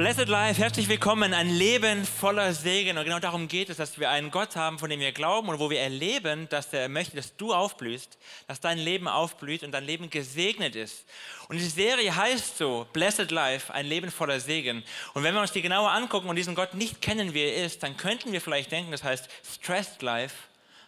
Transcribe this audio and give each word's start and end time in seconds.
Blessed 0.00 0.28
Life, 0.28 0.58
herzlich 0.58 0.88
willkommen, 0.88 1.34
ein 1.34 1.50
Leben 1.50 2.06
voller 2.06 2.54
Segen. 2.54 2.96
Und 2.96 3.04
genau 3.04 3.18
darum 3.18 3.48
geht 3.48 3.68
es, 3.68 3.76
dass 3.76 4.00
wir 4.00 4.08
einen 4.08 4.30
Gott 4.30 4.56
haben, 4.56 4.78
von 4.78 4.88
dem 4.88 4.98
wir 4.98 5.12
glauben 5.12 5.50
und 5.50 5.58
wo 5.58 5.68
wir 5.68 5.80
erleben, 5.80 6.48
dass 6.48 6.72
er 6.72 6.88
möchte, 6.88 7.16
dass 7.16 7.36
du 7.36 7.52
aufblühst, 7.52 8.16
dass 8.48 8.60
dein 8.60 8.78
Leben 8.78 9.08
aufblüht 9.08 9.62
und 9.62 9.72
dein 9.72 9.84
Leben 9.84 10.08
gesegnet 10.08 10.74
ist. 10.74 11.04
Und 11.48 11.56
diese 11.58 11.68
Serie 11.68 12.16
heißt 12.16 12.56
so, 12.56 12.86
Blessed 12.94 13.30
Life, 13.30 13.74
ein 13.74 13.84
Leben 13.84 14.10
voller 14.10 14.40
Segen. 14.40 14.84
Und 15.12 15.22
wenn 15.22 15.34
wir 15.34 15.42
uns 15.42 15.52
die 15.52 15.60
genauer 15.60 15.90
angucken 15.90 16.30
und 16.30 16.36
diesen 16.36 16.54
Gott 16.54 16.72
nicht 16.72 17.02
kennen, 17.02 17.34
wie 17.34 17.42
er 17.42 17.66
ist, 17.66 17.82
dann 17.82 17.98
könnten 17.98 18.32
wir 18.32 18.40
vielleicht 18.40 18.72
denken, 18.72 18.92
das 18.92 19.04
heißt 19.04 19.28
Stressed 19.54 20.00
Life, 20.00 20.34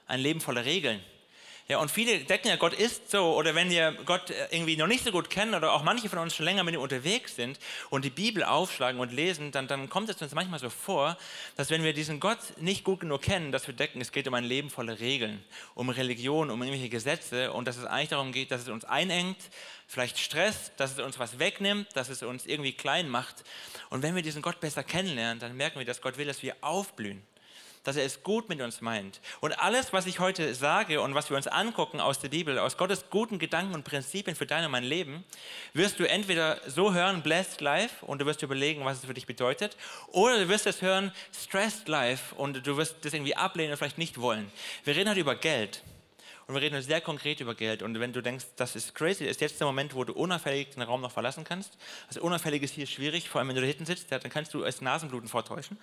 ein 0.06 0.20
Leben 0.20 0.40
voller 0.40 0.64
Regeln. 0.64 1.02
Ja, 1.72 1.78
und 1.78 1.90
viele 1.90 2.18
denken 2.18 2.48
ja, 2.48 2.56
Gott 2.56 2.74
ist 2.74 3.10
so, 3.10 3.34
oder 3.34 3.54
wenn 3.54 3.70
wir 3.70 3.96
Gott 4.04 4.28
äh, 4.28 4.48
irgendwie 4.50 4.76
noch 4.76 4.86
nicht 4.86 5.04
so 5.04 5.10
gut 5.10 5.30
kennen 5.30 5.54
oder 5.54 5.72
auch 5.72 5.82
manche 5.82 6.10
von 6.10 6.18
uns 6.18 6.36
schon 6.36 6.44
länger 6.44 6.64
mit 6.64 6.74
ihm 6.74 6.82
unterwegs 6.82 7.34
sind 7.34 7.58
und 7.88 8.04
die 8.04 8.10
Bibel 8.10 8.44
aufschlagen 8.44 9.00
und 9.00 9.10
lesen, 9.10 9.52
dann, 9.52 9.68
dann 9.68 9.88
kommt 9.88 10.10
es 10.10 10.20
uns 10.20 10.34
manchmal 10.34 10.58
so 10.58 10.68
vor, 10.68 11.16
dass 11.56 11.70
wenn 11.70 11.82
wir 11.82 11.94
diesen 11.94 12.20
Gott 12.20 12.40
nicht 12.58 12.84
gut 12.84 13.00
genug 13.00 13.22
kennen, 13.22 13.52
dass 13.52 13.66
wir 13.68 13.72
denken, 13.72 14.02
es 14.02 14.12
geht 14.12 14.28
um 14.28 14.34
ein 14.34 14.44
Leben 14.44 14.68
voller 14.68 15.00
Regeln, 15.00 15.42
um 15.74 15.88
Religion, 15.88 16.50
um 16.50 16.60
irgendwelche 16.60 16.90
Gesetze 16.90 17.54
und 17.54 17.66
dass 17.66 17.78
es 17.78 17.86
eigentlich 17.86 18.10
darum 18.10 18.32
geht, 18.32 18.50
dass 18.50 18.60
es 18.60 18.68
uns 18.68 18.84
einengt, 18.84 19.38
vielleicht 19.86 20.18
stresst, 20.18 20.72
dass 20.76 20.92
es 20.92 20.98
uns 20.98 21.18
was 21.18 21.38
wegnimmt, 21.38 21.88
dass 21.94 22.10
es 22.10 22.22
uns 22.22 22.44
irgendwie 22.44 22.74
klein 22.74 23.08
macht. 23.08 23.44
Und 23.88 24.02
wenn 24.02 24.14
wir 24.14 24.20
diesen 24.20 24.42
Gott 24.42 24.60
besser 24.60 24.84
kennenlernen, 24.84 25.40
dann 25.40 25.56
merken 25.56 25.78
wir, 25.78 25.86
dass 25.86 26.02
Gott 26.02 26.18
will, 26.18 26.26
dass 26.26 26.42
wir 26.42 26.54
aufblühen 26.60 27.22
dass 27.84 27.96
er 27.96 28.04
es 28.04 28.22
gut 28.22 28.48
mit 28.48 28.60
uns 28.60 28.80
meint. 28.80 29.20
Und 29.40 29.58
alles, 29.58 29.92
was 29.92 30.06
ich 30.06 30.20
heute 30.20 30.54
sage 30.54 31.00
und 31.00 31.14
was 31.14 31.30
wir 31.30 31.36
uns 31.36 31.46
angucken 31.46 32.00
aus 32.00 32.18
der 32.18 32.28
Bibel, 32.28 32.58
aus 32.58 32.76
Gottes 32.76 33.04
guten 33.10 33.38
Gedanken 33.38 33.74
und 33.74 33.84
Prinzipien 33.84 34.36
für 34.36 34.46
dein 34.46 34.64
und 34.64 34.70
mein 34.70 34.84
Leben, 34.84 35.24
wirst 35.74 35.98
du 35.98 36.08
entweder 36.08 36.60
so 36.66 36.92
hören, 36.92 37.22
blessed 37.22 37.60
life, 37.60 38.04
und 38.06 38.20
du 38.20 38.26
wirst 38.26 38.42
überlegen, 38.42 38.84
was 38.84 38.98
es 38.98 39.04
für 39.04 39.14
dich 39.14 39.26
bedeutet, 39.26 39.76
oder 40.08 40.38
du 40.38 40.48
wirst 40.48 40.66
es 40.66 40.82
hören, 40.82 41.12
stressed 41.34 41.88
life, 41.88 42.34
und 42.34 42.66
du 42.66 42.76
wirst 42.76 42.96
das 43.04 43.12
irgendwie 43.12 43.36
ablehnen 43.36 43.72
und 43.72 43.78
vielleicht 43.78 43.98
nicht 43.98 44.20
wollen. 44.20 44.50
Wir 44.84 44.94
reden 44.94 45.10
heute 45.10 45.20
über 45.20 45.34
Geld. 45.34 45.82
Und 46.46 46.54
wir 46.54 46.62
reden 46.62 46.82
sehr 46.82 47.00
konkret 47.00 47.40
über 47.40 47.54
Geld. 47.54 47.82
Und 47.82 47.98
wenn 48.00 48.12
du 48.12 48.20
denkst, 48.20 48.44
das 48.56 48.74
ist 48.74 48.94
crazy, 48.94 49.24
ist 49.24 49.40
jetzt 49.40 49.60
der 49.60 49.66
Moment, 49.66 49.94
wo 49.94 50.04
du 50.04 50.12
unauffällig 50.12 50.70
den 50.70 50.82
Raum 50.82 51.00
noch 51.00 51.12
verlassen 51.12 51.44
kannst. 51.44 51.78
Also 52.08 52.20
unauffällig 52.20 52.62
ist 52.62 52.74
hier 52.74 52.86
schwierig, 52.86 53.28
vor 53.28 53.38
allem 53.38 53.48
wenn 53.48 53.54
du 53.54 53.62
da 53.62 53.68
hinten 53.68 53.86
sitzt, 53.86 54.10
dann 54.10 54.20
kannst 54.22 54.52
du 54.52 54.64
als 54.64 54.80
Nasenbluten 54.80 55.28
vortäuschen. 55.28 55.78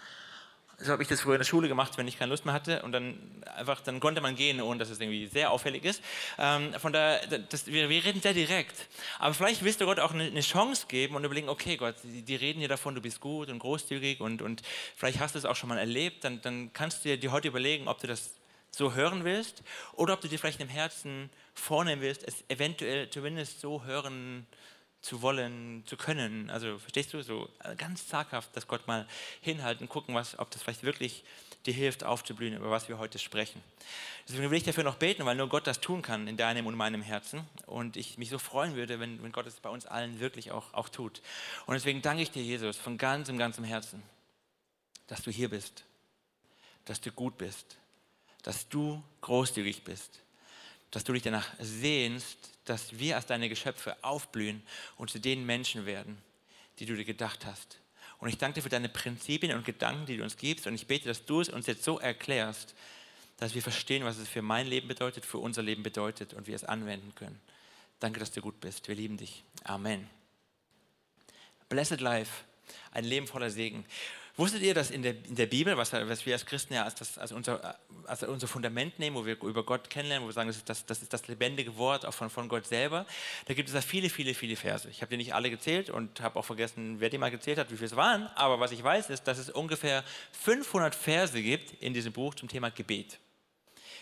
So 0.81 0.93
habe 0.93 1.03
ich 1.03 1.09
das 1.09 1.21
früher 1.21 1.35
in 1.35 1.39
der 1.39 1.45
Schule 1.45 1.67
gemacht, 1.67 1.97
wenn 1.97 2.07
ich 2.07 2.17
keine 2.17 2.29
Lust 2.29 2.45
mehr 2.45 2.53
hatte. 2.53 2.81
Und 2.83 2.93
dann 2.93 3.17
einfach, 3.57 3.81
dann 3.81 3.99
konnte 3.99 4.21
man 4.21 4.35
gehen, 4.35 4.61
ohne 4.61 4.79
dass 4.79 4.89
es 4.89 4.99
irgendwie 4.99 5.27
sehr 5.27 5.51
auffällig 5.51 5.83
ist. 5.83 6.01
Ähm, 6.37 6.73
von 6.79 6.93
daher, 6.93 7.19
das, 7.49 7.67
wir, 7.67 7.89
wir, 7.89 8.03
reden 8.03 8.21
sehr 8.21 8.33
direkt. 8.33 8.87
Aber 9.19 9.33
vielleicht 9.33 9.63
willst 9.63 9.81
du 9.81 9.85
Gott 9.85 9.99
auch 9.99 10.13
eine, 10.13 10.23
eine 10.23 10.41
Chance 10.41 10.85
geben 10.87 11.15
und 11.15 11.25
überlegen, 11.25 11.49
okay 11.49 11.75
Gott, 11.75 11.95
die, 12.03 12.21
die, 12.21 12.35
reden 12.35 12.59
hier 12.59 12.69
davon, 12.69 12.95
du 12.95 13.01
bist 13.01 13.19
gut 13.19 13.49
und 13.49 13.59
großzügig 13.59 14.21
und, 14.21 14.41
und 14.41 14.61
vielleicht 14.95 15.19
hast 15.19 15.35
du 15.35 15.39
es 15.39 15.45
auch 15.45 15.55
schon 15.55 15.69
mal 15.69 15.77
erlebt. 15.77 16.23
Dann, 16.23 16.41
dann 16.41 16.71
kannst 16.71 17.03
du 17.03 17.17
dir 17.17 17.31
heute 17.31 17.49
überlegen, 17.49 17.87
ob 17.87 17.99
du 17.99 18.07
das 18.07 18.31
so 18.71 18.93
hören 18.93 19.25
willst 19.25 19.63
oder 19.93 20.13
ob 20.13 20.21
du 20.21 20.27
dir 20.27 20.39
vielleicht 20.39 20.61
im 20.61 20.69
Herzen 20.69 21.29
vornehmen 21.53 22.01
willst, 22.01 22.23
es 22.25 22.43
eventuell 22.47 23.09
zumindest 23.09 23.59
so 23.59 23.83
hören 23.83 24.45
willst 24.49 24.78
zu 25.01 25.21
wollen, 25.21 25.83
zu 25.85 25.97
können. 25.97 26.49
Also 26.49 26.77
verstehst 26.77 27.13
du, 27.13 27.21
so 27.21 27.49
äh, 27.63 27.75
ganz 27.75 28.07
zaghaft, 28.07 28.55
dass 28.55 28.67
Gott 28.67 28.87
mal 28.87 29.07
hinhalten, 29.41 29.87
gucken, 29.87 30.13
was, 30.13 30.37
ob 30.37 30.51
das 30.51 30.61
vielleicht 30.61 30.83
wirklich 30.83 31.23
dir 31.65 31.73
hilft, 31.73 32.03
aufzublühen, 32.03 32.55
über 32.55 32.71
was 32.71 32.87
wir 32.89 32.97
heute 32.97 33.19
sprechen. 33.19 33.61
Deswegen 34.27 34.49
will 34.49 34.57
ich 34.57 34.63
dafür 34.63 34.83
noch 34.83 34.95
beten, 34.95 35.25
weil 35.25 35.35
nur 35.35 35.49
Gott 35.49 35.67
das 35.67 35.81
tun 35.81 36.01
kann 36.01 36.27
in 36.27 36.37
deinem 36.37 36.67
und 36.67 36.75
meinem 36.75 37.01
Herzen. 37.01 37.41
Und 37.65 37.97
ich 37.97 38.17
mich 38.17 38.29
so 38.29 38.37
freuen 38.37 38.75
würde, 38.75 38.99
wenn, 38.99 39.21
wenn 39.23 39.31
Gott 39.31 39.47
es 39.47 39.55
bei 39.55 39.69
uns 39.69 39.85
allen 39.85 40.19
wirklich 40.19 40.51
auch, 40.51 40.73
auch 40.73 40.89
tut. 40.89 41.21
Und 41.65 41.73
deswegen 41.73 42.01
danke 42.01 42.23
ich 42.23 42.31
dir, 42.31 42.43
Jesus, 42.43 42.77
von 42.77 42.97
ganzem, 42.97 43.37
ganzem 43.37 43.63
Herzen, 43.63 44.03
dass 45.07 45.21
du 45.21 45.31
hier 45.31 45.49
bist, 45.49 45.83
dass 46.85 47.01
du 47.01 47.11
gut 47.11 47.37
bist, 47.37 47.77
dass 48.43 48.69
du 48.69 49.03
großzügig 49.21 49.83
bist, 49.83 50.21
dass 50.91 51.03
du 51.03 51.13
dich 51.13 51.23
danach 51.23 51.47
sehnst, 51.59 52.37
dass 52.65 52.97
wir 52.97 53.15
als 53.15 53.25
deine 53.25 53.49
Geschöpfe 53.49 53.95
aufblühen 54.03 54.63
und 54.97 55.09
zu 55.09 55.19
den 55.19 55.45
Menschen 55.45 55.85
werden, 55.85 56.17
die 56.79 56.85
du 56.85 56.95
dir 56.95 57.05
gedacht 57.05 57.45
hast. 57.45 57.79
Und 58.19 58.29
ich 58.29 58.37
danke 58.37 58.55
dir 58.55 58.61
für 58.63 58.69
deine 58.69 58.89
Prinzipien 58.89 59.55
und 59.55 59.65
Gedanken, 59.65 60.05
die 60.05 60.17
du 60.17 60.23
uns 60.23 60.35
gibst. 60.35 60.67
Und 60.67 60.75
ich 60.75 60.87
bete, 60.87 61.07
dass 61.07 61.25
du 61.25 61.41
es 61.41 61.49
uns 61.49 61.67
jetzt 61.67 61.83
so 61.83 61.99
erklärst, 61.99 62.75
dass 63.37 63.55
wir 63.55 63.61
verstehen, 63.61 64.03
was 64.03 64.17
es 64.17 64.27
für 64.27 64.41
mein 64.41 64.67
Leben 64.67 64.87
bedeutet, 64.87 65.25
für 65.25 65.37
unser 65.37 65.61
Leben 65.61 65.83
bedeutet 65.83 66.33
und 66.33 66.47
wir 66.47 66.55
es 66.55 66.65
anwenden 66.65 67.15
können. 67.15 67.39
Danke, 67.99 68.19
dass 68.19 68.31
du 68.31 68.41
gut 68.41 68.59
bist. 68.59 68.87
Wir 68.87 68.95
lieben 68.95 69.15
dich. 69.15 69.43
Amen. 69.63 70.09
Blessed 71.69 72.01
Life, 72.01 72.43
ein 72.91 73.05
Leben 73.05 73.27
voller 73.27 73.49
Segen. 73.49 73.85
Wusstet 74.39 74.61
ihr, 74.61 74.73
dass 74.73 74.89
in 74.89 75.01
der, 75.01 75.15
in 75.25 75.35
der 75.35 75.47
Bibel, 75.47 75.75
was, 75.75 75.91
was, 75.91 76.25
wir 76.25 76.33
als 76.33 76.45
Christen 76.45 76.73
ja 76.73 76.85
als, 76.85 76.95
das, 76.95 77.17
als, 77.17 77.33
unser, 77.33 77.77
als 78.05 78.23
unser 78.23 78.47
Fundament 78.47 78.97
nehmen, 78.97 79.17
wo 79.17 79.25
wir 79.25 79.37
über 79.43 79.65
Gott 79.65 79.89
kennenlernen, 79.89 80.23
wo 80.23 80.29
wir 80.29 80.33
sagen, 80.33 80.47
das 80.47 80.55
ist 80.55 80.69
das, 80.69 80.85
das, 80.85 81.01
ist 81.01 81.11
das 81.11 81.27
lebendige 81.27 81.75
Wort 81.75 82.05
auch 82.05 82.13
von, 82.13 82.29
von 82.29 82.47
Gott 82.47 82.65
selber, 82.65 83.05
da 83.47 83.53
gibt 83.53 83.67
es 83.67 83.75
da 83.75 83.81
viele, 83.81 84.09
viele, 84.09 84.33
viele 84.33 84.55
Verse. 84.55 84.89
Ich 84.89 85.01
habe 85.01 85.09
die 85.09 85.17
nicht 85.17 85.33
alle 85.35 85.49
gezählt 85.49 85.89
und 85.89 86.21
habe 86.21 86.39
auch 86.39 86.45
vergessen, 86.45 87.01
wer 87.01 87.09
die 87.09 87.17
mal 87.17 87.31
gezählt 87.31 87.57
hat, 87.57 87.69
wie 87.69 87.75
viele 87.75 87.87
es 87.87 87.97
waren. 87.97 88.27
Aber 88.35 88.61
was 88.61 88.71
ich 88.71 88.81
weiß, 88.81 89.09
ist, 89.09 89.23
dass 89.23 89.39
es 89.39 89.49
ungefähr 89.49 90.05
500 90.31 90.95
Verse 90.95 91.41
gibt 91.41 91.73
in 91.83 91.93
diesem 91.93 92.13
Buch 92.13 92.33
zum 92.33 92.47
Thema 92.47 92.71
Gebet. 92.71 93.19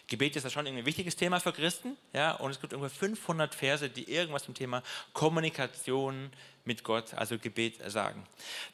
Gebet 0.07 0.38
ist 0.38 0.44
ja 0.44 0.50
schon 0.50 0.66
ein 0.68 0.85
wichtiges 0.85 1.18
Thema 1.18 1.40
für 1.40 1.51
Christen, 1.51 1.97
ja, 2.13 2.31
und 2.34 2.51
es 2.51 2.62
gibt 2.62 2.73
ungefähr 2.73 3.09
500 3.09 3.53
Verse, 3.53 3.90
die 3.90 4.09
irgendwas 4.09 4.44
zum 4.44 4.53
Thema 4.53 4.81
Kommunikation 5.12 6.31
mit 6.63 6.84
Gott, 6.84 7.13
also 7.13 7.38
Gebet, 7.38 7.79
sagen. 7.91 8.25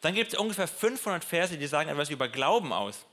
Dann 0.02 0.14
gibt 0.14 0.34
es 0.34 0.40
ungefähr 0.40 0.68
500 0.68 1.24
Verse, 1.24 1.58
die 1.58 1.68
sagen 1.68 1.90
etwas 1.90 2.12
über 2.12 2.28
Glauben 2.28 2.72
aus, 2.72 3.06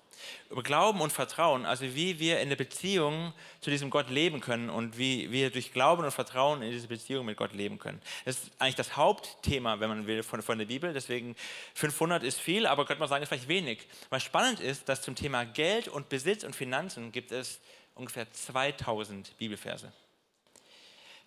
über 0.50 0.62
Glauben 0.62 1.00
und 1.00 1.12
Vertrauen, 1.12 1.64
also 1.64 1.84
wie 1.94 2.18
wir 2.18 2.40
in 2.40 2.50
der 2.50 2.56
Beziehung 2.56 3.32
zu 3.60 3.70
diesem 3.70 3.88
Gott 3.88 4.10
leben 4.10 4.40
können 4.40 4.68
und 4.68 4.98
wie 4.98 5.30
wir 5.30 5.50
durch 5.50 5.72
Glauben 5.72 6.04
und 6.04 6.10
Vertrauen 6.10 6.60
in 6.60 6.70
diese 6.70 6.88
Beziehung 6.88 7.24
mit 7.24 7.38
Gott 7.38 7.54
leben 7.54 7.78
können. 7.78 8.02
Das 8.26 8.36
ist 8.36 8.50
eigentlich 8.58 8.74
das 8.74 8.96
Hauptthema, 8.96 9.80
wenn 9.80 9.88
man 9.88 10.06
will, 10.06 10.22
von, 10.22 10.42
von 10.42 10.58
der 10.58 10.66
Bibel. 10.66 10.92
Deswegen 10.92 11.36
500 11.74 12.22
ist 12.22 12.38
viel, 12.38 12.66
aber 12.66 12.84
könnte 12.84 13.00
man 13.00 13.08
sagen, 13.08 13.22
ist 13.22 13.28
vielleicht 13.28 13.48
wenig. 13.48 13.86
Was 14.10 14.22
spannend 14.22 14.60
ist, 14.60 14.90
dass 14.90 15.00
zum 15.00 15.14
Thema 15.14 15.44
Geld 15.44 15.88
und 15.88 16.10
Besitz 16.10 16.44
und 16.44 16.54
Finanzen 16.54 17.12
gibt 17.12 17.32
es 17.32 17.60
ungefähr 17.94 18.30
2000 18.32 19.36
Bibelverse. 19.38 19.92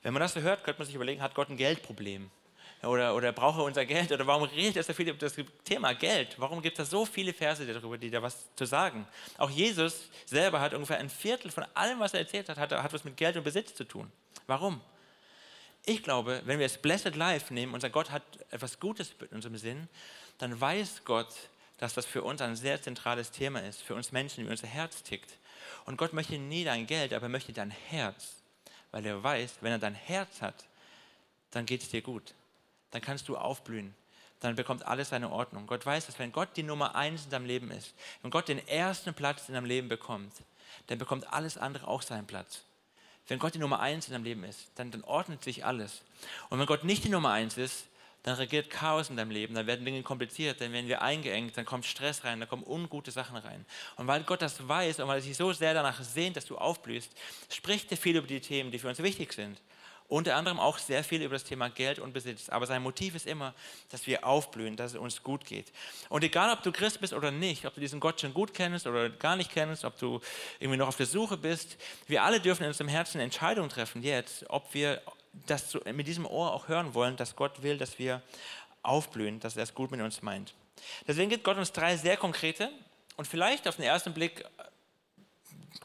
Wenn 0.01 0.13
man 0.13 0.22
das 0.22 0.34
so 0.34 0.41
hört, 0.41 0.63
könnte 0.63 0.79
man 0.79 0.85
sich 0.85 0.96
überlegen, 0.96 1.22
hat 1.22 1.34
Gott 1.34 1.50
ein 1.50 1.57
Geldproblem? 1.57 2.29
Oder, 2.84 3.16
oder 3.16 3.31
braucht 3.31 3.59
er 3.59 3.63
unser 3.63 3.85
Geld? 3.85 4.12
Oder 4.12 4.28
warum 4.28 4.44
redet 4.44 4.75
er 4.75 4.84
so 4.84 4.94
viel 4.94 5.07
über 5.07 5.18
das 5.18 5.35
Thema 5.63 5.94
Geld? 5.94 6.35
Warum 6.38 6.62
gibt 6.62 6.78
es 6.79 6.90
so 6.90 7.06
viele 7.06 7.34
Verse 7.34 7.66
darüber, 7.66 7.97
die 7.97 8.12
da 8.12 8.22
was 8.22 8.53
zu 8.56 8.66
sagen? 8.66 9.07
Auch 9.38 9.50
Jesus 9.50 10.09
selber 10.25 10.59
hat 10.59 10.73
ungefähr 10.73 10.97
ein 10.97 11.09
Viertel 11.09 11.50
von 11.50 11.66
allem, 11.73 12.00
was 12.00 12.13
er 12.13 12.22
erzählt 12.22 12.50
hat, 12.50 12.57
hat, 12.57 12.72
hat 12.72 12.94
was 12.94 13.06
mit 13.06 13.16
Geld 13.16 13.38
und 13.38 13.44
Besitz 13.44 13.73
zu 13.73 13.85
tun. 13.85 14.12
Warum? 14.47 14.81
Ich 15.85 16.03
glaube, 16.03 16.41
wenn 16.46 16.59
wir 16.59 16.66
es 16.66 16.78
Blessed 16.78 17.16
Life 17.16 17.53
nehmen, 17.53 17.73
unser 17.73 17.90
Gott 17.90 18.12
hat 18.12 18.23
etwas 18.52 18.79
Gutes 18.79 19.13
in 19.19 19.35
unserem 19.35 19.57
Sinn, 19.57 19.88
dann 20.38 20.59
weiß 20.59 21.03
Gott, 21.06 21.34
dass 21.78 21.94
das 21.94 22.06
für 22.06 22.23
uns 22.23 22.41
ein 22.41 22.56
sehr 22.56 22.81
zentrales 22.81 23.31
Thema 23.31 23.59
ist, 23.59 23.81
für 23.81 23.96
uns 23.96 24.12
Menschen, 24.12 24.46
wie 24.46 24.50
unser 24.50 24.68
Herz 24.68 25.03
tickt. 25.03 25.38
Und 25.86 25.98
Gott 25.98 26.14
möchte 26.14 26.38
nie 26.38 26.64
dein 26.64 26.88
Geld, 26.88 27.14
aber 27.14 27.26
er 27.26 27.30
möchte 27.30 27.54
dein 27.54 27.72
Herz, 27.72 28.36
weil 28.92 29.06
er 29.06 29.22
weiß, 29.22 29.58
wenn 29.62 29.72
er 29.72 29.80
dein 29.80 29.96
Herz 29.96 30.42
hat, 30.42 30.66
dann 31.52 31.66
geht 31.66 31.82
es 31.82 31.90
dir 31.90 32.02
gut. 32.02 32.34
Dann 32.92 33.02
kannst 33.02 33.28
du 33.28 33.38
aufblühen. 33.38 33.94
Dann 34.40 34.56
bekommt 34.56 34.86
alles 34.86 35.10
seine 35.10 35.32
Ordnung. 35.32 35.68
Gott 35.68 35.86
weiß, 35.86 36.06
dass 36.06 36.20
wenn 36.20 36.32
Gott 36.32 36.50
die 36.56 36.64
Nummer 36.64 36.96
eins 36.96 37.26
in 37.26 37.30
deinem 37.30 37.46
Leben 37.46 37.72
ist, 37.72 37.94
wenn 38.22 38.32
Gott 38.32 38.48
den 38.48 38.66
ersten 38.68 39.14
Platz 39.14 39.47
in 39.47 39.56
deinem 39.56 39.66
Leben 39.66 39.88
bekommt, 39.88 40.34
dann 40.88 40.97
bekommt 40.97 41.32
alles 41.32 41.58
andere 41.58 41.88
auch 41.88 42.02
seinen 42.02 42.28
Platz. 42.28 42.64
Wenn 43.28 43.40
Gott 43.40 43.56
die 43.56 43.59
Nummer 43.59 43.79
eins 43.79 44.08
in 44.08 44.14
deinem 44.14 44.26
Leben 44.26 44.44
ist, 44.44 44.70
dann, 44.76 44.91
dann 44.91 45.03
ordnet 45.03 45.44
sich 45.44 45.64
alles. 45.64 46.02
Und 46.50 46.59
wenn 46.59 46.66
Gott 46.66 46.84
nicht 46.84 47.06
die 47.06 47.09
Nummer 47.09 47.32
eins 47.32 47.58
ist, 47.58 47.86
dann 48.23 48.35
regiert 48.35 48.70
Chaos 48.70 49.09
in 49.09 49.17
deinem 49.17 49.31
Leben, 49.31 49.53
dann 49.53 49.67
werden 49.67 49.85
Dinge 49.85 50.02
kompliziert, 50.02 50.61
dann 50.61 50.72
werden 50.72 50.87
wir 50.87 51.02
eingeengt, 51.02 51.58
dann 51.58 51.66
kommt 51.66 51.85
Stress 51.85 52.23
rein, 52.23 52.40
dann 52.40 52.49
kommen 52.49 52.64
ungute 52.66 53.11
Sachen 53.11 53.35
rein. 53.35 53.66
Und 53.97 54.08
weil 54.08 54.23
Gott 54.23 54.41
das 54.41 54.66
weiß 54.67 54.99
und 54.99 55.08
weil 55.09 55.20
er 55.20 55.22
sich 55.22 55.35
so 55.35 55.52
sehr 55.52 55.73
danach 55.73 56.02
sehnt, 56.02 56.37
dass 56.37 56.46
du 56.46 56.58
aufblühst, 56.58 57.11
spricht 57.49 57.91
er 57.91 57.97
viel 57.97 58.16
über 58.16 58.28
die 58.28 58.40
Themen, 58.40 58.72
die 58.72 58.79
für 58.79 58.87
uns 58.87 58.99
wichtig 59.03 59.34
sind. 59.34 59.59
Unter 60.08 60.35
anderem 60.35 60.59
auch 60.59 60.78
sehr 60.78 61.03
viel 61.03 61.22
über 61.22 61.34
das 61.34 61.43
Thema 61.43 61.70
Geld 61.70 61.97
und 61.97 62.14
Besitz. 62.14 62.49
Aber 62.49 62.66
sein 62.66 62.84
Motiv 62.84 63.16
ist 63.16 63.25
immer, 63.25 63.53
dass 63.90 64.05
wir 64.05 64.26
aufblühen, 64.26 64.76
dass 64.76 64.91
es 64.93 64.99
uns 64.99 65.23
gut 65.23 65.46
geht. 65.46 65.72
Und 66.09 66.23
egal, 66.23 66.52
ob 66.53 66.61
du 66.61 66.72
Christ 66.72 67.02
bist 67.02 67.14
oder 67.14 67.31
nicht, 67.31 67.66
ob 67.66 67.73
du 67.73 67.81
diesen 67.81 67.99
Gott 67.99 68.22
schon 68.22 68.34
gut 68.34 68.53
kennst 68.53 68.85
oder 68.85 69.09
gar 69.09 69.35
nicht 69.35 69.52
kennst, 69.52 69.85
ob 69.85 69.97
du 69.97 70.19
irgendwie 70.59 70.78
noch 70.78 70.90
auf 70.90 70.97
der 70.97 71.05
Suche 71.05 71.37
bist, 71.37 71.78
wir 72.08 72.23
alle 72.23 72.40
dürfen 72.40 72.64
in 72.64 72.69
unserem 72.69 72.90
Herzen 72.90 73.19
Entscheidungen 73.22 73.69
treffen 73.69 74.03
jetzt, 74.03 74.46
ob 74.49 74.73
wir 74.73 75.02
das 75.47 75.78
mit 75.94 76.08
diesem 76.08 76.26
Ohr 76.26 76.53
auch 76.53 76.68
hören 76.68 76.94
wollen, 76.94 77.18
dass 77.18 77.35
Gott 77.35 77.64
will, 77.64 77.78
dass 77.78 78.00
wir 78.00 78.22
aufblühen, 78.84 79.40
dass 79.40 79.58
er 79.58 79.64
es 79.64 79.74
gut 79.74 79.91
mit 79.91 80.02
uns 80.02 80.22
meint. 80.22 80.53
Deswegen 81.08 81.30
gibt 81.30 81.44
Gott 81.44 81.58
uns 81.58 81.72
drei 81.72 81.97
sehr 81.97 82.18
konkrete 82.18 82.70
und 83.16 83.28
vielleicht 83.28 83.68
auf 83.68 83.78
den 83.78 83.85
ersten 83.85 84.14
Blick 84.14 84.41
äh, 84.41 84.64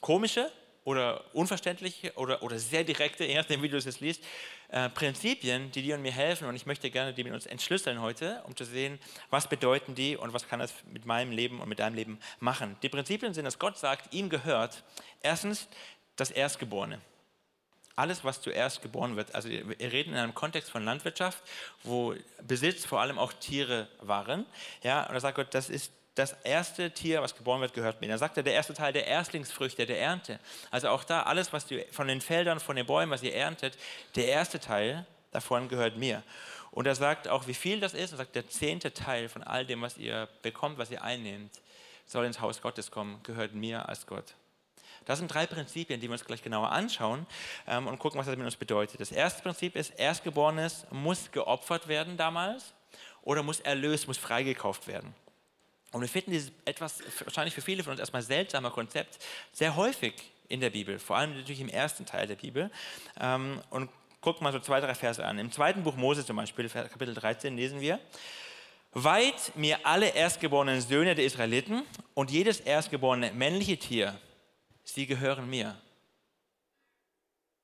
komische 0.01 0.51
oder 0.85 1.23
unverständliche 1.35 2.13
oder, 2.15 2.43
oder 2.43 2.59
sehr 2.59 2.83
direkte, 2.83 3.25
je 3.25 3.37
nachdem, 3.37 3.63
wie 3.63 3.69
du 3.69 3.77
es 3.77 4.01
liest, 4.01 4.25
äh, 4.69 4.89
Prinzipien, 4.89 5.71
die 5.71 5.83
dir 5.83 5.95
und 5.95 6.03
mir 6.03 6.13
helfen. 6.13 6.49
Und 6.49 6.57
ich 6.57 6.67
möchte 6.67 6.91
gerne 6.91 7.13
die 7.13 7.25
mit 7.25 7.33
uns 7.33 7.47
entschlüsseln 7.47 8.01
heute, 8.01 8.43
um 8.47 8.57
zu 8.57 8.65
sehen, 8.65 8.99
was 9.31 9.49
bedeuten 9.49 9.95
die 9.95 10.17
und 10.17 10.33
was 10.33 10.49
kann 10.49 10.61
das 10.61 10.73
mit 10.91 11.05
meinem 11.05 11.31
Leben 11.31 11.61
und 11.61 11.69
mit 11.69 11.79
deinem 11.79 11.95
Leben 11.95 12.19
machen. 12.41 12.77
Die 12.83 12.89
Prinzipien 12.89 13.35
sind, 13.35 13.45
dass 13.45 13.59
Gott 13.59 13.77
sagt, 13.77 14.15
ihm 14.15 14.31
gehört 14.31 14.83
erstens 15.23 15.69
das 16.17 16.31
Erstgeborene 16.31 17.01
alles, 17.99 18.25
was 18.25 18.41
zuerst 18.41 18.81
geboren 18.83 19.17
wird. 19.17 19.35
Also 19.35 19.49
wir 19.49 19.93
reden 19.93 20.13
in 20.13 20.19
einem 20.19 20.35
Kontext 20.35 20.71
von 20.71 20.85
Landwirtschaft, 20.85 21.43
wo 21.83 22.15
Besitz 22.43 22.85
vor 22.85 23.01
allem 23.01 23.19
auch 23.19 23.33
Tiere 23.33 23.89
waren. 24.01 24.47
Ja, 24.83 25.07
und 25.07 25.15
da 25.15 25.21
sagt 25.21 25.37
Gott, 25.37 25.49
das 25.53 25.69
ist 25.69 25.93
das 26.15 26.33
erste 26.43 26.91
Tier, 26.91 27.23
was 27.23 27.37
geboren 27.37 27.61
wird, 27.61 27.75
gehört 27.75 28.01
mir. 28.01 28.09
Dann 28.09 28.19
sagt 28.19 28.37
er, 28.37 28.43
der 28.43 28.55
erste 28.55 28.75
Teil 28.75 28.93
der 28.93 29.07
Erstlingsfrüchte, 29.07 29.87
der 29.87 30.01
Ernte. 30.01 30.41
Also 30.71 30.89
auch 30.89 31.05
da, 31.05 31.23
alles, 31.23 31.53
was 31.53 31.67
du 31.67 31.85
von 31.93 32.09
den 32.09 32.21
Feldern, 32.21 32.61
von 32.61 32.77
den 32.77 32.87
Bäumen, 32.87 33.13
was 33.13 33.23
ihr 33.23 33.35
erntet, 33.35 33.79
der 34.17 34.27
erste 34.27 34.59
Teil 34.59 35.07
davon 35.31 35.69
gehört 35.69 35.97
mir. 35.97 36.23
Und 36.71 36.87
er 36.87 36.95
sagt 36.95 37.29
auch, 37.29 37.47
wie 37.47 37.55
viel 37.55 37.81
das 37.81 37.95
ist. 37.95 38.13
Er 38.13 38.19
sagt, 38.19 38.35
der 38.35 38.49
zehnte 38.49 38.93
Teil 38.93 39.29
von 39.29 39.43
all 39.43 39.65
dem, 39.65 39.83
was 39.83 39.97
ihr 39.97 40.29
bekommt, 40.43 40.79
was 40.79 40.91
ihr 40.91 41.03
einnehmt, 41.03 41.53
soll 42.07 42.25
ins 42.25 42.41
Haus 42.41 42.63
Gottes 42.63 42.91
kommen, 42.91 43.21
gehört 43.23 43.55
mir 43.55 43.89
als 43.89 44.07
Gott. 44.07 44.35
Das 45.09 45.21
sind 45.21 45.33
drei 45.33 45.47
Prinzipien, 45.47 46.01
die 46.01 46.07
wir 46.07 46.13
uns 46.13 46.25
gleich 46.27 46.43
genauer 46.43 46.71
anschauen 46.71 47.27
ähm, 47.67 47.87
und 47.87 47.99
gucken, 47.99 48.19
was 48.19 48.27
das 48.27 48.37
mit 48.37 48.45
uns 48.45 48.57
bedeutet. 48.57 49.01
Das 49.01 49.11
erste 49.11 49.41
Prinzip 49.43 49.75
ist, 49.75 49.99
Erstgeborenes 49.99 50.87
muss 50.91 51.33
geopfert 51.33 51.89
werden 51.89 52.19
damals 52.19 52.75
oder 53.23 53.43
muss 53.43 53.61
erlöst, 53.61 54.07
muss 54.07 54.19
freigekauft 54.19 54.87
werden. 54.87 55.15
Und 55.93 56.03
wir 56.03 56.11
finden 56.11 56.33
dieses 56.33 56.53
etwas, 56.67 56.99
wahrscheinlich 57.25 57.55
für 57.55 57.63
viele 57.63 57.83
von 57.83 57.93
uns 57.93 58.01
erstmal 58.01 58.21
seltsame 58.21 58.71
Konzept 58.71 59.19
sehr 59.51 59.77
häufig 59.77 60.13
in 60.47 60.61
der 60.61 60.69
Bibel, 60.69 60.99
vor 60.99 61.17
allem 61.17 61.35
natürlich 61.35 61.63
im 61.63 61.71
ersten 61.71 62.05
Teil 62.05 62.27
der 62.27 62.37
Bibel. 62.37 62.71
Ähm, 63.19 63.63
und 63.71 63.89
gucken 64.21 64.45
mal 64.45 64.53
so 64.53 64.59
zwei, 64.59 64.79
drei 64.79 64.95
Verse 64.95 65.25
an. 65.25 65.39
Im 65.39 65.51
zweiten 65.51 65.85
Buch 65.85 65.97
Mose 65.97 66.27
zum 66.27 66.37
Beispiel, 66.37 66.69
Kapitel 66.69 67.15
13, 67.15 67.57
lesen 67.57 67.81
wir, 67.81 67.99
Weit 68.93 69.53
mir 69.55 69.79
alle 69.85 70.09
erstgeborenen 70.09 70.83
Söhne 70.83 71.15
der 71.15 71.25
Israeliten 71.25 71.85
und 72.13 72.31
jedes 72.31 72.61
erstgeborene 72.61 73.33
männliche 73.33 73.79
Tier, 73.79 74.19
sie 74.89 75.07
gehören 75.07 75.49
mir. 75.49 75.77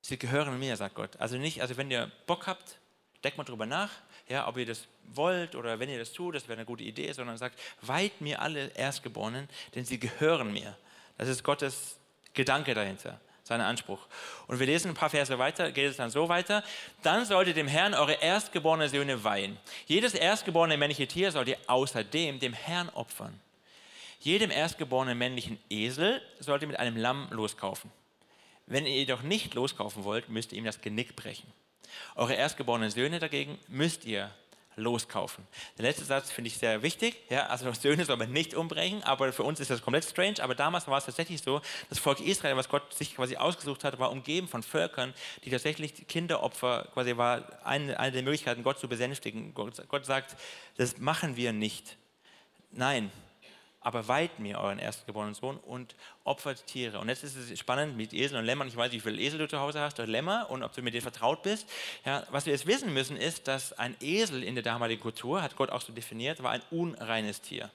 Sie 0.03 0.19
gehören 0.19 0.59
mir, 0.59 0.76
sagt 0.76 0.94
Gott. 0.94 1.17
Also 1.19 1.37
nicht, 1.37 1.62
also 1.62 1.76
wenn 1.76 1.91
ihr 1.91 2.12
Bock 2.26 2.47
habt, 2.47 2.79
denkt 3.23 3.38
mal 3.38 3.44
drüber 3.44 3.67
nach, 3.67 3.91
ja, 4.29 4.47
ob 4.47 4.59
ihr 4.59 4.67
das 4.67 4.87
wollt 5.15 5.55
oder 5.55 5.79
wenn 5.79 5.88
ihr 5.88 5.99
das 5.99 6.12
tut, 6.12 6.35
das 6.35 6.49
wäre 6.49 6.59
eine 6.59 6.67
gute 6.67 6.85
Idee, 6.85 7.11
sondern 7.12 7.38
sagt, 7.38 7.59
weiht 7.81 8.21
mir 8.21 8.41
alle 8.43 8.69
Erstgeborenen, 8.75 9.49
denn 9.75 9.85
sie 9.85 9.99
gehören 9.99 10.53
mir. 10.53 10.76
Das 11.17 11.29
ist 11.29 11.43
Gottes 11.43 11.97
Gedanke 12.35 12.75
dahinter, 12.75 13.19
sein 13.43 13.61
Anspruch. 13.62 14.06
Und 14.47 14.59
wir 14.59 14.67
lesen 14.67 14.91
ein 14.91 14.94
paar 14.94 15.11
Verse 15.11 15.38
weiter, 15.38 15.73
geht 15.73 15.91
es 15.91 15.97
dann 15.97 16.11
so 16.11 16.29
weiter. 16.29 16.62
Dann 17.03 17.25
solltet 17.25 17.56
dem 17.56 17.69
Herrn 17.69 17.94
eure 17.94 18.15
erstgeborenen 18.15 18.88
Söhne 18.88 19.25
weihen. 19.25 19.59
Jedes 19.87 20.12
erstgeborene 20.12 20.77
männliche 20.77 21.06
Tier 21.06 21.32
sollt 21.32 21.49
ihr 21.49 21.59
außerdem 21.67 22.41
dem 22.41 22.53
Herrn 22.53 22.91
opfern. 22.91 23.41
Jedem 24.25 24.50
erstgeborenen 24.50 25.19
männlichen 25.19 25.59
Esel 25.69 26.23
sollt 26.41 26.62
ihr 26.62 26.69
mit 26.69 26.79
einem 26.79 26.97
Lamm 26.97 27.29
loskaufen. 27.31 27.91
Wenn 28.65 28.87
ihr 28.87 28.94
jedoch 28.94 29.21
nicht 29.21 29.53
loskaufen 29.53 30.03
wollt, 30.05 30.31
müsst 30.31 30.53
ihr 30.53 30.59
ihm 30.59 30.65
das 30.65 30.81
Genick 30.81 31.15
brechen. 31.15 31.47
Eure 32.15 32.32
erstgeborenen 32.32 32.88
Söhne 32.88 33.19
dagegen 33.19 33.59
müsst 33.69 34.06
ihr 34.06 34.31
loskaufen. 34.76 35.47
Der 35.76 35.85
letzte 35.85 36.06
Satz 36.06 36.31
finde 36.31 36.49
ich 36.49 36.56
sehr 36.56 36.82
wichtig. 36.82 37.17
Ja, 37.29 37.49
also 37.49 37.71
Söhne 37.75 38.06
soll 38.06 38.17
man 38.17 38.32
nicht 38.32 38.55
umbrechen, 38.55 39.03
aber 39.03 39.31
für 39.35 39.43
uns 39.43 39.61
ist 39.61 39.71
das 39.71 39.82
komplett 39.82 40.06
strange. 40.06 40.43
Aber 40.43 40.55
damals 40.55 40.88
war 40.88 40.97
es 40.97 41.05
tatsächlich 41.05 41.43
so, 41.43 41.61
das 41.91 41.99
Volk 41.99 42.20
Israel, 42.20 42.56
was 42.56 42.70
Gott 42.70 42.94
sich 42.94 43.17
quasi 43.17 43.37
ausgesucht 43.37 43.85
hat, 43.85 43.99
war 43.99 44.11
umgeben 44.11 44.49
von 44.49 44.62
Völkern, 44.62 45.12
die 45.44 45.50
tatsächlich 45.50 46.09
Kinderopfer, 46.09 46.88
quasi 46.94 47.15
war 47.19 47.62
eine, 47.62 48.00
eine 48.00 48.12
der 48.12 48.23
Möglichkeiten, 48.23 48.62
Gott 48.62 48.79
zu 48.79 48.88
besänftigen. 48.88 49.53
Gott, 49.53 49.87
Gott 49.88 50.06
sagt, 50.06 50.35
das 50.79 50.97
machen 50.97 51.37
wir 51.37 51.53
nicht. 51.53 51.99
Nein, 52.70 53.12
aber 53.85 54.09
weiht 54.09 54.39
mir 54.39 54.59
euren 54.59 54.79
erstgeborenen 54.79 55.35
Sohn 55.35 55.59
und 55.59 55.95
opfert 56.25 56.67
Tiere. 56.67 56.99
Und 56.99 57.09
jetzt 57.09 57.23
ist 57.23 57.37
es 57.37 57.59
spannend 57.59 57.97
mit 57.97 58.13
Esel 58.13 58.39
und 58.39 58.45
Lämmern. 58.45 58.67
Ich 58.67 58.77
weiß 58.77 58.91
nicht, 58.91 59.05
wie 59.05 59.11
viele 59.11 59.23
Esel 59.23 59.39
du 59.39 59.47
zu 59.47 59.61
Hause 59.61 59.81
hast 59.81 60.01
oder 60.01 60.09
Lämmer 60.09 60.51
und 60.51 60.63
ob 60.63 60.73
du 60.73 60.83
mit 60.83 60.95
denen 60.95 61.03
vertraut 61.03 61.43
bist. 61.43 61.69
Ja, 62.05 62.27
was 62.31 62.47
wir 62.47 62.53
jetzt 62.53 62.67
wissen 62.67 62.93
müssen, 62.93 63.17
ist, 63.17 63.47
dass 63.47 63.75
ein 63.75 63.95
Esel 64.01 64.43
in 64.43 64.55
der 64.55 64.65
damaligen 64.65 65.03
Kultur, 65.03 65.43
hat 65.43 65.57
Gott 65.57 65.71
auch 65.71 65.83
so 65.83 65.93
definiert, 65.93 66.43
war 66.43 66.51
ein 66.51 66.63
unreines 66.71 67.43
Tier. 67.43 67.71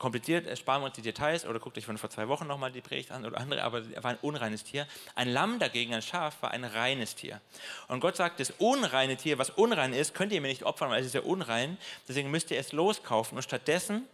Kompliziert, 0.00 0.58
sparen 0.58 0.80
wir 0.80 0.86
uns 0.86 0.96
die 0.96 1.02
Details 1.02 1.44
oder 1.44 1.60
guckt 1.60 1.76
euch 1.76 1.84
von 1.84 1.98
vor 1.98 2.08
zwei 2.08 2.26
Wochen 2.26 2.46
nochmal 2.46 2.72
die 2.72 2.80
Predigt 2.80 3.12
an 3.12 3.24
oder 3.26 3.38
andere, 3.38 3.62
aber 3.62 3.82
er 3.94 4.02
war 4.02 4.12
ein 4.12 4.18
unreines 4.22 4.64
Tier. 4.64 4.86
Ein 5.14 5.28
Lamm 5.28 5.58
dagegen, 5.58 5.92
ein 5.92 6.00
Schaf, 6.00 6.40
war 6.40 6.52
ein 6.52 6.64
reines 6.64 7.16
Tier. 7.16 7.40
Und 7.86 8.00
Gott 8.00 8.16
sagt, 8.16 8.40
das 8.40 8.50
unreine 8.56 9.18
Tier, 9.18 9.36
was 9.36 9.50
unrein 9.50 9.92
ist, 9.92 10.14
könnt 10.14 10.32
ihr 10.32 10.40
mir 10.40 10.48
nicht 10.48 10.62
opfern, 10.62 10.88
weil 10.88 11.00
es 11.00 11.06
ist 11.06 11.14
ja 11.14 11.20
unrein. 11.20 11.76
Deswegen 12.08 12.30
müsst 12.30 12.50
ihr 12.50 12.58
es 12.58 12.72
loskaufen 12.72 13.36
und 13.36 13.42
stattdessen 13.42 14.08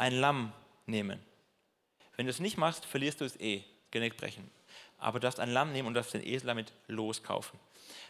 ein 0.00 0.14
Lamm 0.18 0.52
nehmen. 0.86 1.20
Wenn 2.16 2.26
du 2.26 2.30
es 2.30 2.40
nicht 2.40 2.56
machst, 2.56 2.86
verlierst 2.86 3.20
du 3.20 3.24
es 3.26 3.38
eh, 3.38 3.62
Genick 3.90 4.16
brechen. 4.16 4.50
Aber 4.98 5.20
du 5.20 5.24
darfst 5.24 5.40
ein 5.40 5.50
Lamm 5.50 5.72
nehmen 5.72 5.88
und 5.88 5.94
darfst 5.94 6.14
den 6.14 6.26
Esel 6.26 6.48
damit 6.48 6.72
loskaufen. 6.88 7.60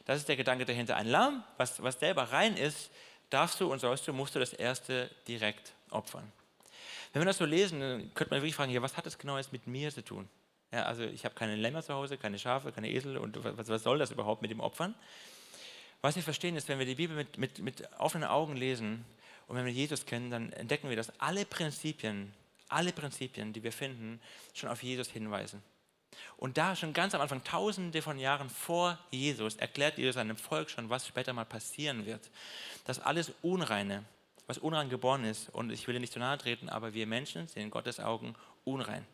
Das 0.05 0.19
ist 0.19 0.29
der 0.29 0.37
Gedanke 0.37 0.65
dahinter. 0.65 0.97
Ein 0.97 1.09
Lamm, 1.09 1.45
was, 1.57 1.83
was 1.83 1.99
selber 1.99 2.25
rein 2.33 2.57
ist, 2.57 2.91
darfst 3.29 3.61
du 3.61 3.71
und 3.71 3.81
sollst 3.81 4.07
du, 4.07 4.13
musst 4.13 4.35
du 4.35 4.39
das 4.39 4.53
erste 4.53 5.11
direkt 5.27 5.73
opfern. 5.91 6.31
Wenn 7.13 7.23
wir 7.23 7.27
das 7.27 7.39
so 7.39 7.45
lesen, 7.45 7.81
dann 7.81 8.15
könnte 8.15 8.35
man 8.35 8.41
wirklich 8.41 8.55
fragen, 8.55 8.73
ja, 8.73 8.83
was 8.83 8.97
hat 8.97 9.07
das 9.07 9.19
genau 9.19 9.37
jetzt 9.37 9.53
mit 9.53 9.67
mir 9.67 9.93
zu 9.93 10.05
tun? 10.05 10.29
Ja, 10.73 10.85
also 10.85 11.03
ich 11.03 11.25
habe 11.25 11.35
keine 11.35 11.57
Lämmer 11.57 11.83
zu 11.83 11.93
Hause, 11.93 12.17
keine 12.17 12.39
Schafe, 12.39 12.71
keine 12.71 12.89
Esel 12.89 13.17
und 13.19 13.43
was, 13.43 13.69
was 13.69 13.83
soll 13.83 13.99
das 13.99 14.13
überhaupt 14.13 14.43
mit 14.43 14.53
dem 14.53 14.61
Opfern? 14.61 14.95
Was 16.03 16.15
wir 16.15 16.23
verstehen 16.23 16.57
ist, 16.57 16.69
wenn 16.69 16.79
wir 16.79 16.87
die 16.87 16.95
Bibel 16.95 17.17
mit, 17.17 17.37
mit, 17.37 17.59
mit 17.59 17.93
offenen 17.99 18.29
Augen 18.29 18.57
lesen, 18.57 19.05
und 19.51 19.57
wenn 19.57 19.65
wir 19.65 19.73
Jesus 19.73 20.07
kennen, 20.07 20.31
dann 20.31 20.53
entdecken 20.53 20.89
wir, 20.89 20.95
dass 20.95 21.11
alle 21.19 21.45
Prinzipien, 21.45 22.33
alle 22.69 22.93
Prinzipien, 22.93 23.53
die 23.53 23.65
wir 23.65 23.73
finden, 23.73 24.21
schon 24.55 24.69
auf 24.69 24.81
Jesus 24.85 25.09
hinweisen. 25.09 25.61
Und 26.37 26.57
da 26.57 26.77
schon 26.77 26.93
ganz 26.93 27.17
am 27.17 27.21
Anfang, 27.21 27.43
tausende 27.43 28.01
von 28.01 28.17
Jahren 28.17 28.49
vor 28.49 28.97
Jesus, 29.11 29.57
erklärt 29.57 29.99
Jesus 29.99 30.15
seinem 30.15 30.37
Volk 30.37 30.71
schon, 30.71 30.89
was 30.89 31.05
später 31.05 31.33
mal 31.33 31.47
passieren 31.47 32.07
wird. 32.07 32.31
Dass 32.85 33.01
alles 33.01 33.33
Unreine, 33.43 34.05
was 34.47 34.59
unrein 34.59 34.89
geboren 34.89 35.25
ist, 35.25 35.49
und 35.49 35.73
ich 35.73 35.85
will 35.89 35.95
dir 35.95 36.01
nicht 36.01 36.13
zu 36.13 36.21
nahe 36.21 36.39
treten, 36.39 36.69
aber 36.69 36.95
wir 36.95 37.09
Menschen 37.09 37.49
sind 37.49 37.63
in 37.63 37.71
Gottes 37.71 37.99
Augen 37.99 38.37
unrein. 38.63 39.05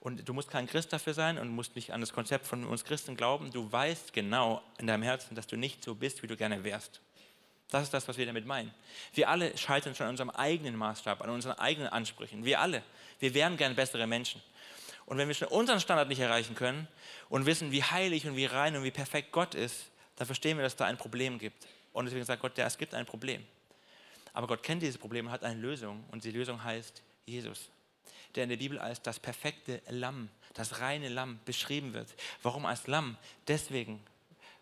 Und 0.00 0.26
du 0.26 0.32
musst 0.32 0.50
kein 0.50 0.66
Christ 0.66 0.94
dafür 0.94 1.12
sein 1.12 1.36
und 1.36 1.50
musst 1.50 1.76
nicht 1.76 1.92
an 1.92 2.00
das 2.00 2.14
Konzept 2.14 2.46
von 2.46 2.64
uns 2.64 2.86
Christen 2.86 3.16
glauben. 3.16 3.50
Du 3.50 3.70
weißt 3.70 4.14
genau 4.14 4.62
in 4.78 4.86
deinem 4.86 5.02
Herzen, 5.02 5.34
dass 5.34 5.46
du 5.46 5.58
nicht 5.58 5.84
so 5.84 5.94
bist, 5.94 6.22
wie 6.22 6.26
du 6.26 6.38
gerne 6.38 6.64
wärst. 6.64 7.02
Das 7.70 7.82
ist 7.82 7.92
das, 7.92 8.08
was 8.08 8.16
wir 8.16 8.24
damit 8.24 8.46
meinen. 8.46 8.72
Wir 9.12 9.28
alle 9.28 9.56
scheitern 9.58 9.94
schon 9.94 10.06
an 10.06 10.10
unserem 10.10 10.30
eigenen 10.30 10.76
Maßstab, 10.76 11.20
an 11.22 11.30
unseren 11.30 11.58
eigenen 11.58 11.88
Ansprüchen. 11.88 12.44
Wir 12.44 12.60
alle. 12.60 12.82
Wir 13.20 13.34
wären 13.34 13.56
gern 13.56 13.74
bessere 13.74 14.06
Menschen. 14.06 14.42
Und 15.04 15.18
wenn 15.18 15.28
wir 15.28 15.34
schon 15.34 15.48
unseren 15.48 15.80
Standard 15.80 16.08
nicht 16.08 16.20
erreichen 16.20 16.54
können 16.54 16.88
und 17.28 17.46
wissen, 17.46 17.72
wie 17.72 17.82
heilig 17.82 18.26
und 18.26 18.36
wie 18.36 18.46
rein 18.46 18.76
und 18.76 18.84
wie 18.84 18.90
perfekt 18.90 19.32
Gott 19.32 19.54
ist, 19.54 19.86
dann 20.16 20.26
verstehen 20.26 20.56
wir, 20.56 20.64
dass 20.64 20.76
da 20.76 20.86
ein 20.86 20.96
Problem 20.96 21.38
gibt. 21.38 21.66
Und 21.92 22.06
deswegen 22.06 22.24
sagt 22.24 22.42
Gott, 22.42 22.56
ja, 22.58 22.66
es 22.66 22.76
gibt 22.76 22.94
ein 22.94 23.06
Problem. 23.06 23.44
Aber 24.32 24.46
Gott 24.46 24.62
kennt 24.62 24.82
dieses 24.82 24.98
Problem 24.98 25.26
und 25.26 25.32
hat 25.32 25.44
eine 25.44 25.60
Lösung. 25.60 26.04
Und 26.10 26.24
die 26.24 26.30
Lösung 26.30 26.62
heißt 26.62 27.02
Jesus, 27.26 27.70
der 28.34 28.44
in 28.44 28.50
der 28.50 28.56
Bibel 28.56 28.78
als 28.78 29.02
das 29.02 29.18
perfekte 29.18 29.80
Lamm, 29.88 30.28
das 30.54 30.80
reine 30.80 31.08
Lamm 31.08 31.40
beschrieben 31.44 31.94
wird. 31.94 32.08
Warum 32.42 32.66
als 32.66 32.86
Lamm? 32.86 33.16
Deswegen, 33.46 34.04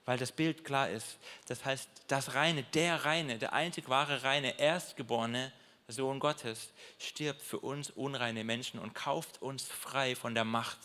weil 0.07 0.17
das 0.17 0.33
Bild 0.33 0.65
klar 0.65 0.89
ist. 0.89 1.19
Das 1.47 1.65
heißt, 1.65 1.89
das 2.09 2.35
Reine, 2.35 2.63
der 2.63 3.05
Reine, 3.05 3.39
der 3.39 3.53
einzig 3.53 3.89
wahre 3.89 4.23
Reine, 4.23 4.59
Erstgeborene 4.59 5.53
Sohn 5.89 6.19
Gottes, 6.19 6.71
stirbt 6.99 7.43
für 7.43 7.61
uns 7.61 7.91
unreine 7.91 8.43
Menschen 8.43 8.81
und 8.81 8.95
kauft 8.95 9.43
uns 9.43 9.67
frei 9.67 10.17
von 10.17 10.35
der 10.35 10.45
Macht 10.45 10.79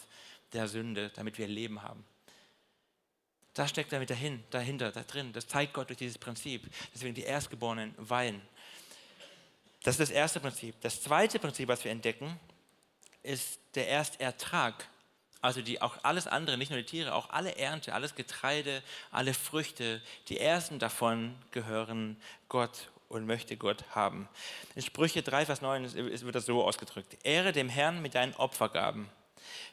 der 0.54 0.68
Sünde, 0.68 1.10
damit 1.16 1.38
wir 1.38 1.48
Leben 1.48 1.82
haben. 1.82 2.06
Das 3.54 3.70
steckt 3.70 3.92
damit 3.92 4.10
dahin, 4.10 4.44
dahinter, 4.50 4.92
da 4.92 5.04
drin. 5.04 5.34
Das 5.34 5.48
zeigt 5.48 5.74
Gott 5.74 5.90
durch 5.90 5.98
dieses 5.98 6.18
Prinzip. 6.18 6.70
Deswegen 6.94 7.14
die 7.14 7.24
Erstgeborenen 7.24 7.94
weinen. 7.98 8.42
Das 9.84 9.96
ist 9.96 10.00
das 10.00 10.10
erste 10.10 10.40
Prinzip. 10.40 10.76
Das 10.82 11.02
zweite 11.02 11.40
Prinzip, 11.40 11.68
was 11.68 11.84
wir 11.84 11.92
entdecken, 11.92 12.40
ist 13.24 13.60
der 13.76 13.88
Erstertrag. 13.88 14.88
Also 15.42 15.62
die, 15.62 15.82
auch 15.82 15.98
alles 16.04 16.28
andere, 16.28 16.58
nicht 16.58 16.70
nur 16.70 16.80
die 16.80 16.86
Tiere, 16.86 17.16
auch 17.16 17.30
alle 17.32 17.56
Ernte, 17.58 17.94
alles 17.94 18.16
Getreide, 18.16 18.84
alle 19.12 19.34
Früchte, 19.34 20.02
die 20.28 20.40
ersten 20.40 20.78
davon 20.78 21.36
gehören 21.52 22.22
Gott 22.48 22.90
und 23.10 23.26
möchte 23.26 23.58
Gott 23.58 23.84
haben. 23.90 24.30
In 24.76 24.84
Sprüche 24.84 25.24
3, 25.24 25.48
Vers 25.48 25.62
9 25.62 25.94
wird 25.94 26.36
das 26.36 26.46
so 26.46 26.64
ausgedrückt. 26.64 27.18
Ehre 27.24 27.52
dem 27.52 27.70
Herrn 27.70 28.02
mit 28.02 28.16
deinen 28.16 28.36
Opfergaben. 28.36 29.10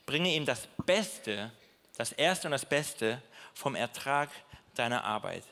Bringe 0.07 0.35
ihm 0.35 0.47
das 0.47 0.67
Beste, 0.87 1.53
das 1.97 2.13
Erste 2.13 2.49
und 2.49 2.53
das 2.53 2.65
Beste 2.65 3.23
vom 3.53 3.75
Ertrag 3.75 4.31
deiner 4.75 5.05
Arbeit. 5.05 5.45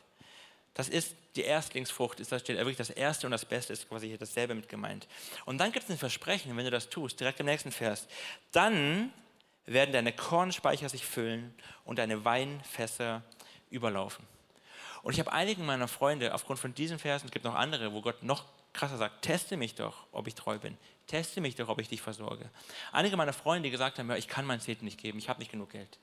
Das 0.74 0.88
ist 0.88 1.14
die 1.36 1.42
Erstlingsfrucht, 1.42 2.20
ist, 2.20 2.32
da 2.32 2.38
steht 2.38 2.56
wirklich 2.56 2.76
das 2.76 2.90
Erste 2.90 3.26
und 3.26 3.30
das 3.30 3.44
Beste 3.44 3.72
ist 3.72 3.88
quasi 3.88 4.08
hier 4.08 4.18
dasselbe 4.18 4.54
mit 4.54 4.68
gemeint. 4.68 5.06
Und 5.44 5.58
dann 5.58 5.72
gibt 5.72 5.84
es 5.84 5.90
ein 5.90 5.98
Versprechen, 5.98 6.56
wenn 6.56 6.64
du 6.64 6.70
das 6.70 6.88
tust, 6.88 7.20
direkt 7.20 7.40
im 7.40 7.46
nächsten 7.46 7.72
Vers. 7.72 8.08
Dann 8.52 9.12
werden 9.66 9.92
deine 9.92 10.12
Kornspeicher 10.12 10.88
sich 10.88 11.04
füllen 11.04 11.54
und 11.84 11.98
deine 11.98 12.24
Weinfässer 12.24 13.22
überlaufen. 13.70 14.24
Und 15.02 15.12
ich 15.12 15.20
habe 15.20 15.32
einigen 15.32 15.66
meiner 15.66 15.88
Freunde 15.88 16.34
aufgrund 16.34 16.58
von 16.58 16.74
diesen 16.74 16.98
Versen, 16.98 17.26
es 17.26 17.32
gibt 17.32 17.44
noch 17.44 17.54
andere, 17.54 17.92
wo 17.92 18.00
Gott 18.00 18.22
noch 18.22 18.44
krasser 18.72 18.98
sagt, 18.98 19.22
teste 19.22 19.56
mich 19.56 19.74
doch, 19.74 20.06
ob 20.12 20.26
ich 20.26 20.34
treu 20.34 20.58
bin. 20.58 20.76
Teste 21.06 21.40
mich 21.40 21.54
doch, 21.54 21.68
ob 21.68 21.80
ich 21.80 21.88
dich 21.88 22.02
versorge. 22.02 22.50
Einige 22.92 23.16
meiner 23.16 23.32
Freunde, 23.32 23.68
die 23.68 23.70
gesagt 23.70 23.98
haben, 23.98 24.08
ja, 24.08 24.16
ich 24.16 24.28
kann 24.28 24.44
mein 24.44 24.60
Zehnten 24.60 24.84
nicht 24.84 25.00
geben, 25.00 25.18
ich 25.18 25.28
habe 25.28 25.38
nicht 25.38 25.50
genug 25.50 25.70
Geld. 25.70 25.98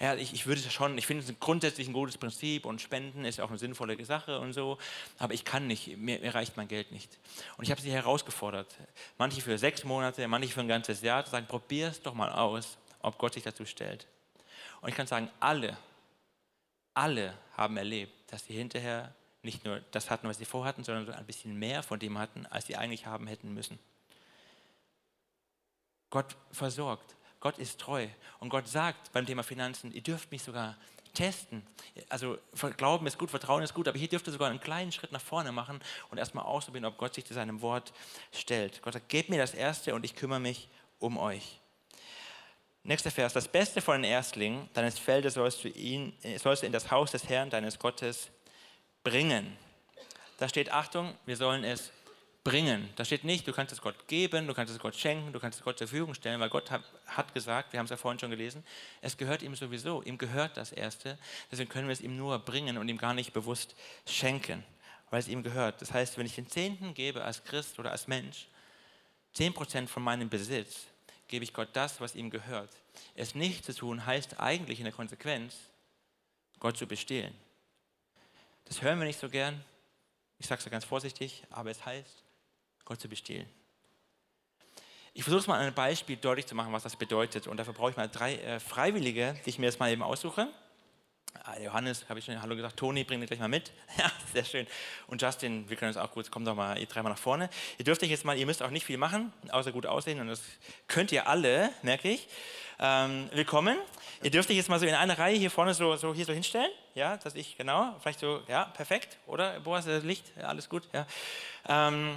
Ja, 0.00 0.14
ich, 0.14 0.32
ich 0.32 0.46
würde 0.46 0.60
es 0.60 0.72
schon, 0.72 0.98
ich 0.98 1.06
finde 1.06 1.22
es 1.24 1.32
grundsätzlich 1.38 1.86
ein 1.86 1.92
gutes 1.92 2.18
Prinzip 2.18 2.64
und 2.64 2.80
Spenden 2.80 3.24
ist 3.24 3.40
auch 3.40 3.50
eine 3.50 3.58
sinnvolle 3.58 4.02
Sache 4.04 4.40
und 4.40 4.52
so, 4.52 4.78
aber 5.18 5.32
ich 5.32 5.44
kann 5.44 5.66
nicht, 5.66 5.96
mir, 5.96 6.18
mir 6.18 6.34
reicht 6.34 6.56
mein 6.56 6.66
Geld 6.66 6.90
nicht. 6.90 7.18
Und 7.56 7.64
ich 7.64 7.70
habe 7.70 7.80
sie 7.80 7.92
herausgefordert, 7.92 8.74
manche 9.16 9.40
für 9.40 9.56
sechs 9.58 9.84
Monate, 9.84 10.26
manche 10.26 10.48
für 10.48 10.60
ein 10.60 10.68
ganzes 10.68 11.02
Jahr, 11.02 11.24
zu 11.24 11.30
sagen, 11.30 11.46
probier 11.46 11.88
es 11.88 12.02
doch 12.02 12.14
mal 12.14 12.32
aus, 12.32 12.78
ob 13.02 13.18
Gott 13.18 13.34
sich 13.34 13.42
dazu 13.42 13.64
stellt. 13.64 14.06
Und 14.80 14.88
ich 14.88 14.94
kann 14.94 15.06
sagen, 15.06 15.30
alle, 15.40 15.76
alle 16.94 17.36
haben 17.56 17.76
erlebt, 17.76 18.12
dass 18.32 18.44
sie 18.44 18.54
hinterher 18.54 19.14
nicht 19.42 19.64
nur 19.64 19.80
das 19.90 20.10
hatten, 20.10 20.28
was 20.28 20.38
sie 20.38 20.44
vorhatten, 20.44 20.84
sondern 20.84 21.14
ein 21.14 21.26
bisschen 21.26 21.58
mehr 21.58 21.82
von 21.82 21.98
dem 21.98 22.18
hatten, 22.18 22.46
als 22.46 22.66
sie 22.66 22.76
eigentlich 22.76 23.06
haben 23.06 23.26
hätten 23.26 23.52
müssen. 23.52 23.78
Gott 26.10 26.36
versorgt, 26.50 27.16
Gott 27.40 27.58
ist 27.58 27.80
treu 27.80 28.06
und 28.38 28.50
Gott 28.50 28.68
sagt 28.68 29.12
beim 29.12 29.26
Thema 29.26 29.42
Finanzen, 29.42 29.90
ihr 29.92 30.02
dürft 30.02 30.30
mich 30.30 30.42
sogar 30.42 30.76
testen. 31.14 31.66
Also 32.08 32.38
Glauben 32.76 33.06
ist 33.06 33.18
gut, 33.18 33.30
Vertrauen 33.30 33.62
ist 33.62 33.74
gut, 33.74 33.88
aber 33.88 33.98
hier 33.98 34.08
dürft 34.08 34.26
ihr 34.26 34.32
sogar 34.32 34.50
einen 34.50 34.60
kleinen 34.60 34.92
Schritt 34.92 35.12
nach 35.12 35.20
vorne 35.20 35.52
machen 35.52 35.80
und 36.10 36.18
erstmal 36.18 36.44
ausprobieren, 36.44 36.84
ob 36.84 36.98
Gott 36.98 37.14
sich 37.14 37.24
zu 37.24 37.34
seinem 37.34 37.60
Wort 37.62 37.92
stellt. 38.32 38.82
Gott 38.82 38.92
sagt, 38.92 39.08
gebt 39.08 39.28
mir 39.28 39.38
das 39.38 39.54
Erste 39.54 39.94
und 39.94 40.04
ich 40.04 40.14
kümmere 40.14 40.40
mich 40.40 40.68
um 40.98 41.18
euch. 41.18 41.61
Nächster 42.84 43.12
Vers. 43.12 43.32
Das 43.32 43.46
Beste 43.46 43.80
von 43.80 44.02
den 44.02 44.10
Erstlingen 44.10 44.68
deines 44.74 44.98
Feldes 44.98 45.34
sollst 45.34 45.62
du, 45.62 45.68
ihn, 45.68 46.12
äh, 46.22 46.36
sollst 46.38 46.62
du 46.62 46.66
in 46.66 46.72
das 46.72 46.90
Haus 46.90 47.12
des 47.12 47.28
Herrn, 47.28 47.48
deines 47.48 47.78
Gottes, 47.78 48.30
bringen. 49.04 49.56
Da 50.38 50.48
steht, 50.48 50.72
Achtung, 50.72 51.16
wir 51.24 51.36
sollen 51.36 51.62
es 51.62 51.92
bringen. 52.42 52.88
Da 52.96 53.04
steht 53.04 53.22
nicht, 53.22 53.46
du 53.46 53.52
kannst 53.52 53.72
es 53.72 53.80
Gott 53.80 54.08
geben, 54.08 54.48
du 54.48 54.54
kannst 54.54 54.72
es 54.72 54.80
Gott 54.80 54.96
schenken, 54.96 55.32
du 55.32 55.38
kannst 55.38 55.60
es 55.60 55.64
Gott 55.64 55.78
zur 55.78 55.86
Verfügung 55.86 56.14
stellen, 56.14 56.40
weil 56.40 56.48
Gott 56.48 56.72
hat, 56.72 56.82
hat 57.06 57.32
gesagt, 57.34 57.72
wir 57.72 57.78
haben 57.78 57.84
es 57.84 57.90
ja 57.90 57.96
vorhin 57.96 58.18
schon 58.18 58.30
gelesen, 58.30 58.64
es 59.00 59.16
gehört 59.16 59.42
ihm 59.42 59.54
sowieso, 59.54 60.02
ihm 60.02 60.18
gehört 60.18 60.56
das 60.56 60.72
Erste, 60.72 61.18
deswegen 61.52 61.68
können 61.68 61.86
wir 61.86 61.92
es 61.92 62.00
ihm 62.00 62.16
nur 62.16 62.36
bringen 62.40 62.78
und 62.78 62.88
ihm 62.88 62.98
gar 62.98 63.14
nicht 63.14 63.32
bewusst 63.32 63.76
schenken, 64.06 64.64
weil 65.10 65.20
es 65.20 65.28
ihm 65.28 65.44
gehört. 65.44 65.80
Das 65.80 65.92
heißt, 65.92 66.18
wenn 66.18 66.26
ich 66.26 66.34
den 66.34 66.48
Zehnten 66.48 66.94
gebe 66.94 67.22
als 67.22 67.44
Christ 67.44 67.78
oder 67.78 67.92
als 67.92 68.08
Mensch, 68.08 68.48
10% 69.36 69.86
von 69.86 70.02
meinem 70.02 70.28
Besitz, 70.28 70.86
gebe 71.32 71.44
ich 71.44 71.54
Gott 71.54 71.70
das, 71.72 71.98
was 71.98 72.14
ihm 72.14 72.28
gehört. 72.28 72.68
Es 73.14 73.34
nicht 73.34 73.64
zu 73.64 73.74
tun 73.74 74.04
heißt 74.04 74.38
eigentlich 74.38 74.80
in 74.80 74.84
der 74.84 74.92
Konsequenz, 74.92 75.56
Gott 76.60 76.76
zu 76.76 76.86
bestehlen. 76.86 77.32
Das 78.66 78.82
hören 78.82 78.98
wir 78.98 79.06
nicht 79.06 79.18
so 79.18 79.30
gern. 79.30 79.64
Ich 80.36 80.46
sage 80.46 80.60
es 80.62 80.70
ganz 80.70 80.84
vorsichtig, 80.84 81.42
aber 81.48 81.70
es 81.70 81.86
heißt, 81.86 82.22
Gott 82.84 83.00
zu 83.00 83.08
bestehlen. 83.08 83.48
Ich 85.14 85.22
versuche 85.22 85.40
es 85.40 85.46
mal 85.46 85.54
an 85.54 85.62
einem 85.62 85.74
Beispiel 85.74 86.18
deutlich 86.18 86.44
zu 86.44 86.54
machen, 86.54 86.70
was 86.74 86.82
das 86.82 86.96
bedeutet. 86.96 87.46
Und 87.46 87.56
dafür 87.56 87.72
brauche 87.72 87.92
ich 87.92 87.96
mal 87.96 88.10
drei 88.10 88.36
äh, 88.36 88.60
Freiwillige, 88.60 89.34
die 89.46 89.50
ich 89.50 89.58
mir 89.58 89.66
jetzt 89.66 89.80
mal 89.80 89.90
eben 89.90 90.02
aussuche. 90.02 90.52
Ah, 91.44 91.58
Johannes, 91.58 92.04
habe 92.08 92.18
ich 92.18 92.24
schon 92.24 92.40
Hallo 92.40 92.54
gesagt, 92.54 92.76
Toni, 92.76 93.04
bring 93.04 93.20
dich 93.20 93.28
gleich 93.28 93.40
mal 93.40 93.48
mit. 93.48 93.72
Ja, 93.98 94.10
sehr 94.32 94.44
schön. 94.44 94.66
Und 95.06 95.20
Justin, 95.20 95.68
wir 95.68 95.76
können 95.76 95.88
uns 95.88 95.96
auch 95.96 96.10
gut, 96.12 96.30
kommt 96.30 96.46
doch 96.46 96.54
mal 96.54 96.78
ihr 96.78 96.86
dreimal 96.86 97.12
nach 97.12 97.18
vorne. 97.18 97.50
Ihr 97.78 97.84
dürft 97.84 98.02
euch 98.02 98.10
jetzt 98.10 98.24
mal, 98.24 98.36
ihr 98.36 98.46
müsst 98.46 98.62
auch 98.62 98.70
nicht 98.70 98.86
viel 98.86 98.98
machen, 98.98 99.32
außer 99.50 99.72
gut 99.72 99.86
aussehen. 99.86 100.20
Und 100.20 100.28
das 100.28 100.42
könnt 100.86 101.10
ihr 101.10 101.26
alle, 101.26 101.70
merke 101.82 102.10
ich. 102.10 102.28
Ähm, 102.78 103.28
willkommen. 103.32 103.76
Ihr 104.22 104.30
dürft 104.30 104.50
euch 104.50 104.56
jetzt 104.56 104.68
mal 104.68 104.78
so 104.78 104.86
in 104.86 104.94
einer 104.94 105.18
Reihe 105.18 105.36
hier 105.36 105.50
vorne 105.50 105.74
so, 105.74 105.96
so 105.96 106.14
hier 106.14 106.24
so 106.24 106.32
hinstellen. 106.32 106.70
Ja, 106.94 107.16
dass 107.16 107.34
ich, 107.34 107.56
genau, 107.56 107.96
vielleicht 108.00 108.20
so, 108.20 108.42
ja, 108.48 108.66
perfekt, 108.66 109.16
oder? 109.26 109.58
Boas, 109.60 109.84
das 109.84 110.04
Licht, 110.04 110.32
ja, 110.36 110.44
alles 110.44 110.68
gut, 110.68 110.88
ja. 110.92 111.06
Ähm, 111.68 112.16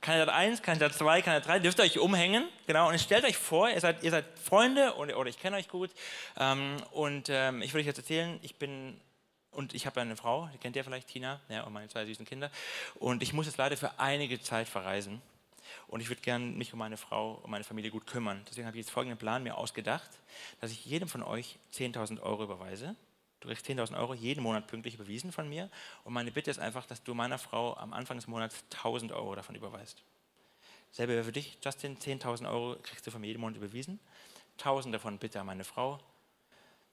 Kandidat 0.00 0.34
1, 0.34 0.62
Kandidat 0.62 0.94
2, 0.94 1.22
Kandidat 1.22 1.48
3, 1.48 1.58
dürft 1.60 1.78
ihr 1.78 1.84
euch 1.84 1.98
umhängen, 1.98 2.48
genau, 2.66 2.88
und 2.88 3.00
stellt 3.00 3.24
euch 3.24 3.36
vor, 3.36 3.68
ihr 3.68 3.80
seid, 3.80 4.02
ihr 4.02 4.10
seid 4.10 4.24
Freunde 4.38 4.94
und, 4.94 5.12
oder 5.14 5.28
ich 5.28 5.38
kenne 5.38 5.56
euch 5.56 5.68
gut. 5.68 5.90
Ähm, 6.38 6.76
und 6.92 7.28
ähm, 7.28 7.62
ich 7.62 7.72
würde 7.72 7.80
euch 7.80 7.86
jetzt 7.86 7.98
erzählen, 7.98 8.38
ich 8.42 8.56
bin 8.56 9.00
und 9.56 9.72
ich 9.72 9.86
habe 9.86 10.00
eine 10.02 10.16
Frau, 10.16 10.50
die 10.52 10.58
kennt 10.58 10.76
ihr 10.76 10.84
vielleicht, 10.84 11.08
Tina, 11.08 11.40
ja, 11.48 11.62
und 11.62 11.72
meine 11.72 11.88
zwei 11.88 12.04
süßen 12.04 12.26
Kinder. 12.26 12.50
Und 12.96 13.22
ich 13.22 13.32
muss 13.32 13.46
jetzt 13.46 13.56
leider 13.56 13.76
für 13.76 13.98
einige 13.98 14.38
Zeit 14.40 14.68
verreisen. 14.68 15.22
Und 15.88 16.00
ich 16.00 16.10
würde 16.10 16.20
gerne 16.20 16.44
mich 16.44 16.74
um 16.74 16.78
meine 16.78 16.98
Frau 16.98 17.40
und 17.42 17.50
meine 17.50 17.64
Familie 17.64 17.90
gut 17.90 18.06
kümmern. 18.06 18.44
Deswegen 18.48 18.66
habe 18.66 18.76
ich 18.76 18.84
jetzt 18.84 18.92
folgenden 18.92 19.18
Plan 19.18 19.42
mir 19.42 19.56
ausgedacht, 19.56 20.10
dass 20.60 20.70
ich 20.70 20.84
jedem 20.84 21.08
von 21.08 21.22
euch 21.22 21.58
10.000 21.72 22.20
Euro 22.20 22.44
überweise 22.44 22.94
kriegst 23.46 23.66
10.000 23.66 23.98
Euro 23.98 24.14
jeden 24.14 24.42
Monat 24.42 24.66
pünktlich 24.66 24.94
überwiesen 24.94 25.32
von 25.32 25.48
mir. 25.48 25.70
Und 26.04 26.12
meine 26.12 26.30
Bitte 26.30 26.50
ist 26.50 26.58
einfach, 26.58 26.86
dass 26.86 27.02
du 27.02 27.14
meiner 27.14 27.38
Frau 27.38 27.76
am 27.76 27.92
Anfang 27.92 28.16
des 28.16 28.26
Monats 28.26 28.64
1.000 28.72 29.14
Euro 29.14 29.34
davon 29.34 29.54
überweist. 29.54 30.02
Selbe 30.92 31.12
wäre 31.14 31.24
für 31.24 31.32
dich, 31.32 31.58
Justin, 31.62 31.98
10.000 31.98 32.50
Euro 32.50 32.76
kriegst 32.82 33.06
du 33.06 33.10
von 33.10 33.20
mir 33.20 33.28
jeden 33.28 33.40
Monat 33.40 33.56
überwiesen. 33.56 34.00
1.000 34.58 34.92
davon 34.92 35.18
bitte 35.18 35.40
an 35.40 35.46
meine 35.46 35.64
Frau. 35.64 35.98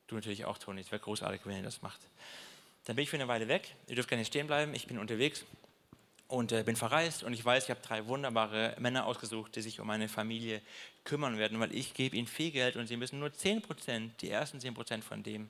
Du 0.08 0.16
natürlich 0.16 0.46
auch, 0.46 0.58
Toni. 0.58 0.82
Es 0.82 0.92
wäre 0.92 1.02
großartig, 1.02 1.42
wenn 1.46 1.58
ihr 1.58 1.64
das 1.64 1.82
macht. 1.82 2.02
Dann 2.86 2.96
bin 2.96 3.04
ich 3.04 3.10
für 3.10 3.16
eine 3.16 3.28
Weile 3.28 3.48
weg. 3.48 3.76
Ihr 3.88 3.96
dürft 3.96 4.10
gerne 4.10 4.26
stehen 4.26 4.48
bleiben. 4.48 4.74
Ich 4.74 4.88
bin 4.88 5.00
unterwegs 5.00 5.46
und 6.28 6.52
äh, 6.52 6.64
bin 6.64 6.76
verreist 6.76 7.24
und 7.24 7.34
ich 7.34 7.46
weiß, 7.46 7.66
ich 7.66 7.70
habe 7.70 7.80
drei 7.82 8.08
wunderbare 8.08 8.76
Männer 8.80 9.06
ausgesucht, 9.06 9.56
die 9.56 9.62
sich 9.62 9.80
um 9.80 9.88
meine 9.88 10.10
Familie 10.10 10.62
kümmern 11.04 11.38
werden, 11.38 11.60
weil 11.60 11.74
ich 11.76 11.94
gebe 11.94 12.16
ihnen 12.16 12.28
viel 12.28 12.50
Geld 12.52 12.76
und 12.76 12.88
sie 12.88 12.98
müssen 12.98 13.20
nur 13.20 13.30
10%, 13.30 14.10
die 14.20 14.30
ersten 14.30 14.58
10% 14.58 15.04
von 15.04 15.22
dem 15.22 15.50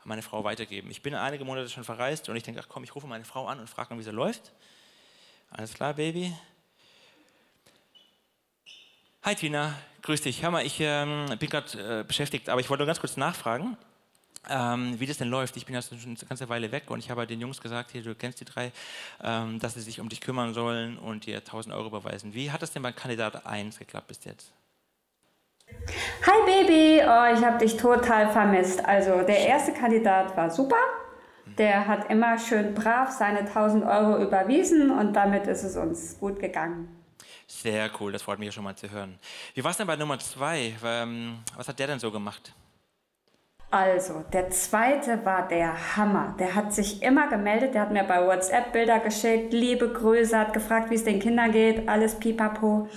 an 0.00 0.08
meine 0.08 0.22
Frau 0.22 0.44
weitergeben. 0.44 0.90
Ich 0.90 1.02
bin 1.02 1.14
einige 1.14 1.44
Monate 1.44 1.68
schon 1.68 1.84
verreist 1.84 2.28
und 2.28 2.36
ich 2.36 2.42
denke, 2.42 2.60
ach 2.62 2.68
komm, 2.68 2.84
ich 2.84 2.94
rufe 2.94 3.06
meine 3.06 3.24
Frau 3.24 3.46
an 3.46 3.60
und 3.60 3.68
frage 3.68 3.96
wie 3.98 4.02
sie 4.02 4.10
läuft. 4.10 4.52
Alles 5.50 5.74
klar, 5.74 5.94
Baby. 5.94 6.34
Hi 9.22 9.34
Tina, 9.34 9.74
grüß 10.02 10.22
dich. 10.22 10.42
Hör 10.42 10.50
mal, 10.50 10.64
ich 10.64 10.76
ähm, 10.80 11.26
bin 11.38 11.50
gerade 11.50 12.00
äh, 12.00 12.04
beschäftigt, 12.04 12.48
aber 12.48 12.60
ich 12.60 12.70
wollte 12.70 12.82
nur 12.82 12.86
ganz 12.86 13.00
kurz 13.00 13.16
nachfragen, 13.16 13.76
ähm, 14.48 14.98
wie 15.00 15.06
das 15.06 15.18
denn 15.18 15.28
läuft. 15.28 15.56
Ich 15.56 15.66
bin 15.66 15.74
ja 15.74 15.82
schon 15.82 15.98
eine 15.98 16.16
ganze 16.16 16.48
Weile 16.48 16.70
weg 16.70 16.90
und 16.90 17.00
ich 17.00 17.10
habe 17.10 17.26
den 17.26 17.40
Jungs 17.40 17.60
gesagt, 17.60 17.90
hier, 17.90 18.02
du 18.02 18.14
kennst 18.14 18.40
die 18.40 18.44
drei, 18.44 18.72
ähm, 19.22 19.58
dass 19.58 19.74
sie 19.74 19.80
sich 19.80 20.00
um 20.00 20.08
dich 20.08 20.20
kümmern 20.20 20.54
sollen 20.54 20.96
und 20.98 21.26
dir 21.26 21.38
1000 21.38 21.74
Euro 21.74 21.88
überweisen. 21.88 22.32
Wie 22.32 22.50
hat 22.50 22.62
das 22.62 22.72
denn 22.72 22.82
bei 22.82 22.92
Kandidat 22.92 23.44
1 23.44 23.78
geklappt 23.78 24.06
bis 24.06 24.24
jetzt? 24.24 24.52
Hi 26.26 26.44
Baby, 26.44 27.00
oh, 27.02 27.36
ich 27.36 27.44
habe 27.44 27.58
dich 27.58 27.76
total 27.76 28.30
vermisst. 28.30 28.84
Also 28.84 29.22
der 29.22 29.46
erste 29.46 29.72
Kandidat 29.72 30.36
war 30.36 30.50
super. 30.50 30.76
Der 31.56 31.86
hat 31.86 32.10
immer 32.10 32.38
schön 32.38 32.74
brav 32.74 33.10
seine 33.10 33.40
1000 33.40 33.84
Euro 33.84 34.22
überwiesen 34.22 34.90
und 34.90 35.14
damit 35.14 35.46
ist 35.46 35.64
es 35.64 35.76
uns 35.76 36.18
gut 36.20 36.38
gegangen. 36.38 36.88
Sehr 37.46 37.90
cool, 37.98 38.12
das 38.12 38.22
freut 38.22 38.38
mich 38.38 38.46
ja 38.46 38.52
schon 38.52 38.64
mal 38.64 38.76
zu 38.76 38.90
hören. 38.90 39.18
Wie 39.54 39.64
war 39.64 39.70
es 39.70 39.76
denn 39.78 39.86
bei 39.86 39.96
Nummer 39.96 40.18
zwei? 40.18 40.76
Ähm, 40.84 41.38
was 41.56 41.66
hat 41.66 41.78
der 41.78 41.86
denn 41.86 41.98
so 41.98 42.10
gemacht? 42.10 42.52
Also, 43.70 44.24
der 44.32 44.48
zweite 44.48 45.26
war 45.26 45.46
der 45.46 45.96
Hammer. 45.96 46.34
Der 46.38 46.54
hat 46.54 46.72
sich 46.72 47.02
immer 47.02 47.28
gemeldet, 47.28 47.74
der 47.74 47.82
hat 47.82 47.92
mir 47.92 48.02
bei 48.02 48.26
WhatsApp 48.26 48.72
Bilder 48.72 48.98
geschickt, 48.98 49.52
liebe 49.52 49.92
Grüße, 49.92 50.38
hat 50.38 50.54
gefragt, 50.54 50.90
wie 50.90 50.94
es 50.94 51.04
den 51.04 51.20
Kindern 51.20 51.52
geht, 51.52 51.86
alles 51.86 52.14
pipapo. 52.14 52.88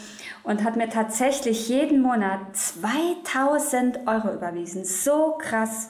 Und 0.44 0.64
hat 0.64 0.78
mir 0.78 0.90
tatsächlich 0.90 1.68
jeden 1.68 2.02
Monat 2.02 2.56
2000 2.56 4.08
Euro 4.08 4.34
überwiesen. 4.34 4.86
So 4.86 5.38
krass. 5.38 5.90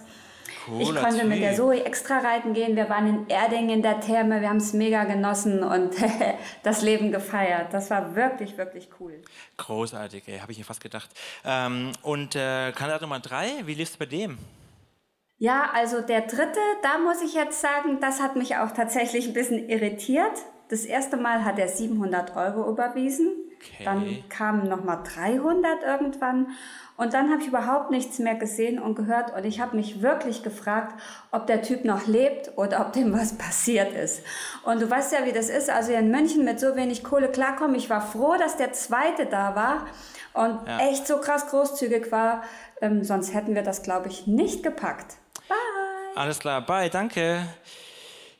Cooler 0.65 0.81
ich 0.81 0.95
konnte 0.95 1.25
mit 1.25 1.41
der 1.41 1.55
Zoe 1.55 1.83
extra 1.85 2.17
reiten 2.17 2.53
gehen. 2.53 2.75
Wir 2.75 2.89
waren 2.89 3.07
in 3.07 3.27
Erding 3.29 3.69
in 3.69 3.81
der 3.83 3.99
Therme. 3.99 4.41
Wir 4.41 4.49
haben 4.49 4.57
es 4.57 4.73
mega 4.73 5.03
genossen 5.03 5.63
und 5.63 5.93
das 6.63 6.81
Leben 6.81 7.11
gefeiert. 7.11 7.71
Das 7.71 7.89
war 7.91 8.15
wirklich, 8.15 8.57
wirklich 8.57 8.89
cool. 8.99 9.21
Großartig, 9.57 10.23
habe 10.41 10.51
ich 10.51 10.57
mir 10.57 10.65
fast 10.65 10.81
gedacht. 10.81 11.09
Ähm, 11.45 11.91
und 12.01 12.35
äh, 12.35 12.71
Kandidat 12.71 13.01
Nummer 13.01 13.19
drei, 13.19 13.47
wie 13.65 13.75
lief 13.75 13.89
es 13.89 13.97
bei 13.97 14.05
dem? 14.05 14.37
Ja, 15.41 15.71
also 15.73 16.01
der 16.01 16.21
dritte, 16.21 16.59
da 16.83 16.99
muss 16.99 17.23
ich 17.23 17.33
jetzt 17.33 17.61
sagen, 17.61 17.99
das 17.99 18.21
hat 18.21 18.35
mich 18.35 18.57
auch 18.57 18.69
tatsächlich 18.73 19.27
ein 19.27 19.33
bisschen 19.33 19.69
irritiert. 19.69 20.33
Das 20.69 20.85
erste 20.85 21.17
Mal 21.17 21.43
hat 21.43 21.57
er 21.57 21.67
700 21.67 22.35
Euro 22.35 22.69
überwiesen. 22.69 23.31
Okay. 23.57 23.83
Dann 23.83 24.23
kamen 24.29 24.69
nochmal 24.69 24.99
300 25.03 25.81
irgendwann. 25.81 26.51
Und 26.95 27.15
dann 27.15 27.31
habe 27.31 27.41
ich 27.41 27.47
überhaupt 27.47 27.89
nichts 27.89 28.19
mehr 28.19 28.35
gesehen 28.35 28.77
und 28.77 28.93
gehört. 28.93 29.35
Und 29.35 29.43
ich 29.43 29.59
habe 29.59 29.75
mich 29.75 30.03
wirklich 30.03 30.43
gefragt, 30.43 30.93
ob 31.31 31.47
der 31.47 31.63
Typ 31.63 31.85
noch 31.85 32.05
lebt 32.05 32.55
oder 32.55 32.79
ob 32.81 32.93
dem 32.93 33.11
was 33.11 33.35
passiert 33.35 33.95
ist. 33.95 34.21
Und 34.63 34.79
du 34.79 34.91
weißt 34.91 35.11
ja, 35.11 35.25
wie 35.25 35.31
das 35.31 35.49
ist. 35.49 35.71
Also 35.71 35.91
in 35.91 36.11
München 36.11 36.45
mit 36.45 36.59
so 36.59 36.75
wenig 36.75 37.03
Kohle 37.03 37.29
klarkommen. 37.29 37.75
Ich 37.75 37.89
war 37.89 38.01
froh, 38.01 38.35
dass 38.37 38.57
der 38.57 38.73
zweite 38.73 39.25
da 39.25 39.55
war 39.55 39.87
und 40.35 40.67
ja. 40.67 40.87
echt 40.87 41.07
so 41.07 41.17
krass 41.17 41.47
großzügig 41.47 42.11
war. 42.11 42.43
Ähm, 42.79 43.03
sonst 43.03 43.33
hätten 43.33 43.55
wir 43.55 43.63
das, 43.63 43.81
glaube 43.81 44.07
ich, 44.07 44.27
nicht 44.27 44.61
gepackt. 44.61 45.17
Alles 46.21 46.37
klar, 46.37 46.61
bye, 46.61 46.87
danke. 46.87 47.51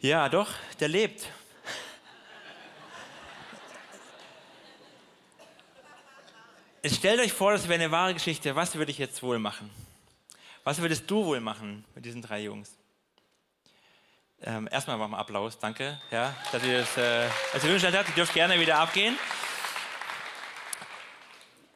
Ja, 0.02 0.30
doch, 0.30 0.50
der 0.80 0.88
lebt. 0.88 1.28
Jetzt 6.84 6.98
stellt 6.98 7.20
euch 7.20 7.34
vor, 7.34 7.54
das 7.54 7.64
wäre 7.68 7.82
eine 7.82 7.90
wahre 7.90 8.14
Geschichte. 8.14 8.56
Was 8.56 8.76
würde 8.76 8.92
ich 8.92 9.00
jetzt 9.00 9.24
wohl 9.24 9.40
machen? 9.40 9.68
Was 10.64 10.80
würdest 10.80 11.10
du 11.10 11.26
wohl 11.26 11.40
machen 11.40 11.84
mit 11.96 12.06
diesen 12.06 12.22
drei 12.22 12.44
Jungs? 12.44 12.78
Ähm, 14.44 14.70
erstmal 14.72 15.00
machen 15.00 15.14
wir 15.14 15.18
Applaus, 15.18 15.58
danke, 15.58 16.00
ja, 16.12 16.36
dass 16.52 16.64
ihr 16.64 16.82
das 16.82 16.98
äh, 16.98 17.28
als 17.52 17.64
ihr 17.64 17.98
habt. 17.98 18.10
Ihr 18.10 18.16
dürft 18.16 18.36
gerne 18.36 18.60
wieder 18.60 18.78
abgehen. 18.78 19.18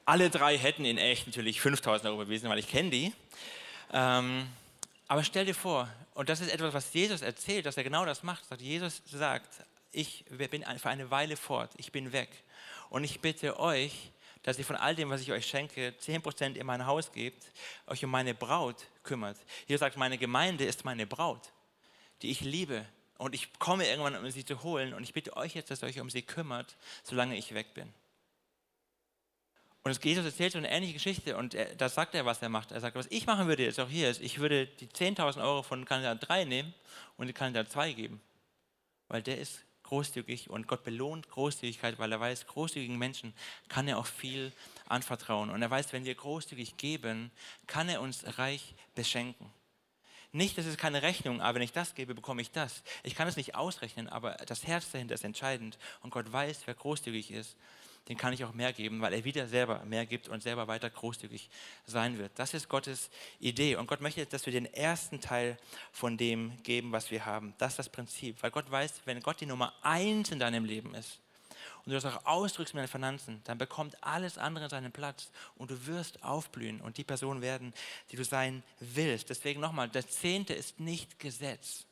Alle 0.05 0.29
drei 0.29 0.55
hätten 0.55 0.85
in 0.85 1.00
echt 1.00 1.25
natürlich 1.25 1.59
5000 1.62 2.07
Euro 2.12 2.25
bewiesen, 2.25 2.47
weil 2.47 2.59
ich 2.59 2.67
kenne 2.67 2.91
die. 2.91 3.12
Ähm, 3.91 4.47
aber 5.07 5.24
stell 5.24 5.45
dir 5.45 5.55
vor, 5.55 5.89
und 6.13 6.29
das 6.29 6.41
ist 6.41 6.51
etwas, 6.51 6.74
was 6.74 6.93
Jesus 6.93 7.21
erzählt, 7.21 7.65
dass 7.65 7.77
er 7.77 7.83
genau 7.83 8.05
das 8.05 8.24
macht. 8.24 8.43
Jesus 8.59 9.01
sagt, 9.05 9.63
ich 9.91 10.25
bin 10.25 10.63
für 10.77 10.89
eine 10.89 11.12
Weile 11.12 11.38
fort, 11.38 11.71
ich 11.77 11.91
bin 11.91 12.12
weg. 12.12 12.29
Und 12.89 13.03
ich 13.03 13.21
bitte 13.21 13.59
euch, 13.59 14.12
dass 14.43 14.57
ihr 14.59 14.65
von 14.65 14.75
all 14.75 14.95
dem, 14.95 15.09
was 15.09 15.21
ich 15.21 15.31
euch 15.31 15.45
schenke, 15.45 15.93
10% 16.00 16.55
in 16.55 16.65
mein 16.65 16.85
Haus 16.85 17.12
gebt, 17.12 17.43
euch 17.88 18.03
um 18.03 18.12
meine 18.12 18.33
Braut 18.33 18.85
kümmert. 19.03 19.38
Jesus 19.67 19.79
sagt, 19.79 19.97
meine 19.97 20.17
Gemeinde 20.17 20.65
ist 20.65 20.85
meine 20.85 21.07
Braut 21.07 21.51
die 22.21 22.31
ich 22.31 22.41
liebe. 22.41 22.85
Und 23.17 23.33
ich 23.33 23.57
komme 23.59 23.88
irgendwann, 23.88 24.15
um 24.15 24.29
sie 24.29 24.43
zu 24.43 24.63
holen. 24.63 24.93
Und 24.93 25.03
ich 25.03 25.13
bitte 25.13 25.38
euch 25.38 25.55
jetzt, 25.55 25.71
dass 25.71 25.81
ihr 25.81 25.88
euch 25.88 26.00
um 26.00 26.09
sie 26.09 26.21
kümmert, 26.21 26.75
solange 27.03 27.38
ich 27.38 27.53
weg 27.53 27.74
bin. 27.74 27.93
Und 29.88 30.04
Jesus 30.04 30.25
erzählt 30.25 30.51
so 30.51 30.58
eine 30.58 30.72
ähnliche 30.72 30.94
Geschichte 30.94 31.38
und 31.38 31.54
er, 31.54 31.75
da 31.75 31.89
sagt 31.89 32.15
er, 32.15 32.25
was 32.25 32.42
er 32.42 32.50
macht. 32.50 32.72
Er 32.72 32.82
sagt, 32.82 32.96
was 32.96 33.06
ich 33.12 33.27
machen 33.27 33.48
würde 33.48 33.63
jetzt 33.63 33.80
auch 33.80 33.88
hier 33.88 34.10
ist, 34.10 34.20
ich 34.20 34.39
würde 34.39 34.65
die 34.65 34.88
10.000 34.88 35.44
Euro 35.44 35.62
von 35.62 35.86
Kandidat 35.86 36.27
3 36.27 36.46
nehmen 36.46 36.74
und 37.18 37.27
den 37.27 37.36
Kandidat 37.36 37.72
2 37.72 37.94
geben. 37.94 38.20
Weil 39.10 39.22
der 39.22 39.38
ist 39.38 39.63
großzügig 39.84 40.50
und 40.50 40.68
Gott 40.68 40.84
belohnt 40.84 41.30
Großzügigkeit, 41.30 42.00
weil 42.00 42.12
er 42.12 42.20
weiß, 42.20 42.48
großzügigen 42.48 42.98
Menschen 42.98 43.36
kann 43.70 43.88
er 43.88 44.00
auch 44.00 44.08
viel 44.08 44.51
anvertrauen. 44.88 45.51
Und 45.51 45.62
er 45.62 45.70
weiß, 45.70 45.94
wenn 45.94 46.04
wir 46.04 46.15
großzügig 46.15 46.77
geben, 46.77 47.30
kann 47.68 47.88
er 47.88 48.01
uns 48.01 48.39
reich 48.39 48.74
beschenken. 48.96 49.54
Nicht, 50.32 50.58
das 50.58 50.65
ist 50.65 50.80
keine 50.80 51.04
Rechnung, 51.04 51.42
aber 51.42 51.56
wenn 51.56 51.62
ich 51.62 51.74
das 51.74 51.94
gebe, 51.94 52.15
bekomme 52.15 52.42
ich 52.42 52.50
das. 52.50 52.82
Ich 53.04 53.13
kann 53.13 53.27
es 53.27 53.38
nicht 53.38 53.54
ausrechnen, 53.54 54.10
aber 54.10 54.32
das 54.48 54.65
Herz 54.65 54.89
dahinter 54.92 55.13
ist 55.13 55.24
entscheidend. 55.24 55.77
Und 56.01 56.10
Gott 56.10 56.32
weiß, 56.32 56.63
wer 56.65 56.74
großzügig 56.74 57.30
ist, 57.30 57.56
den 58.07 58.17
kann 58.17 58.33
ich 58.33 58.43
auch 58.43 58.53
mehr 58.53 58.71
geben, 58.71 59.01
weil 59.01 59.13
er 59.13 59.24
wieder 59.24 59.47
selber 59.47 59.83
mehr 59.85 60.05
gibt 60.05 60.27
und 60.27 60.43
selber 60.43 60.67
weiter 60.67 60.89
großzügig 60.89 61.50
sein 61.85 62.17
wird. 62.17 62.31
Das 62.35 62.53
ist 62.53 62.69
Gottes 62.69 63.09
Idee. 63.39 63.75
Und 63.75 63.88
Gott 63.88 64.01
möchte, 64.01 64.25
dass 64.25 64.45
wir 64.45 64.53
den 64.53 64.71
ersten 64.71 65.21
Teil 65.21 65.57
von 65.91 66.17
dem 66.17 66.62
geben, 66.63 66.91
was 66.91 67.09
wir 67.09 67.25
haben. 67.25 67.55
Das 67.57 67.74
ist 67.74 67.79
das 67.79 67.89
Prinzip. 67.89 68.41
Weil 68.43 68.51
Gott 68.51 68.69
weiß, 68.69 69.01
wenn 69.05 69.21
Gott 69.21 69.41
die 69.41 69.47
Nummer 69.47 69.74
eins 69.81 70.31
in 70.31 70.39
deinem 70.39 70.65
Leben 70.65 70.93
ist, 70.93 71.19
und 71.85 71.91
du 71.91 72.00
das 72.00 72.05
auch 72.05 72.25
ausdrückst 72.25 72.74
mit 72.74 72.81
deinen 72.81 72.88
Finanzen, 72.88 73.41
dann 73.43 73.59
bekommt 73.59 74.03
alles 74.03 74.39
andere 74.39 74.69
seinen 74.69 74.91
Platz 74.91 75.29
und 75.55 75.69
du 75.69 75.85
wirst 75.85 76.24
aufblühen 76.24 76.81
und 76.81 76.97
die 76.97 77.03
Person 77.03 77.41
werden, 77.41 77.74
die 78.12 78.15
du 78.15 78.24
sein 78.24 78.63
willst. 78.79 79.29
Deswegen 79.29 79.62
nochmal, 79.62 79.88
der 79.89 80.07
Zehnte 80.07 80.53
ist 80.55 80.79
nicht 80.79 81.19
Gesetz. 81.19 81.85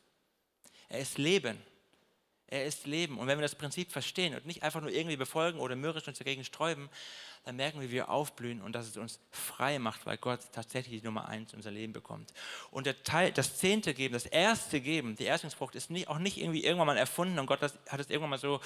Er 0.90 1.00
ist 1.00 1.20
Leben. 1.20 1.62
Er 2.48 2.66
ist 2.66 2.86
Leben. 2.86 3.18
Und 3.18 3.28
wenn 3.28 3.38
wir 3.38 3.44
das 3.44 3.56
Prinzip 3.56 3.92
verstehen 3.92 4.36
und 4.36 4.46
nicht 4.46 4.64
einfach 4.64 4.82
nur 4.82 4.92
irgendwie 4.92 5.18
befolgen 5.18 5.60
oder 5.60 5.76
mürrisch 5.76 6.08
uns 6.08 6.18
dagegen 6.18 6.44
sträuben, 6.44 6.90
dann 7.46 7.58
merken 7.58 7.82
wir, 7.82 7.90
wie 7.90 7.94
wir 7.94 8.10
aufblühen 8.10 8.62
und 8.62 8.74
dass 8.74 8.88
es 8.88 8.96
uns 8.96 9.20
frei 9.32 9.78
macht, 9.78 10.06
weil 10.06 10.18
Gott 10.18 10.40
tatsächlich 10.54 11.02
die 11.02 11.06
Nummer 11.06 11.28
eins 11.28 11.52
in 11.52 11.58
unser 11.60 11.72
Leben 11.72 11.92
bekommt. 11.92 12.34
Und 12.72 12.88
Teil, 13.04 13.34
das 13.34 13.58
Zehnte 13.58 13.94
geben, 13.94 14.14
das 14.14 14.26
Erste 14.26 14.80
geben, 14.80 15.18
die 15.18 15.26
Erstlingsfrucht 15.26 15.76
ist 15.76 15.90
nicht, 15.90 16.08
auch 16.08 16.20
nicht 16.20 16.38
irgendwie 16.38 16.64
irgendwann 16.64 16.88
mal 16.88 16.98
erfunden 16.98 17.40
und 17.40 17.46
Gott 17.46 17.62
hat 17.62 18.00
es 18.00 18.10
irgendwann 18.10 18.30
mal 18.30 18.38
so, 18.38 18.62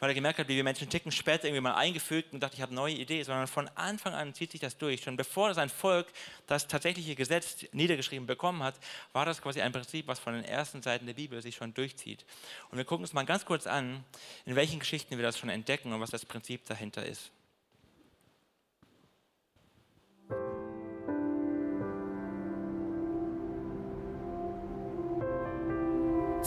weil 0.00 0.10
er 0.10 0.14
gemerkt 0.14 0.38
hat, 0.38 0.48
wie 0.48 0.56
wir 0.56 0.64
Menschen 0.64 0.88
ticken, 0.88 1.12
später 1.12 1.44
irgendwie 1.44 1.60
mal 1.60 1.74
eingefügt 1.74 2.32
und 2.32 2.40
dachte, 2.40 2.56
ich 2.56 2.62
habe 2.62 2.74
neue 2.74 2.94
Idee, 2.94 3.22
sondern 3.22 3.46
von 3.46 3.68
Anfang 3.74 4.14
an 4.14 4.32
zieht 4.32 4.52
sich 4.52 4.60
das 4.60 4.78
durch. 4.78 5.02
Schon 5.02 5.16
bevor 5.16 5.52
sein 5.52 5.68
Volk 5.68 6.06
das 6.46 6.68
tatsächliche 6.68 7.14
Gesetz 7.14 7.66
niedergeschrieben 7.72 8.26
bekommen 8.26 8.62
hat, 8.62 8.76
war 9.12 9.26
das 9.26 9.42
quasi 9.42 9.60
ein 9.60 9.72
Prinzip, 9.72 10.06
was 10.06 10.18
von 10.18 10.32
den 10.32 10.44
ersten 10.44 10.80
Seiten 10.80 11.04
der 11.04 11.14
Bibel 11.14 11.42
sich 11.42 11.56
schon 11.56 11.74
durchzieht. 11.74 12.24
Und 12.70 12.78
wir 12.78 12.86
gucken 12.86 13.04
uns 13.04 13.12
mal 13.12 13.26
ganz 13.26 13.44
kurz 13.44 13.66
an, 13.66 14.04
in 14.46 14.56
welchen 14.56 14.78
Geschichten 14.78 15.18
wir 15.18 15.22
das 15.22 15.38
schon 15.38 15.50
entdecken 15.50 15.92
und 15.92 16.00
was 16.00 16.10
das 16.10 16.24
Prinzip 16.24 16.64
dahinter 16.64 17.04
ist. 17.04 17.30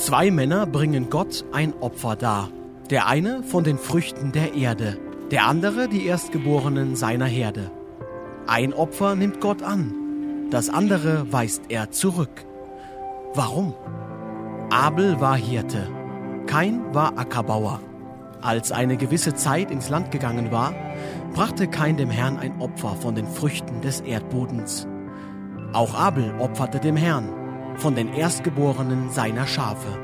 Zwei 0.06 0.30
Männer 0.30 0.68
bringen 0.68 1.10
Gott 1.10 1.44
ein 1.52 1.74
Opfer 1.80 2.16
dar. 2.16 2.52
Der 2.92 3.08
eine 3.08 3.42
von 3.42 3.64
den 3.64 3.80
Früchten 3.80 4.32
der 4.32 4.54
Erde, 4.54 5.00
der 5.32 5.48
andere 5.48 5.90
die 5.90 6.06
Erstgeborenen 6.06 6.96
seiner 6.96 7.26
Herde. 7.26 7.72
Ein 8.46 8.72
Opfer 8.76 9.16
nimmt 9.16 9.42
Gott 9.42 9.64
an, 9.64 9.96
das 10.52 10.70
andere 10.70 11.34
weist 11.34 11.64
er 11.70 11.90
zurück. 11.90 12.46
Warum? 13.34 13.74
Abel 14.70 15.20
war 15.22 15.38
Hirte, 15.38 15.88
Kain 16.46 16.94
war 16.94 17.18
Ackerbauer. 17.18 17.80
Als 18.44 18.72
eine 18.72 18.98
gewisse 18.98 19.34
Zeit 19.34 19.72
ins 19.72 19.90
Land 19.90 20.12
gegangen 20.12 20.52
war, 20.52 20.76
brachte 21.34 21.68
Kain 21.68 21.98
dem 21.98 22.12
Herrn 22.12 22.38
ein 22.38 22.62
Opfer 22.62 22.96
von 22.96 23.16
den 23.16 23.26
Früchten 23.26 23.82
des 23.82 24.02
Erdbodens. 24.02 24.86
Auch 25.74 25.96
Abel 25.96 26.32
opferte 26.38 26.80
dem 26.80 26.96
Herrn 26.96 27.45
von 27.78 27.96
den 27.96 28.14
Erstgeborenen 28.14 29.10
seiner 29.10 29.48
Schafe. 29.48 29.98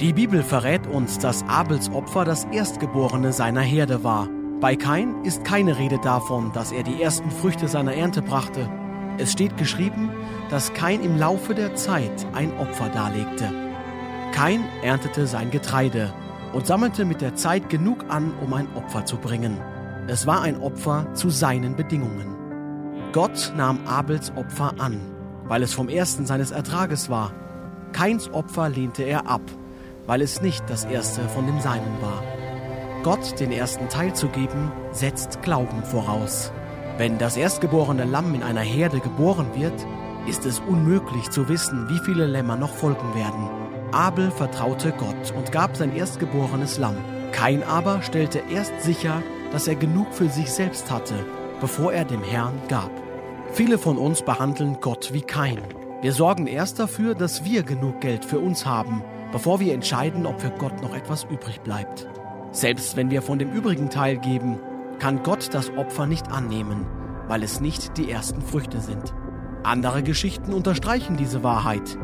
Die 0.00 0.12
Bibel 0.12 0.42
verrät 0.42 0.86
uns, 0.86 1.18
dass 1.18 1.44
Abels 1.46 1.90
Opfer 1.92 2.24
das 2.24 2.44
Erstgeborene 2.46 3.32
seiner 3.32 3.60
Herde 3.60 4.02
war. 4.02 4.28
Bei 4.60 4.74
Kain 4.74 5.24
ist 5.24 5.44
keine 5.44 5.78
Rede 5.78 5.98
davon, 5.98 6.52
dass 6.52 6.72
er 6.72 6.82
die 6.82 7.02
ersten 7.02 7.30
Früchte 7.30 7.68
seiner 7.68 7.94
Ernte 7.94 8.22
brachte. 8.22 8.68
Es 9.18 9.32
steht 9.32 9.56
geschrieben, 9.56 10.10
dass 10.48 10.72
Kain 10.72 11.02
im 11.02 11.18
Laufe 11.18 11.54
der 11.54 11.74
Zeit 11.74 12.26
ein 12.32 12.56
Opfer 12.58 12.88
darlegte. 12.88 13.52
Kain 14.32 14.64
erntete 14.82 15.26
sein 15.26 15.50
Getreide 15.50 16.12
und 16.52 16.66
sammelte 16.66 17.04
mit 17.04 17.20
der 17.20 17.34
Zeit 17.34 17.68
genug 17.68 18.06
an, 18.08 18.32
um 18.42 18.54
ein 18.54 18.68
Opfer 18.74 19.04
zu 19.04 19.18
bringen. 19.18 19.58
Es 20.08 20.26
war 20.26 20.40
ein 20.42 20.60
Opfer 20.60 21.12
zu 21.14 21.28
seinen 21.28 21.76
Bedingungen. 21.76 22.34
Gott 23.12 23.52
nahm 23.56 23.86
Abels 23.86 24.32
Opfer 24.36 24.74
an 24.78 25.19
weil 25.50 25.64
es 25.64 25.74
vom 25.74 25.88
ersten 25.88 26.26
seines 26.26 26.52
Ertrages 26.52 27.10
war. 27.10 27.32
Keins 27.92 28.32
Opfer 28.32 28.68
lehnte 28.68 29.02
er 29.02 29.26
ab, 29.26 29.42
weil 30.06 30.22
es 30.22 30.40
nicht 30.40 30.62
das 30.70 30.84
erste 30.84 31.28
von 31.28 31.44
dem 31.44 31.60
Seinen 31.60 32.00
war. 32.00 32.22
Gott 33.02 33.40
den 33.40 33.50
ersten 33.50 33.88
Teil 33.88 34.14
zu 34.14 34.28
geben, 34.28 34.70
setzt 34.92 35.42
Glauben 35.42 35.82
voraus. 35.82 36.52
Wenn 36.98 37.18
das 37.18 37.36
erstgeborene 37.36 38.04
Lamm 38.04 38.32
in 38.32 38.44
einer 38.44 38.60
Herde 38.60 39.00
geboren 39.00 39.48
wird, 39.56 39.74
ist 40.28 40.46
es 40.46 40.60
unmöglich 40.60 41.30
zu 41.30 41.48
wissen, 41.48 41.88
wie 41.88 41.98
viele 41.98 42.26
Lämmer 42.26 42.54
noch 42.54 42.72
folgen 42.72 43.12
werden. 43.16 43.50
Abel 43.90 44.30
vertraute 44.30 44.92
Gott 44.92 45.34
und 45.36 45.50
gab 45.50 45.76
sein 45.76 45.96
erstgeborenes 45.96 46.78
Lamm. 46.78 46.96
Kain 47.32 47.64
aber 47.64 48.02
stellte 48.02 48.40
erst 48.52 48.80
sicher, 48.82 49.20
dass 49.50 49.66
er 49.66 49.74
genug 49.74 50.14
für 50.14 50.28
sich 50.28 50.52
selbst 50.52 50.92
hatte, 50.92 51.26
bevor 51.60 51.92
er 51.92 52.04
dem 52.04 52.22
Herrn 52.22 52.54
gab. 52.68 52.92
Viele 53.52 53.78
von 53.78 53.98
uns 53.98 54.22
behandeln 54.22 54.78
Gott 54.80 55.12
wie 55.12 55.22
kein. 55.22 55.58
Wir 56.02 56.12
sorgen 56.12 56.46
erst 56.46 56.78
dafür, 56.78 57.14
dass 57.14 57.44
wir 57.44 57.64
genug 57.64 58.00
Geld 58.00 58.24
für 58.24 58.38
uns 58.38 58.64
haben, 58.64 59.02
bevor 59.32 59.58
wir 59.58 59.74
entscheiden, 59.74 60.24
ob 60.24 60.40
für 60.40 60.50
Gott 60.50 60.80
noch 60.82 60.94
etwas 60.94 61.24
übrig 61.24 61.60
bleibt. 61.60 62.08
Selbst 62.52 62.96
wenn 62.96 63.10
wir 63.10 63.22
von 63.22 63.38
dem 63.38 63.52
übrigen 63.52 63.90
Teil 63.90 64.18
geben, 64.18 64.60
kann 64.98 65.22
Gott 65.24 65.52
das 65.52 65.76
Opfer 65.76 66.06
nicht 66.06 66.30
annehmen, 66.30 66.86
weil 67.26 67.42
es 67.42 67.60
nicht 67.60 67.96
die 67.98 68.10
ersten 68.10 68.40
Früchte 68.40 68.80
sind. 68.80 69.12
Andere 69.64 70.02
Geschichten 70.04 70.52
unterstreichen 70.52 71.16
diese 71.16 71.42
Wahrheit. 71.42 71.98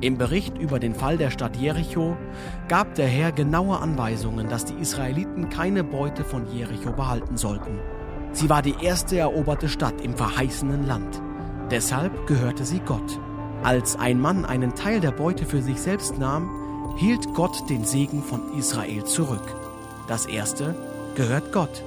Im 0.00 0.18
Bericht 0.18 0.58
über 0.58 0.78
den 0.78 0.94
Fall 0.94 1.16
der 1.16 1.30
Stadt 1.30 1.56
Jericho 1.56 2.16
gab 2.68 2.94
der 2.96 3.06
Herr 3.06 3.32
genaue 3.32 3.78
Anweisungen, 3.78 4.48
dass 4.48 4.64
die 4.64 4.74
Israeliten 4.80 5.48
keine 5.48 5.84
Beute 5.84 6.24
von 6.24 6.52
Jericho 6.52 6.92
behalten 6.92 7.36
sollten. 7.36 7.78
Sie 8.32 8.48
war 8.48 8.62
die 8.62 8.74
erste 8.80 9.18
eroberte 9.18 9.68
Stadt 9.68 10.00
im 10.00 10.16
verheißenen 10.16 10.86
Land. 10.86 11.20
Deshalb 11.70 12.26
gehörte 12.26 12.64
sie 12.64 12.80
Gott. 12.80 13.20
Als 13.62 13.96
ein 13.96 14.20
Mann 14.20 14.44
einen 14.44 14.74
Teil 14.74 15.00
der 15.00 15.10
Beute 15.10 15.44
für 15.44 15.62
sich 15.62 15.80
selbst 15.80 16.18
nahm, 16.18 16.48
hielt 16.96 17.34
Gott 17.34 17.68
den 17.68 17.84
Segen 17.84 18.22
von 18.22 18.56
Israel 18.56 19.04
zurück. 19.04 19.54
Das 20.06 20.26
erste 20.26 20.74
gehört 21.14 21.52
Gott. 21.52 21.82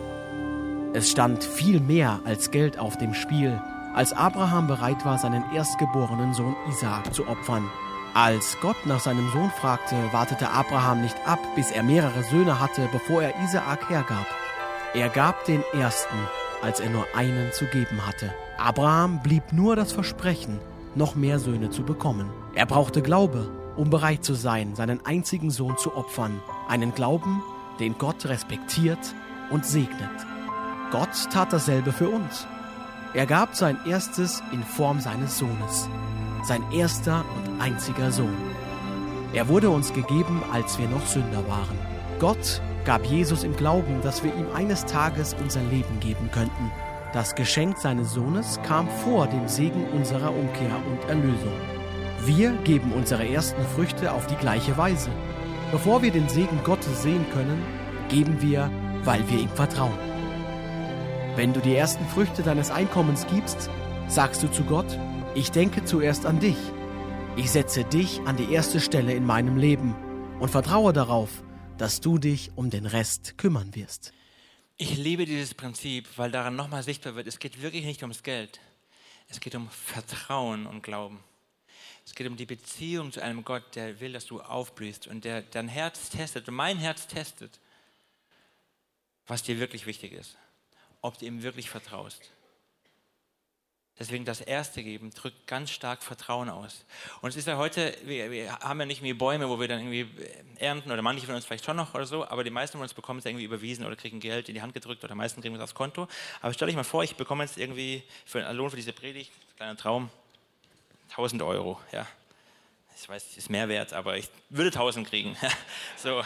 Es 0.93 1.09
stand 1.09 1.43
viel 1.43 1.79
mehr 1.79 2.19
als 2.25 2.51
Geld 2.51 2.77
auf 2.77 2.97
dem 2.97 3.13
Spiel, 3.13 3.61
als 3.93 4.13
Abraham 4.13 4.67
bereit 4.67 5.05
war, 5.05 5.17
seinen 5.17 5.43
erstgeborenen 5.53 6.33
Sohn 6.33 6.55
Isaak 6.69 7.13
zu 7.13 7.27
opfern. 7.27 7.69
Als 8.13 8.57
Gott 8.61 8.85
nach 8.85 8.99
seinem 8.99 9.29
Sohn 9.31 9.51
fragte, 9.51 9.95
wartete 10.11 10.49
Abraham 10.49 11.01
nicht 11.01 11.15
ab, 11.25 11.39
bis 11.55 11.71
er 11.71 11.83
mehrere 11.83 12.23
Söhne 12.23 12.59
hatte, 12.59 12.89
bevor 12.91 13.23
er 13.23 13.33
Isaak 13.41 13.89
hergab. 13.89 14.27
Er 14.93 15.07
gab 15.07 15.45
den 15.45 15.63
ersten, 15.71 16.17
als 16.61 16.81
er 16.81 16.89
nur 16.89 17.05
einen 17.15 17.53
zu 17.53 17.65
geben 17.65 18.05
hatte. 18.05 18.33
Abraham 18.57 19.21
blieb 19.23 19.53
nur 19.53 19.77
das 19.77 19.93
Versprechen, 19.93 20.59
noch 20.95 21.15
mehr 21.15 21.39
Söhne 21.39 21.69
zu 21.69 21.83
bekommen. 21.83 22.29
Er 22.55 22.65
brauchte 22.65 23.01
Glaube, 23.01 23.49
um 23.77 23.89
bereit 23.89 24.25
zu 24.25 24.33
sein, 24.33 24.75
seinen 24.75 25.05
einzigen 25.05 25.49
Sohn 25.49 25.77
zu 25.77 25.95
opfern. 25.95 26.41
Einen 26.67 26.93
Glauben, 26.93 27.41
den 27.79 27.97
Gott 27.97 28.25
respektiert 28.25 28.99
und 29.49 29.65
segnet. 29.65 30.09
Gott 30.91 31.29
tat 31.31 31.53
dasselbe 31.53 31.93
für 31.93 32.09
uns. 32.09 32.45
Er 33.13 33.25
gab 33.25 33.55
sein 33.55 33.77
erstes 33.87 34.43
in 34.51 34.61
Form 34.61 34.99
seines 34.99 35.37
Sohnes, 35.37 35.87
sein 36.43 36.63
erster 36.73 37.23
und 37.37 37.61
einziger 37.61 38.11
Sohn. 38.11 38.37
Er 39.31 39.47
wurde 39.47 39.69
uns 39.69 39.93
gegeben, 39.93 40.43
als 40.51 40.77
wir 40.77 40.89
noch 40.89 41.05
Sünder 41.05 41.47
waren. 41.47 41.79
Gott 42.19 42.61
gab 42.85 43.05
Jesus 43.05 43.43
im 43.43 43.55
Glauben, 43.55 44.01
dass 44.01 44.23
wir 44.23 44.33
ihm 44.33 44.47
eines 44.53 44.85
Tages 44.85 45.35
unser 45.39 45.61
Leben 45.63 45.99
geben 45.99 46.29
könnten. 46.31 46.71
Das 47.13 47.35
Geschenk 47.35 47.77
seines 47.77 48.13
Sohnes 48.13 48.59
kam 48.63 48.87
vor 49.03 49.27
dem 49.27 49.47
Segen 49.47 49.85
unserer 49.93 50.33
Umkehr 50.33 50.75
und 50.89 51.09
Erlösung. 51.09 51.53
Wir 52.25 52.51
geben 52.63 52.93
unsere 52.93 53.27
ersten 53.27 53.63
Früchte 53.75 54.11
auf 54.13 54.27
die 54.27 54.35
gleiche 54.35 54.77
Weise. 54.77 55.09
Bevor 55.71 56.01
wir 56.01 56.11
den 56.11 56.29
Segen 56.29 56.59
Gottes 56.63 57.03
sehen 57.03 57.25
können, 57.33 57.61
geben 58.09 58.41
wir, 58.41 58.71
weil 59.03 59.27
wir 59.29 59.39
ihm 59.39 59.49
vertrauen. 59.49 59.97
Wenn 61.35 61.53
du 61.53 61.59
die 61.59 61.75
ersten 61.75 62.05
Früchte 62.05 62.43
deines 62.43 62.71
Einkommens 62.71 63.25
gibst, 63.27 63.69
sagst 64.07 64.43
du 64.43 64.51
zu 64.51 64.63
Gott, 64.63 64.99
ich 65.33 65.51
denke 65.51 65.85
zuerst 65.85 66.25
an 66.25 66.39
dich. 66.39 66.57
Ich 67.37 67.51
setze 67.51 67.83
dich 67.85 68.21
an 68.25 68.35
die 68.35 68.53
erste 68.53 68.79
Stelle 68.79 69.13
in 69.13 69.25
meinem 69.25 69.57
Leben 69.57 69.95
und 70.39 70.49
vertraue 70.49 70.91
darauf, 70.91 71.29
dass 71.81 71.99
du 71.99 72.19
dich 72.19 72.51
um 72.55 72.69
den 72.69 72.85
Rest 72.85 73.39
kümmern 73.39 73.73
wirst. 73.73 74.13
Ich 74.77 74.97
liebe 74.97 75.25
dieses 75.25 75.55
Prinzip, 75.55 76.07
weil 76.15 76.29
daran 76.29 76.55
nochmal 76.55 76.83
sichtbar 76.83 77.15
wird, 77.15 77.25
es 77.25 77.39
geht 77.39 77.63
wirklich 77.63 77.85
nicht 77.85 78.03
ums 78.03 78.21
Geld. 78.21 78.59
Es 79.29 79.39
geht 79.39 79.55
um 79.55 79.67
Vertrauen 79.67 80.67
und 80.67 80.83
Glauben. 80.83 81.23
Es 82.05 82.13
geht 82.13 82.27
um 82.27 82.37
die 82.37 82.45
Beziehung 82.45 83.11
zu 83.11 83.23
einem 83.23 83.43
Gott, 83.43 83.75
der 83.75 83.99
will, 83.99 84.13
dass 84.13 84.27
du 84.27 84.41
aufblühst 84.41 85.07
und 85.07 85.25
der 85.25 85.41
dein 85.41 85.67
Herz 85.67 86.11
testet 86.11 86.47
und 86.47 86.53
mein 86.53 86.77
Herz 86.77 87.07
testet, 87.07 87.59
was 89.25 89.41
dir 89.41 89.57
wirklich 89.59 89.87
wichtig 89.87 90.13
ist, 90.13 90.37
ob 91.01 91.17
du 91.17 91.25
ihm 91.25 91.41
wirklich 91.41 91.71
vertraust. 91.71 92.29
Deswegen 94.01 94.25
das 94.25 94.41
Erste 94.41 94.81
geben 94.81 95.11
drückt 95.11 95.45
ganz 95.45 95.69
stark 95.69 96.01
Vertrauen 96.01 96.49
aus. 96.49 96.85
Und 97.21 97.29
es 97.29 97.35
ist 97.35 97.47
ja 97.47 97.57
heute, 97.57 97.95
wir, 98.03 98.31
wir, 98.31 98.51
haben 98.57 98.79
ja 98.79 98.87
nicht 98.87 99.03
mehr 99.03 99.13
Bäume, 99.13 99.47
wo 99.47 99.59
wir 99.59 99.67
dann 99.67 99.77
irgendwie 99.77 100.09
ernten 100.57 100.91
oder 100.91 101.03
manche 101.03 101.27
von 101.27 101.35
uns 101.35 101.45
vielleicht 101.45 101.65
schon 101.65 101.77
noch 101.77 101.93
oder 101.93 102.07
so, 102.07 102.25
aber 102.25 102.43
die 102.43 102.49
meisten 102.49 102.79
von 102.79 102.81
uns 102.81 102.95
bekommen 102.95 103.19
es 103.19 103.27
irgendwie 103.27 103.43
überwiesen 103.43 103.85
oder 103.85 103.95
kriegen 103.95 104.19
Geld 104.19 104.49
in 104.49 104.55
die 104.55 104.63
Hand 104.63 104.73
gedrückt 104.73 105.03
oder 105.03 105.13
meisten 105.13 105.41
kriegen 105.41 105.53
es 105.53 105.61
aufs 105.61 105.75
Konto. 105.75 106.07
Aber 106.41 106.51
stell 106.51 106.65
dich 106.65 106.75
mal 106.75 106.83
vor, 106.83 107.03
ich 107.03 107.15
bekomme 107.15 107.43
jetzt 107.43 107.59
irgendwie 107.59 108.01
für 108.25 108.43
einen 108.43 108.57
Lohn 108.57 108.71
für 108.71 108.75
diese 108.75 108.91
Predigt, 108.91 109.31
kleiner 109.55 109.77
Traum, 109.77 110.09
1000 111.11 111.43
Euro. 111.43 111.79
Ja. 111.91 112.07
Ich 112.99 113.07
weiß, 113.07 113.23
es 113.23 113.37
ist 113.37 113.49
mehr 113.51 113.69
wert, 113.69 113.93
aber 113.93 114.17
ich 114.17 114.29
würde 114.49 114.69
1000 114.69 115.07
kriegen. 115.07 115.37
so. 115.95 116.23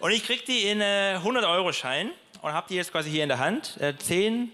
Und 0.00 0.10
ich 0.10 0.22
kriege 0.22 0.44
die 0.44 0.68
in 0.68 0.82
äh, 0.82 1.18
100-Euro-Schein 1.24 2.10
und 2.42 2.52
habe 2.52 2.66
die 2.68 2.74
jetzt 2.74 2.92
quasi 2.92 3.10
hier 3.10 3.22
in 3.22 3.30
der 3.30 3.38
Hand. 3.38 3.78
Äh, 3.80 3.96
10 3.96 4.52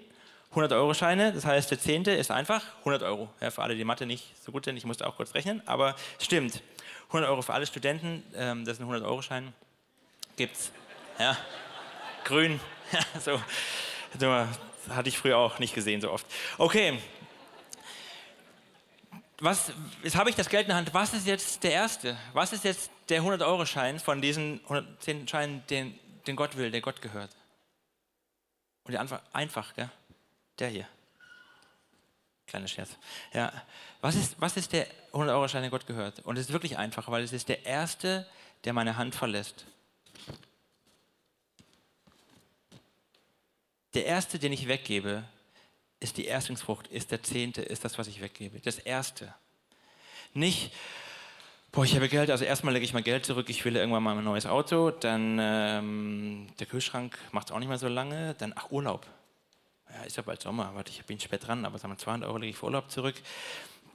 100-Euro-Scheine, 0.57 1.33
das 1.33 1.45
heißt, 1.45 1.71
der 1.71 1.79
zehnte 1.79 2.11
ist 2.11 2.31
einfach 2.31 2.63
100 2.81 3.03
Euro. 3.03 3.29
Ja, 3.41 3.51
für 3.51 3.63
alle, 3.63 3.77
die 3.77 3.85
Mathe 3.85 4.07
nicht 4.07 4.25
so 4.43 4.53
gut 4.53 4.65
sind, 4.65 4.77
ich 4.77 4.85
musste 4.85 5.07
auch 5.07 5.17
kurz 5.17 5.35
rechnen, 5.35 5.63
aber 5.67 5.95
stimmt. 6.19 6.63
100 7.09 7.31
Euro 7.31 7.43
für 7.43 7.55
alle 7.55 7.67
Studenten, 7.67 8.23
ähm, 8.35 8.65
das 8.65 8.79
sind 8.79 8.91
100-Euro-Schein. 8.91 9.53
Gibt's. 10.37 10.73
Ja. 11.19 11.37
Grün. 12.25 12.61
so. 13.21 13.41
so. 14.19 14.47
Hatte 14.89 15.09
ich 15.09 15.19
früher 15.19 15.37
auch 15.37 15.59
nicht 15.59 15.75
gesehen 15.75 16.01
so 16.01 16.11
oft. 16.11 16.27
Okay, 16.59 16.99
was, 19.41 19.71
jetzt 20.03 20.17
habe 20.17 20.31
ich 20.31 20.37
das 20.37 20.49
Geld 20.49 20.63
in 20.63 20.69
der 20.69 20.77
Hand. 20.77 20.95
Was 20.95 21.13
ist 21.13 21.27
jetzt 21.27 21.63
der 21.63 21.73
erste? 21.73 22.17
Was 22.33 22.53
ist 22.53 22.65
jetzt 22.65 22.91
der 23.09 23.23
100-Euro-Schein 23.23 24.01
von 24.01 24.23
diesen 24.23 24.61
110 24.65 25.29
Scheinen, 25.29 25.67
den, 25.69 25.99
den 26.27 26.37
Gott 26.37 26.57
will, 26.57 26.71
der 26.71 26.81
Gott 26.81 27.03
gehört? 27.03 27.31
Und 28.85 28.93
der 28.93 29.01
einfach, 29.01 29.21
einfach, 29.33 29.75
gell? 29.75 29.91
Der 30.59 30.69
hier. 30.69 30.89
Kleiner 32.47 32.69
Scherz. 32.69 32.91
Ja. 33.33 33.53
Was 34.01 34.15
ist, 34.15 34.41
was 34.41 34.57
ist 34.57 34.73
der 34.73 34.87
100-Euro-Schein, 35.13 35.63
der 35.63 35.71
Gott 35.71 35.87
gehört? 35.87 36.21
Und 36.21 36.37
es 36.37 36.47
ist 36.47 36.53
wirklich 36.53 36.79
einfach, 36.79 37.11
weil 37.11 37.25
es 37.25 37.33
ist 37.33 37.49
der 37.49 37.67
erste, 37.67 38.27
der 38.65 38.73
meine 38.73 38.97
Hand 38.97 39.15
verlässt. 39.15 39.67
Der 43.95 44.07
erste, 44.07 44.39
den 44.39 44.53
ich 44.53 44.69
weggebe, 44.69 45.25
ist 46.01 46.19
die 46.19 46.27
Erstlingsfrucht, 46.27 46.87
ist 46.89 47.11
der 47.11 47.23
Zehnte, 47.23 47.63
ist 47.63 47.85
das, 47.85 47.99
was 47.99 48.07
ich 48.07 48.21
weggebe. 48.21 48.61
Das 48.61 48.79
Erste. 48.79 49.35
Nicht, 50.35 50.71
boah, 51.73 51.85
ich 51.85 51.97
habe 51.97 52.09
Geld, 52.09 52.31
also 52.31 52.45
erstmal 52.45 52.75
lege 52.75 52.85
ich 52.85 52.93
mal 52.93 53.03
Geld 53.03 53.25
zurück, 53.25 53.49
ich 53.49 53.65
will 53.65 53.75
irgendwann 53.75 54.03
mal 54.03 54.17
ein 54.17 54.23
neues 54.23 54.45
Auto, 54.45 54.91
dann 54.91 55.39
ähm, 55.41 56.49
der 56.59 56.67
Kühlschrank 56.67 57.19
macht 57.33 57.49
es 57.49 57.53
auch 57.53 57.59
nicht 57.59 57.69
mehr 57.69 57.79
so 57.79 57.89
lange, 57.89 58.35
dann, 58.35 58.53
ach, 58.55 58.71
Urlaub. 58.71 59.07
Ja, 59.95 60.03
ist 60.05 60.17
ja 60.17 60.23
bald 60.23 60.43
Sommer, 60.43 60.73
warte, 60.75 60.91
ich 60.91 61.05
bin 61.05 61.19
spät 61.19 61.47
dran, 61.47 61.65
aber 61.65 61.79
sagen 61.79 61.93
wir 61.93 61.99
200 61.99 62.29
Euro 62.29 62.39
lege 62.39 62.51
ich 62.51 62.57
für 62.57 62.67
Urlaub 62.67 62.91
zurück. 62.91 63.17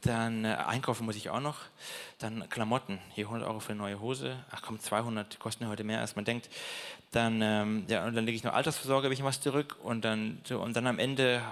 Dann 0.04 0.46
äh, 0.46 0.56
einkaufen 0.66 1.06
muss 1.06 1.16
ich 1.16 1.30
auch 1.30 1.40
noch. 1.40 1.58
Dann 2.18 2.50
Klamotten, 2.50 3.00
hier 3.14 3.26
100 3.26 3.48
Euro 3.48 3.60
für 3.60 3.74
eine 3.74 3.82
neue 3.82 4.00
Hose. 4.00 4.36
Ach 4.50 4.62
komm, 4.62 4.80
200 4.80 5.38
kosten 5.40 5.68
heute 5.68 5.84
mehr, 5.84 6.00
als 6.00 6.16
man 6.16 6.26
denkt. 6.26 6.50
Dann, 7.12 7.42
ähm, 7.42 7.86
ja, 7.88 8.06
und 8.06 8.16
dann 8.16 8.26
lege 8.26 8.36
ich 8.36 8.44
noch 8.44 8.54
Altersvorsorge, 8.54 9.08
ein 9.08 9.10
bisschen 9.12 9.26
was 9.26 9.42
zurück. 9.42 9.78
Und 9.84 10.04
dann, 10.04 10.42
so, 10.44 10.60
und 10.60 10.76
dann 10.76 10.88
am 10.88 10.98
Ende 10.98 11.44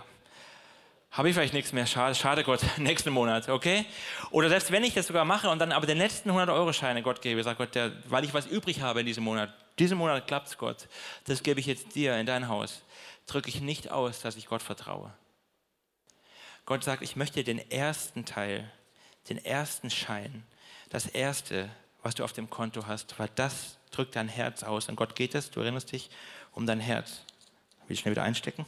habe 1.11 1.29
ich 1.29 1.35
vielleicht 1.35 1.53
nichts 1.53 1.73
mehr, 1.73 1.85
schade, 1.85 2.15
schade 2.15 2.43
Gott, 2.43 2.61
nächsten 2.77 3.11
Monat, 3.11 3.49
okay? 3.49 3.85
Oder 4.31 4.49
selbst 4.49 4.71
wenn 4.71 4.83
ich 4.83 4.93
das 4.93 5.07
sogar 5.07 5.25
mache 5.25 5.49
und 5.49 5.59
dann 5.59 5.71
aber 5.71 5.87
den 5.87 5.97
letzten 5.97 6.31
100-Euro-Scheine 6.31 7.01
Gott 7.01 7.21
gebe, 7.21 7.43
sagt 7.43 7.57
Gott, 7.57 7.73
der, 7.75 7.91
weil 8.07 8.23
ich 8.23 8.33
was 8.33 8.45
übrig 8.45 8.81
habe 8.81 8.99
in 8.99 9.05
diesem 9.05 9.23
Monat, 9.23 9.53
diesen 9.79 9.97
Monat 9.97 10.27
klappt 10.27 10.49
es 10.49 10.57
Gott, 10.57 10.87
das 11.25 11.41
gebe 11.41 11.59
ich 11.59 11.65
jetzt 11.65 11.95
dir 11.95 12.15
in 12.17 12.25
dein 12.25 12.47
Haus, 12.47 12.83
drücke 13.29 13.49
ich 13.49 13.61
nicht 13.61 13.91
aus, 13.91 14.21
dass 14.21 14.35
ich 14.35 14.47
Gott 14.47 14.61
vertraue. 14.61 15.13
Gott 16.65 16.83
sagt, 16.83 17.01
ich 17.01 17.15
möchte 17.15 17.43
den 17.43 17.59
ersten 17.71 18.25
Teil, 18.25 18.71
den 19.29 19.43
ersten 19.43 19.89
Schein, 19.89 20.43
das 20.89 21.05
erste, 21.05 21.69
was 22.03 22.15
du 22.15 22.23
auf 22.23 22.33
dem 22.33 22.49
Konto 22.49 22.85
hast, 22.85 23.17
weil 23.17 23.29
das 23.35 23.77
drückt 23.91 24.15
dein 24.15 24.27
Herz 24.27 24.63
aus. 24.63 24.89
Und 24.89 24.95
Gott 24.95 25.15
geht 25.15 25.35
es, 25.35 25.51
du 25.51 25.61
erinnerst 25.61 25.91
dich, 25.91 26.09
um 26.53 26.65
dein 26.65 26.79
Herz. 26.79 27.21
Will 27.87 27.93
ich 27.93 27.99
schnell 28.01 28.11
wieder 28.11 28.23
einstecken? 28.23 28.65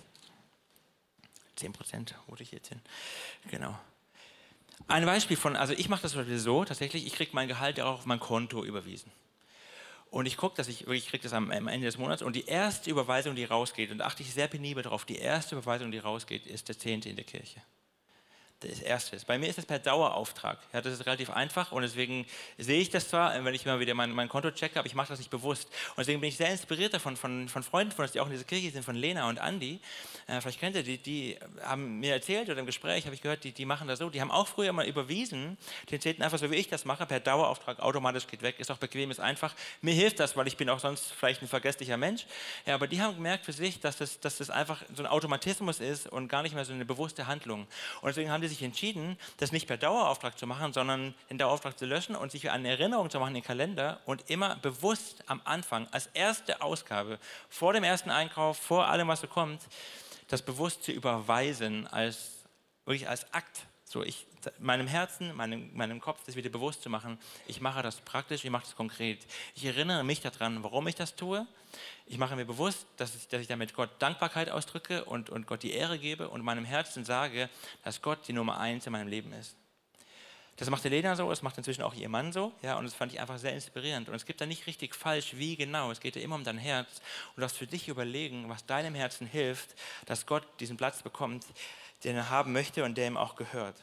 10 1.58 1.74
Prozent 1.74 2.16
wurde 2.28 2.44
ich 2.44 2.52
jetzt 2.52 2.70
hin. 2.70 2.82
Genau. 3.50 3.78
Ein 4.88 5.06
Beispiel 5.06 5.38
von, 5.38 5.56
also 5.56 5.74
ich 5.74 5.90
mache 5.90 6.02
das 6.02 6.14
so, 6.14 6.66
tatsächlich, 6.66 7.06
ich 7.06 7.14
kriege 7.14 7.32
mein 7.34 7.48
Gehalt 7.48 7.80
auch 7.80 8.00
auf 8.00 8.06
mein 8.06 8.20
Konto 8.20 8.64
überwiesen. 8.64 9.12
Und 10.12 10.26
ich 10.26 10.38
gucke, 10.38 10.58
dass 10.58 10.68
ich 10.68 10.82
wirklich 10.82 11.08
kriege 11.08 11.24
das 11.24 11.34
am, 11.34 11.50
am, 11.52 11.68
Ende 11.68 11.88
des 11.88 11.98
Monats. 11.98 12.22
Und 12.22 12.36
die 12.36 12.46
erste 12.46 12.92
Überweisung, 12.92 13.34
die 13.34 13.46
rausgeht, 13.46 13.92
und 13.92 14.00
da 14.00 14.06
achte 14.06 14.22
ich 14.22 14.34
sehr 14.34 14.48
penibel 14.48 14.84
drauf, 14.84 15.06
die 15.06 15.16
erste 15.16 15.56
Überweisung, 15.56 15.90
die 15.90 16.00
rausgeht, 16.00 16.46
ist 16.46 16.68
der 16.68 16.78
Zehnte 16.78 17.10
in 17.10 17.16
der 17.16 17.26
Kirche 17.26 17.62
das 18.70 18.80
Erste 18.80 19.16
ist. 19.16 19.26
Bei 19.26 19.38
mir 19.38 19.50
ist 19.50 19.58
es 19.58 19.66
per 19.66 19.80
Dauerauftrag. 19.80 20.60
Ja, 20.74 20.82
das 20.82 20.94
ist 20.94 21.06
relativ 21.06 21.30
einfach 21.30 21.72
und 21.72 21.82
deswegen 21.82 22.26
sehe 22.58 22.80
ich 22.80 22.90
das 22.90 23.10
zwar, 23.10 23.44
wenn 23.44 23.54
ich 23.54 23.66
mal 23.66 23.80
wieder 23.80 23.94
mein, 23.94 24.12
mein 24.12 24.30
Konto 24.30 24.52
checke, 24.52 24.80
aber 24.80 24.86
ich 24.86 24.96
mache 24.96 25.10
das 25.10 25.20
nicht 25.20 25.32
bewusst. 25.32 25.68
Und 25.90 26.00
deswegen 26.00 26.22
bin 26.22 26.30
ich 26.30 26.38
sehr 26.38 26.52
inspiriert 26.52 26.94
davon, 26.94 27.18
von, 27.18 27.50
von 27.50 27.64
Freunden 27.64 27.92
von 27.92 28.04
uns, 28.04 28.12
die 28.12 28.20
auch 28.20 28.28
in 28.28 28.34
dieser 28.34 28.44
Kirche 28.44 28.72
sind, 28.72 28.84
von 28.84 28.96
Lena 28.96 29.28
und 29.28 29.40
Andi. 29.40 29.80
Äh, 30.28 30.42
vielleicht 30.42 30.60
kennt 30.60 30.76
ihr 30.76 30.84
die, 30.84 30.98
die 30.98 31.38
haben 31.64 32.00
mir 32.00 32.14
erzählt 32.14 32.50
oder 32.50 32.60
im 32.60 32.66
Gespräch 32.66 33.06
habe 33.06 33.16
ich 33.16 33.22
gehört, 33.22 33.44
die, 33.44 33.52
die 33.52 33.66
machen 33.66 33.88
das 33.88 34.00
so. 34.00 34.10
Die 34.10 34.22
haben 34.22 34.32
auch 34.32 34.48
früher 34.48 34.74
mal 34.74 34.86
überwiesen, 34.86 35.58
den 35.90 36.00
Zehnten 36.00 36.22
einfach 36.22 36.38
so 36.38 36.50
wie 36.52 36.56
ich 36.56 36.68
das 36.68 36.86
mache, 36.86 37.06
per 37.06 37.20
Dauerauftrag, 37.20 37.80
automatisch 37.80 38.28
geht 38.28 38.42
weg, 38.42 38.60
ist 38.60 38.72
auch 38.72 38.78
bequem, 38.78 39.12
ist 39.12 39.20
einfach. 39.20 39.56
Mir 39.82 39.94
hilft 39.94 40.20
das, 40.20 40.38
weil 40.38 40.48
ich 40.48 40.58
bin 40.58 40.70
auch 40.70 40.80
sonst 40.80 41.12
vielleicht 41.12 41.42
ein 41.42 41.48
vergesslicher 41.48 41.98
Mensch. 41.98 42.26
Ja, 42.66 42.76
aber 42.76 42.88
die 42.88 43.02
haben 43.02 43.16
gemerkt 43.16 43.46
für 43.46 43.54
sich, 43.54 43.80
dass 43.80 43.98
das, 43.98 44.20
dass 44.20 44.38
das 44.38 44.50
einfach 44.50 44.84
so 44.96 45.04
ein 45.04 45.08
Automatismus 45.08 45.80
ist 45.80 46.08
und 46.08 46.28
gar 46.28 46.44
nicht 46.44 46.54
mehr 46.54 46.66
so 46.66 46.74
eine 46.74 46.86
bewusste 46.86 47.28
Handlung. 47.28 47.68
Und 48.02 48.08
deswegen 48.08 48.30
haben 48.30 48.42
die 48.42 48.51
sich 48.52 48.64
entschieden, 48.64 49.18
das 49.38 49.52
nicht 49.52 49.68
per 49.68 49.78
Dauerauftrag 49.78 50.38
zu 50.38 50.46
machen, 50.48 50.74
sondern 50.74 51.16
den 51.30 51.38
Dauerauftrag 51.38 51.78
zu 51.78 51.86
löschen 51.86 52.16
und 52.16 52.32
sich 52.32 52.52
eine 52.52 52.70
Erinnerung 52.70 53.10
zu 53.10 53.20
machen 53.20 53.30
in 53.30 53.42
den 53.42 53.44
Kalender 53.44 54.00
und 54.06 54.30
immer 54.30 54.56
bewusst 54.58 55.24
am 55.28 55.42
Anfang 55.44 55.88
als 55.92 56.08
erste 56.14 56.62
Ausgabe 56.62 57.20
vor 57.50 57.74
dem 57.74 57.84
ersten 57.84 58.10
Einkauf, 58.10 58.58
vor 58.58 58.88
allem, 58.88 59.08
was 59.08 59.22
so 59.22 59.28
kommt, 59.28 59.62
das 60.28 60.42
bewusst 60.42 60.84
zu 60.84 60.92
überweisen 60.92 61.88
als 61.88 62.44
wirklich 62.86 63.08
als 63.08 63.34
Akt. 63.34 63.66
So, 63.86 64.04
ich, 64.04 64.26
meinem 64.60 64.88
Herzen, 64.88 65.36
meinem, 65.36 65.76
meinem 65.76 66.00
Kopf 66.00 66.22
das 66.26 66.36
wieder 66.36 66.50
bewusst 66.50 66.82
zu 66.84 66.90
machen, 66.90 67.20
ich 67.48 67.62
mache 67.62 67.82
das 67.82 67.98
praktisch, 68.02 68.44
ich 68.44 68.52
mache 68.52 68.66
das 68.66 68.76
konkret. 68.76 69.26
Ich 69.56 69.66
erinnere 69.66 70.04
mich 70.04 70.22
daran, 70.22 70.64
warum 70.64 70.88
ich 70.88 70.96
das 70.96 71.16
tue 71.16 71.48
ich 72.06 72.18
mache 72.18 72.36
mir 72.36 72.46
bewusst, 72.46 72.86
dass 72.98 73.16
ich, 73.16 73.28
dass 73.28 73.42
ich 73.42 73.48
damit 73.48 73.74
Gott 73.74 73.90
Dankbarkeit 74.00 74.50
ausdrücke 74.50 75.06
und, 75.06 75.30
und 75.30 75.48
Gott 75.48 75.64
die 75.64 75.72
Ehre 75.72 75.98
gebe 75.98 76.30
und 76.30 76.44
meinem 76.44 76.66
Herzen 76.66 77.06
sage, 77.06 77.50
dass 77.84 78.02
Gott 78.02 78.28
die 78.28 78.34
Nummer 78.34 78.60
eins 78.60 78.86
in 78.86 78.92
meinem 78.92 79.08
Leben 79.08 79.32
ist. 79.34 79.56
Das 80.58 80.70
macht 80.70 80.86
Elena 80.86 81.16
so, 81.16 81.30
das 81.30 81.42
macht 81.42 81.58
inzwischen 81.58 81.82
auch 81.82 81.94
ihr 81.94 82.10
Mann 82.10 82.34
so, 82.34 82.52
ja, 82.62 82.78
und 82.78 82.84
das 82.84 82.94
fand 82.94 83.14
ich 83.14 83.20
einfach 83.20 83.40
sehr 83.40 83.54
inspirierend. 83.54 84.10
Und 84.10 84.16
es 84.16 84.26
gibt 84.26 84.42
da 84.42 84.46
nicht 84.46 84.68
richtig 84.68 84.94
falsch, 84.94 85.38
wie 85.38 85.56
genau, 85.56 85.90
es 85.90 86.00
geht 86.00 86.16
ja 86.16 86.22
immer 86.22 86.36
um 86.36 86.44
dein 86.44 86.58
Herz. 86.58 87.00
Und 87.30 87.38
du 87.38 87.42
darfst 87.42 87.58
für 87.58 87.66
dich 87.66 87.88
überlegen, 87.88 88.48
was 88.50 88.66
deinem 88.66 88.94
Herzen 88.94 89.26
hilft, 89.26 89.70
dass 90.06 90.26
Gott 90.26 90.46
diesen 90.60 90.78
Platz 90.78 91.02
bekommt, 91.02 91.46
den 92.04 92.16
er 92.16 92.30
haben 92.30 92.52
möchte 92.52 92.84
und 92.84 92.98
der 92.98 93.08
ihm 93.08 93.18
auch 93.18 93.36
gehört. 93.36 93.76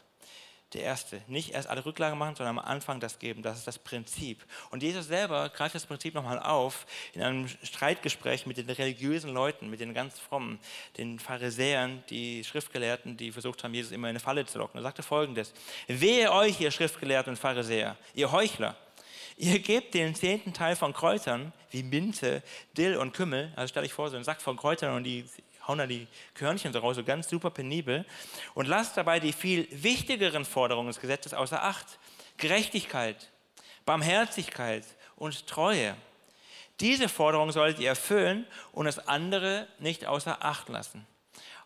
Der 0.74 0.82
Erste. 0.82 1.22
Nicht 1.26 1.52
erst 1.52 1.68
alle 1.68 1.84
Rücklagen 1.84 2.18
machen, 2.18 2.36
sondern 2.36 2.58
am 2.58 2.64
Anfang 2.64 3.00
das 3.00 3.18
geben. 3.18 3.42
Das 3.42 3.58
ist 3.58 3.66
das 3.66 3.78
Prinzip. 3.78 4.44
Und 4.70 4.82
Jesus 4.82 5.06
selber 5.06 5.48
greift 5.48 5.74
das 5.74 5.86
Prinzip 5.86 6.14
nochmal 6.14 6.38
auf 6.38 6.86
in 7.14 7.22
einem 7.22 7.48
Streitgespräch 7.48 8.46
mit 8.46 8.58
den 8.58 8.68
religiösen 8.68 9.32
Leuten, 9.32 9.70
mit 9.70 9.80
den 9.80 9.94
ganz 9.94 10.18
frommen, 10.18 10.58
den 10.96 11.18
Pharisäern, 11.18 12.02
die 12.10 12.44
Schriftgelehrten, 12.44 13.16
die 13.16 13.32
versucht 13.32 13.64
haben, 13.64 13.74
Jesus 13.74 13.92
immer 13.92 14.08
in 14.08 14.10
eine 14.10 14.20
Falle 14.20 14.44
zu 14.44 14.58
locken. 14.58 14.78
Er 14.78 14.82
sagte 14.82 15.02
folgendes: 15.02 15.54
Wehe 15.86 16.32
euch, 16.32 16.60
ihr 16.60 16.70
Schriftgelehrten 16.70 17.30
und 17.30 17.36
Pharisäer, 17.36 17.96
ihr 18.14 18.30
Heuchler! 18.30 18.76
Ihr 19.40 19.60
gebt 19.60 19.94
den 19.94 20.16
zehnten 20.16 20.52
Teil 20.52 20.74
von 20.74 20.92
Kräutern 20.92 21.52
wie 21.70 21.84
Minze, 21.84 22.42
Dill 22.76 22.96
und 22.96 23.14
Kümmel. 23.14 23.52
Also 23.54 23.70
stell 23.70 23.84
euch 23.84 23.92
vor, 23.92 24.10
so 24.10 24.16
ein 24.16 24.24
Sack 24.24 24.42
von 24.42 24.56
Kräutern 24.56 24.96
und 24.96 25.04
die 25.04 25.24
hauen 25.68 25.78
da 25.78 25.86
die 25.86 26.08
Körnchen 26.34 26.72
so 26.72 26.80
raus, 26.80 26.96
so 26.96 27.04
ganz 27.04 27.28
super 27.28 27.50
penibel. 27.50 28.04
Und 28.54 28.66
lasst 28.66 28.96
dabei 28.96 29.20
die 29.20 29.32
viel 29.32 29.68
wichtigeren 29.70 30.44
Forderungen 30.44 30.88
des 30.88 31.00
Gesetzes 31.00 31.34
außer 31.34 31.62
Acht. 31.62 31.98
Gerechtigkeit, 32.38 33.30
Barmherzigkeit 33.84 34.84
und 35.16 35.46
Treue. 35.46 35.94
Diese 36.80 37.08
Forderungen 37.08 37.52
solltet 37.52 37.80
ihr 37.80 37.88
erfüllen 37.88 38.46
und 38.72 38.86
das 38.86 39.06
andere 39.08 39.66
nicht 39.78 40.06
außer 40.06 40.44
Acht 40.44 40.68
lassen. 40.68 41.06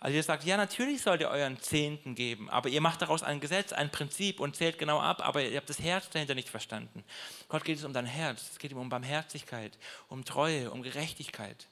Also 0.00 0.16
ihr 0.16 0.22
sagt, 0.24 0.42
ja, 0.42 0.56
natürlich 0.56 1.00
sollt 1.02 1.20
ihr 1.20 1.28
euren 1.28 1.60
Zehnten 1.60 2.16
geben, 2.16 2.50
aber 2.50 2.68
ihr 2.68 2.80
macht 2.80 3.02
daraus 3.02 3.22
ein 3.22 3.38
Gesetz, 3.38 3.72
ein 3.72 3.92
Prinzip 3.92 4.40
und 4.40 4.56
zählt 4.56 4.76
genau 4.76 4.98
ab, 4.98 5.24
aber 5.24 5.42
ihr 5.42 5.56
habt 5.56 5.70
das 5.70 5.78
Herz 5.78 6.10
dahinter 6.10 6.34
nicht 6.34 6.48
verstanden. 6.48 7.04
Gott 7.48 7.64
geht 7.64 7.78
es 7.78 7.84
um 7.84 7.92
dein 7.92 8.06
Herz, 8.06 8.50
es 8.50 8.58
geht 8.58 8.72
ihm 8.72 8.78
um 8.78 8.88
Barmherzigkeit, 8.88 9.78
um 10.08 10.24
Treue, 10.24 10.72
um 10.72 10.82
Gerechtigkeit. 10.82 11.68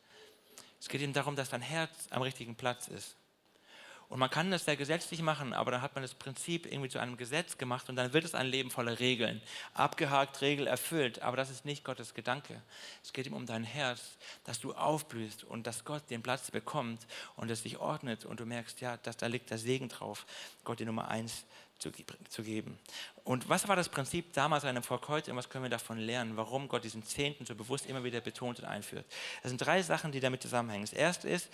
Es 0.80 0.88
geht 0.88 1.02
ihm 1.02 1.12
darum, 1.12 1.36
dass 1.36 1.50
dein 1.50 1.62
Herz 1.62 2.08
am 2.10 2.22
richtigen 2.22 2.56
Platz 2.56 2.88
ist. 2.88 3.16
Und 4.10 4.18
man 4.18 4.28
kann 4.28 4.50
das 4.50 4.64
sehr 4.64 4.76
gesetzlich 4.76 5.22
machen, 5.22 5.52
aber 5.52 5.70
dann 5.70 5.82
hat 5.82 5.94
man 5.94 6.02
das 6.02 6.14
Prinzip 6.14 6.66
irgendwie 6.66 6.88
zu 6.88 6.98
einem 6.98 7.16
Gesetz 7.16 7.58
gemacht 7.58 7.88
und 7.88 7.94
dann 7.94 8.12
wird 8.12 8.24
es 8.24 8.34
ein 8.34 8.48
Leben 8.48 8.72
voller 8.72 8.98
Regeln. 8.98 9.40
Abgehakt, 9.72 10.40
Regel 10.40 10.66
erfüllt, 10.66 11.22
aber 11.22 11.36
das 11.36 11.48
ist 11.48 11.64
nicht 11.64 11.84
Gottes 11.84 12.12
Gedanke. 12.12 12.60
Es 13.04 13.12
geht 13.12 13.26
ihm 13.28 13.34
um 13.34 13.46
dein 13.46 13.62
Herz, 13.62 14.00
dass 14.42 14.58
du 14.58 14.74
aufblühst 14.74 15.44
und 15.44 15.64
dass 15.68 15.84
Gott 15.84 16.10
den 16.10 16.24
Platz 16.24 16.50
bekommt 16.50 17.06
und 17.36 17.52
es 17.52 17.62
sich 17.62 17.78
ordnet 17.78 18.24
und 18.24 18.40
du 18.40 18.46
merkst, 18.46 18.80
ja, 18.80 18.96
dass 18.96 19.16
da 19.16 19.28
liegt 19.28 19.50
der 19.50 19.58
Segen 19.58 19.88
drauf, 19.88 20.26
Gott 20.64 20.80
die 20.80 20.86
Nummer 20.86 21.06
eins 21.06 21.44
zu, 21.80 21.90
zu 22.28 22.42
geben. 22.42 22.78
Und 23.24 23.48
was 23.48 23.66
war 23.68 23.76
das 23.76 23.88
Prinzip 23.88 24.32
damals 24.34 24.64
einem 24.64 24.82
Volk 24.82 25.08
heute 25.08 25.30
und 25.30 25.36
was 25.36 25.48
können 25.48 25.64
wir 25.64 25.70
davon 25.70 25.98
lernen, 25.98 26.36
warum 26.36 26.68
Gott 26.68 26.84
diesen 26.84 27.02
Zehnten 27.02 27.46
so 27.46 27.54
bewusst 27.54 27.86
immer 27.86 28.04
wieder 28.04 28.20
betont 28.20 28.58
und 28.58 28.66
einführt? 28.66 29.06
Das 29.42 29.50
sind 29.50 29.58
drei 29.58 29.82
Sachen, 29.82 30.12
die 30.12 30.20
damit 30.20 30.42
zusammenhängen. 30.42 30.84
Das 30.84 30.92
erste 30.92 31.28
ist, 31.28 31.48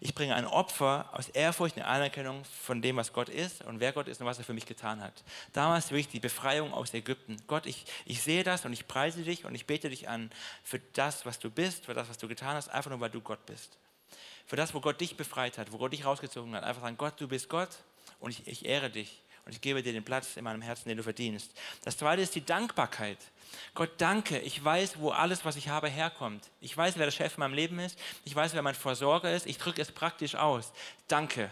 ich 0.00 0.14
bringe 0.14 0.34
ein 0.34 0.46
Opfer 0.46 1.08
aus 1.12 1.28
Ehrfurcht 1.30 1.76
und 1.76 1.82
Anerkennung 1.82 2.44
von 2.44 2.82
dem, 2.82 2.96
was 2.96 3.12
Gott 3.12 3.28
ist 3.28 3.64
und 3.64 3.80
wer 3.80 3.92
Gott 3.92 4.08
ist 4.08 4.20
und 4.20 4.26
was 4.26 4.38
er 4.38 4.44
für 4.44 4.54
mich 4.54 4.66
getan 4.66 5.02
hat. 5.02 5.24
Damals 5.52 5.90
wirklich 5.90 6.08
die 6.08 6.20
Befreiung 6.20 6.72
aus 6.74 6.92
Ägypten. 6.92 7.38
Gott, 7.46 7.64
ich, 7.64 7.86
ich 8.04 8.22
sehe 8.22 8.44
das 8.44 8.64
und 8.66 8.72
ich 8.74 8.86
preise 8.86 9.22
dich 9.22 9.46
und 9.46 9.54
ich 9.54 9.66
bete 9.66 9.88
dich 9.88 10.08
an 10.08 10.30
für 10.62 10.78
das, 10.92 11.24
was 11.24 11.38
du 11.38 11.50
bist, 11.50 11.86
für 11.86 11.94
das, 11.94 12.08
was 12.08 12.18
du 12.18 12.28
getan 12.28 12.54
hast, 12.54 12.68
einfach 12.68 12.90
nur, 12.90 13.00
weil 13.00 13.10
du 13.10 13.22
Gott 13.22 13.44
bist. 13.46 13.78
Für 14.46 14.56
das, 14.56 14.74
wo 14.74 14.80
Gott 14.80 15.00
dich 15.00 15.16
befreit 15.16 15.56
hat, 15.58 15.72
wo 15.72 15.78
Gott 15.78 15.92
dich 15.92 16.04
rausgezogen 16.04 16.54
hat. 16.54 16.64
Einfach 16.64 16.82
sagen, 16.82 16.98
Gott, 16.98 17.14
du 17.18 17.28
bist 17.28 17.48
Gott 17.48 17.70
und 18.18 18.30
ich, 18.30 18.46
ich 18.46 18.64
ehre 18.66 18.90
dich 18.90 19.22
und 19.44 19.52
ich 19.52 19.60
gebe 19.60 19.82
dir 19.82 19.92
den 19.92 20.04
Platz 20.04 20.36
in 20.36 20.44
meinem 20.44 20.62
Herzen, 20.62 20.88
den 20.88 20.96
du 20.96 21.02
verdienst. 21.02 21.52
Das 21.84 21.96
zweite 21.96 22.22
ist 22.22 22.34
die 22.34 22.44
Dankbarkeit. 22.44 23.18
Gott, 23.74 23.90
danke. 23.98 24.38
Ich 24.40 24.62
weiß, 24.62 24.98
wo 24.98 25.10
alles, 25.10 25.44
was 25.44 25.56
ich 25.56 25.68
habe, 25.68 25.88
herkommt. 25.88 26.50
Ich 26.60 26.76
weiß, 26.76 26.96
wer 26.96 27.06
der 27.06 27.12
Chef 27.12 27.34
in 27.34 27.40
meinem 27.40 27.54
Leben 27.54 27.78
ist. 27.78 27.98
Ich 28.24 28.34
weiß, 28.34 28.54
wer 28.54 28.62
mein 28.62 28.74
Versorger 28.74 29.34
ist. 29.34 29.46
Ich 29.46 29.58
drücke 29.58 29.82
es 29.82 29.90
praktisch 29.90 30.34
aus. 30.34 30.72
Danke. 31.08 31.50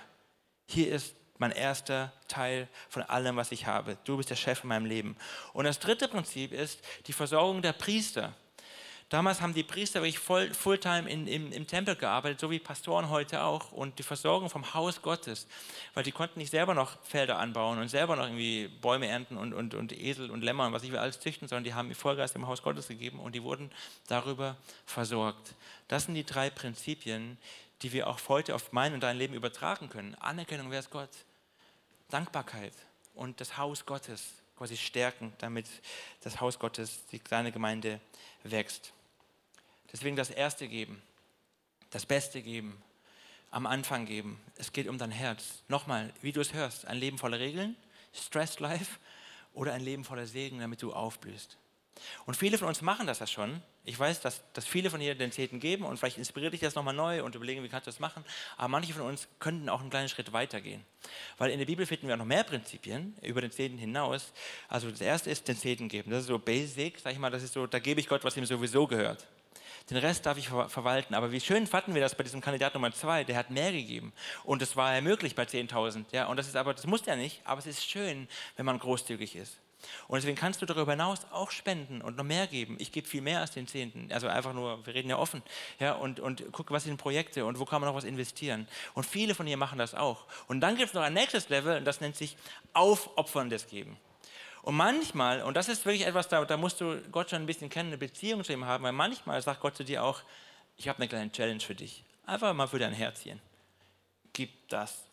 Hier 0.66 0.92
ist 0.92 1.14
mein 1.38 1.52
erster 1.52 2.12
Teil 2.26 2.68
von 2.88 3.02
allem, 3.02 3.36
was 3.36 3.52
ich 3.52 3.66
habe. 3.66 3.96
Du 4.04 4.16
bist 4.16 4.30
der 4.30 4.36
Chef 4.36 4.62
in 4.62 4.68
meinem 4.68 4.86
Leben. 4.86 5.16
Und 5.52 5.64
das 5.64 5.78
dritte 5.78 6.08
Prinzip 6.08 6.52
ist 6.52 6.80
die 7.06 7.12
Versorgung 7.12 7.62
der 7.62 7.72
Priester. 7.72 8.34
Damals 9.10 9.40
haben 9.40 9.54
die 9.54 9.62
Priester 9.62 10.00
wirklich 10.02 10.18
voll, 10.18 10.52
Fulltime 10.52 11.08
in, 11.08 11.26
im, 11.26 11.50
im 11.50 11.66
Tempel 11.66 11.96
gearbeitet, 11.96 12.40
so 12.40 12.50
wie 12.50 12.58
Pastoren 12.58 13.08
heute 13.08 13.42
auch. 13.42 13.72
Und 13.72 13.98
die 13.98 14.02
Versorgung 14.02 14.50
vom 14.50 14.74
Haus 14.74 15.00
Gottes, 15.00 15.46
weil 15.94 16.04
die 16.04 16.12
konnten 16.12 16.38
nicht 16.38 16.50
selber 16.50 16.74
noch 16.74 17.02
Felder 17.04 17.38
anbauen 17.38 17.78
und 17.78 17.88
selber 17.88 18.16
noch 18.16 18.24
irgendwie 18.24 18.68
Bäume 18.68 19.06
ernten 19.06 19.38
und, 19.38 19.54
und, 19.54 19.74
und 19.74 19.98
Esel 19.98 20.30
und 20.30 20.42
Lämmer 20.42 20.66
und 20.66 20.74
was 20.74 20.82
ich 20.82 20.92
will 20.92 20.98
alles 20.98 21.20
züchten, 21.20 21.48
sondern 21.48 21.64
die 21.64 21.72
haben 21.72 21.94
Vollgeist 21.94 22.36
im 22.36 22.46
Haus 22.46 22.62
Gottes 22.62 22.88
gegeben 22.88 23.18
und 23.18 23.34
die 23.34 23.42
wurden 23.42 23.70
darüber 24.08 24.56
versorgt. 24.84 25.54
Das 25.88 26.04
sind 26.04 26.14
die 26.14 26.24
drei 26.24 26.50
Prinzipien, 26.50 27.38
die 27.80 27.92
wir 27.92 28.08
auch 28.08 28.18
heute 28.28 28.54
auf 28.54 28.72
mein 28.72 28.92
und 28.92 29.00
dein 29.00 29.16
Leben 29.16 29.32
übertragen 29.32 29.88
können. 29.88 30.16
Anerkennung, 30.16 30.70
wer 30.70 30.80
ist 30.80 30.90
Gott? 30.90 31.10
Dankbarkeit 32.10 32.74
und 33.14 33.40
das 33.40 33.56
Haus 33.56 33.86
Gottes 33.86 34.34
quasi 34.58 34.76
stärken, 34.76 35.32
damit 35.38 35.66
das 36.24 36.40
Haus 36.40 36.58
Gottes, 36.58 37.06
die 37.06 37.20
kleine 37.20 37.52
Gemeinde 37.52 38.00
wächst. 38.42 38.92
Deswegen 39.92 40.16
das 40.16 40.30
Erste 40.30 40.68
geben, 40.68 41.00
das 41.90 42.06
Beste 42.06 42.42
geben, 42.42 42.82
am 43.50 43.66
Anfang 43.66 44.04
geben. 44.06 44.40
Es 44.56 44.72
geht 44.72 44.88
um 44.88 44.98
dein 44.98 45.10
Herz. 45.10 45.62
Nochmal, 45.68 46.12
wie 46.20 46.32
du 46.32 46.40
es 46.40 46.52
hörst, 46.52 46.86
ein 46.86 46.98
Leben 46.98 47.18
voller 47.18 47.38
Regeln, 47.38 47.76
Stress 48.12 48.60
Life 48.60 48.98
oder 49.54 49.72
ein 49.72 49.80
Leben 49.80 50.04
voller 50.04 50.26
Segen, 50.26 50.60
damit 50.60 50.82
du 50.82 50.92
aufblühst. 50.92 51.56
Und 52.26 52.36
viele 52.36 52.58
von 52.58 52.68
uns 52.68 52.80
machen 52.80 53.06
das 53.06 53.18
ja 53.18 53.26
schon. 53.26 53.60
Ich 53.84 53.98
weiß, 53.98 54.20
dass, 54.20 54.42
dass 54.52 54.66
viele 54.66 54.90
von 54.90 55.00
hier 55.00 55.14
den 55.14 55.32
Zehnten 55.32 55.60
geben 55.60 55.84
und 55.84 55.96
vielleicht 55.96 56.18
inspiriert 56.18 56.52
dich 56.52 56.60
das 56.60 56.74
nochmal 56.74 56.94
neu 56.94 57.24
und 57.24 57.34
überlegen, 57.34 57.62
wie 57.64 57.68
kannst 57.68 57.86
du 57.86 57.90
das 57.90 58.00
machen. 58.00 58.24
Aber 58.56 58.68
manche 58.68 58.92
von 58.92 59.02
uns 59.02 59.26
könnten 59.40 59.68
auch 59.68 59.80
einen 59.80 59.90
kleinen 59.90 60.08
Schritt 60.08 60.32
weitergehen. 60.32 60.84
Weil 61.38 61.50
in 61.50 61.58
der 61.58 61.66
Bibel 61.66 61.86
finden 61.86 62.06
wir 62.06 62.14
auch 62.14 62.18
noch 62.18 62.26
mehr 62.26 62.44
Prinzipien 62.44 63.16
über 63.22 63.40
den 63.40 63.50
Zehnten 63.50 63.78
hinaus. 63.78 64.32
Also 64.68 64.90
das 64.90 65.00
erste 65.00 65.30
ist 65.30 65.48
den 65.48 65.56
Zehnten 65.56 65.88
geben. 65.88 66.10
Das 66.10 66.20
ist 66.20 66.26
so 66.26 66.38
basic, 66.38 66.98
sag 67.00 67.12
ich 67.12 67.18
mal, 67.18 67.30
das 67.30 67.42
ist 67.42 67.54
so, 67.54 67.66
da 67.66 67.78
gebe 67.78 68.00
ich 68.00 68.08
Gott, 68.08 68.22
was 68.24 68.36
ihm 68.36 68.46
sowieso 68.46 68.86
gehört. 68.86 69.26
Den 69.90 69.96
Rest 69.96 70.26
darf 70.26 70.38
ich 70.38 70.48
verwalten. 70.48 71.14
Aber 71.14 71.32
wie 71.32 71.40
schön 71.40 71.66
fanden 71.66 71.94
wir 71.94 72.00
das 72.00 72.14
bei 72.14 72.24
diesem 72.24 72.40
Kandidat 72.40 72.74
Nummer 72.74 72.92
zwei, 72.92 73.24
der 73.24 73.36
hat 73.36 73.50
mehr 73.50 73.72
gegeben. 73.72 74.12
Und 74.44 74.62
das 74.62 74.76
war 74.76 74.94
ja 74.94 75.00
möglich 75.00 75.34
bei 75.34 75.44
10.000. 75.44 76.04
Ja, 76.12 76.26
und 76.26 76.36
das 76.36 76.48
ist 76.48 76.56
aber, 76.56 76.74
das 76.74 76.86
muss 76.86 77.04
ja 77.06 77.16
nicht, 77.16 77.40
aber 77.44 77.58
es 77.58 77.66
ist 77.66 77.88
schön, 77.88 78.28
wenn 78.56 78.66
man 78.66 78.78
großzügig 78.78 79.36
ist. 79.36 79.58
Und 80.08 80.16
deswegen 80.16 80.36
kannst 80.36 80.60
du 80.60 80.66
darüber 80.66 80.92
hinaus 80.92 81.20
auch 81.30 81.50
spenden 81.50 82.02
und 82.02 82.16
noch 82.16 82.24
mehr 82.24 82.46
geben. 82.46 82.76
Ich 82.80 82.90
gebe 82.90 83.06
viel 83.06 83.20
mehr 83.20 83.40
als 83.40 83.52
den 83.52 83.68
Zehnten. 83.68 84.10
Also 84.12 84.26
einfach 84.26 84.52
nur, 84.52 84.84
wir 84.84 84.94
reden 84.94 85.08
ja 85.08 85.18
offen. 85.18 85.42
Ja, 85.78 85.92
und, 85.92 86.18
und 86.20 86.44
guck, 86.52 86.70
was 86.70 86.84
sind 86.84 86.96
Projekte 86.96 87.44
und 87.44 87.58
wo 87.58 87.64
kann 87.64 87.80
man 87.80 87.88
noch 87.88 87.96
was 87.96 88.04
investieren. 88.04 88.66
Und 88.94 89.06
viele 89.06 89.34
von 89.34 89.46
ihr 89.46 89.56
machen 89.56 89.78
das 89.78 89.94
auch. 89.94 90.26
Und 90.48 90.60
dann 90.60 90.76
gibt 90.76 90.88
es 90.88 90.94
noch 90.94 91.02
ein 91.02 91.14
nächstes 91.14 91.48
Level 91.48 91.78
und 91.78 91.84
das 91.84 92.00
nennt 92.00 92.16
sich 92.16 92.36
aufopferndes 92.72 93.68
Geben. 93.68 93.96
Und 94.68 94.76
manchmal, 94.76 95.40
und 95.40 95.56
das 95.56 95.70
ist 95.70 95.86
wirklich 95.86 96.06
etwas, 96.06 96.28
da, 96.28 96.44
da 96.44 96.58
musst 96.58 96.82
du 96.82 97.00
Gott 97.10 97.30
schon 97.30 97.40
ein 97.40 97.46
bisschen 97.46 97.70
kennen, 97.70 97.88
eine 97.88 97.96
Beziehung 97.96 98.44
zu 98.44 98.52
ihm 98.52 98.66
haben, 98.66 98.84
weil 98.84 98.92
manchmal 98.92 99.40
sagt 99.40 99.60
Gott 99.60 99.74
zu 99.74 99.82
dir 99.82 100.04
auch, 100.04 100.20
ich 100.76 100.88
habe 100.88 100.98
eine 100.98 101.08
kleine 101.08 101.32
Challenge 101.32 101.60
für 101.60 101.74
dich. 101.74 102.04
Einfach 102.26 102.52
mal 102.52 102.66
für 102.66 102.78
dein 102.78 102.92
Herzchen. 102.92 103.40
Gib 104.34 104.68
das 104.68 105.06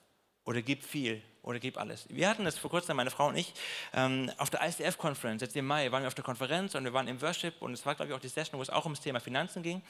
oder 0.44 0.62
gib 0.62 0.84
viel 0.84 1.22
oder 1.42 1.60
gib 1.60 1.78
alles. 1.78 2.06
Wir 2.10 2.28
hatten 2.28 2.44
das 2.44 2.58
vor 2.58 2.70
kurzem, 2.70 2.98
meine 2.98 3.12
Frau 3.12 3.30
und 3.30 3.38
ich, 3.38 3.54
ähm, 3.94 4.30
auf 4.40 4.50
der 4.50 4.60
ICF-Conference, 4.62 5.42
jetzt 5.42 5.56
im 5.56 5.68
Mai, 5.68 5.90
waren 5.90 6.04
wir 6.04 6.08
auf 6.08 6.16
der 6.16 6.26
Konferenz 6.26 6.76
und 6.76 6.84
wir 6.84 6.92
waren 6.92 7.08
im 7.08 7.22
Worship 7.22 7.62
und 7.62 7.72
es 7.72 7.86
war, 7.86 7.96
glaube 7.96 8.12
ich, 8.12 8.18
auch 8.18 8.20
die 8.22 8.28
Session, 8.28 8.60
wo 8.60 8.62
es 8.62 8.70
auch 8.70 8.84
ums 8.84 9.00
Thema 9.00 9.22
Finanzen 9.22 9.64
ging. 9.64 9.82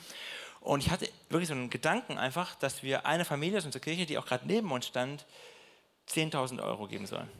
Und 0.62 0.82
ich 0.82 0.91
hatte 0.91 1.10
wirklich 1.30 1.47
so 1.47 1.56
einen 1.56 1.71
Gedanken 1.71 2.19
einfach, 2.19 2.54
dass 2.54 2.84
wir 2.84 3.08
eine 3.08 3.25
Familie 3.25 3.58
aus 3.58 3.65
unserer 3.65 3.82
Kirche, 3.82 4.06
die 4.06 4.19
auch 4.19 4.28
gerade 4.28 4.45
neben 4.45 4.71
uns 4.71 4.86
stand, 4.86 5.25
10.000 6.08 6.62
Euro 6.62 6.88
geben 6.88 7.08
sollen. 7.08 7.32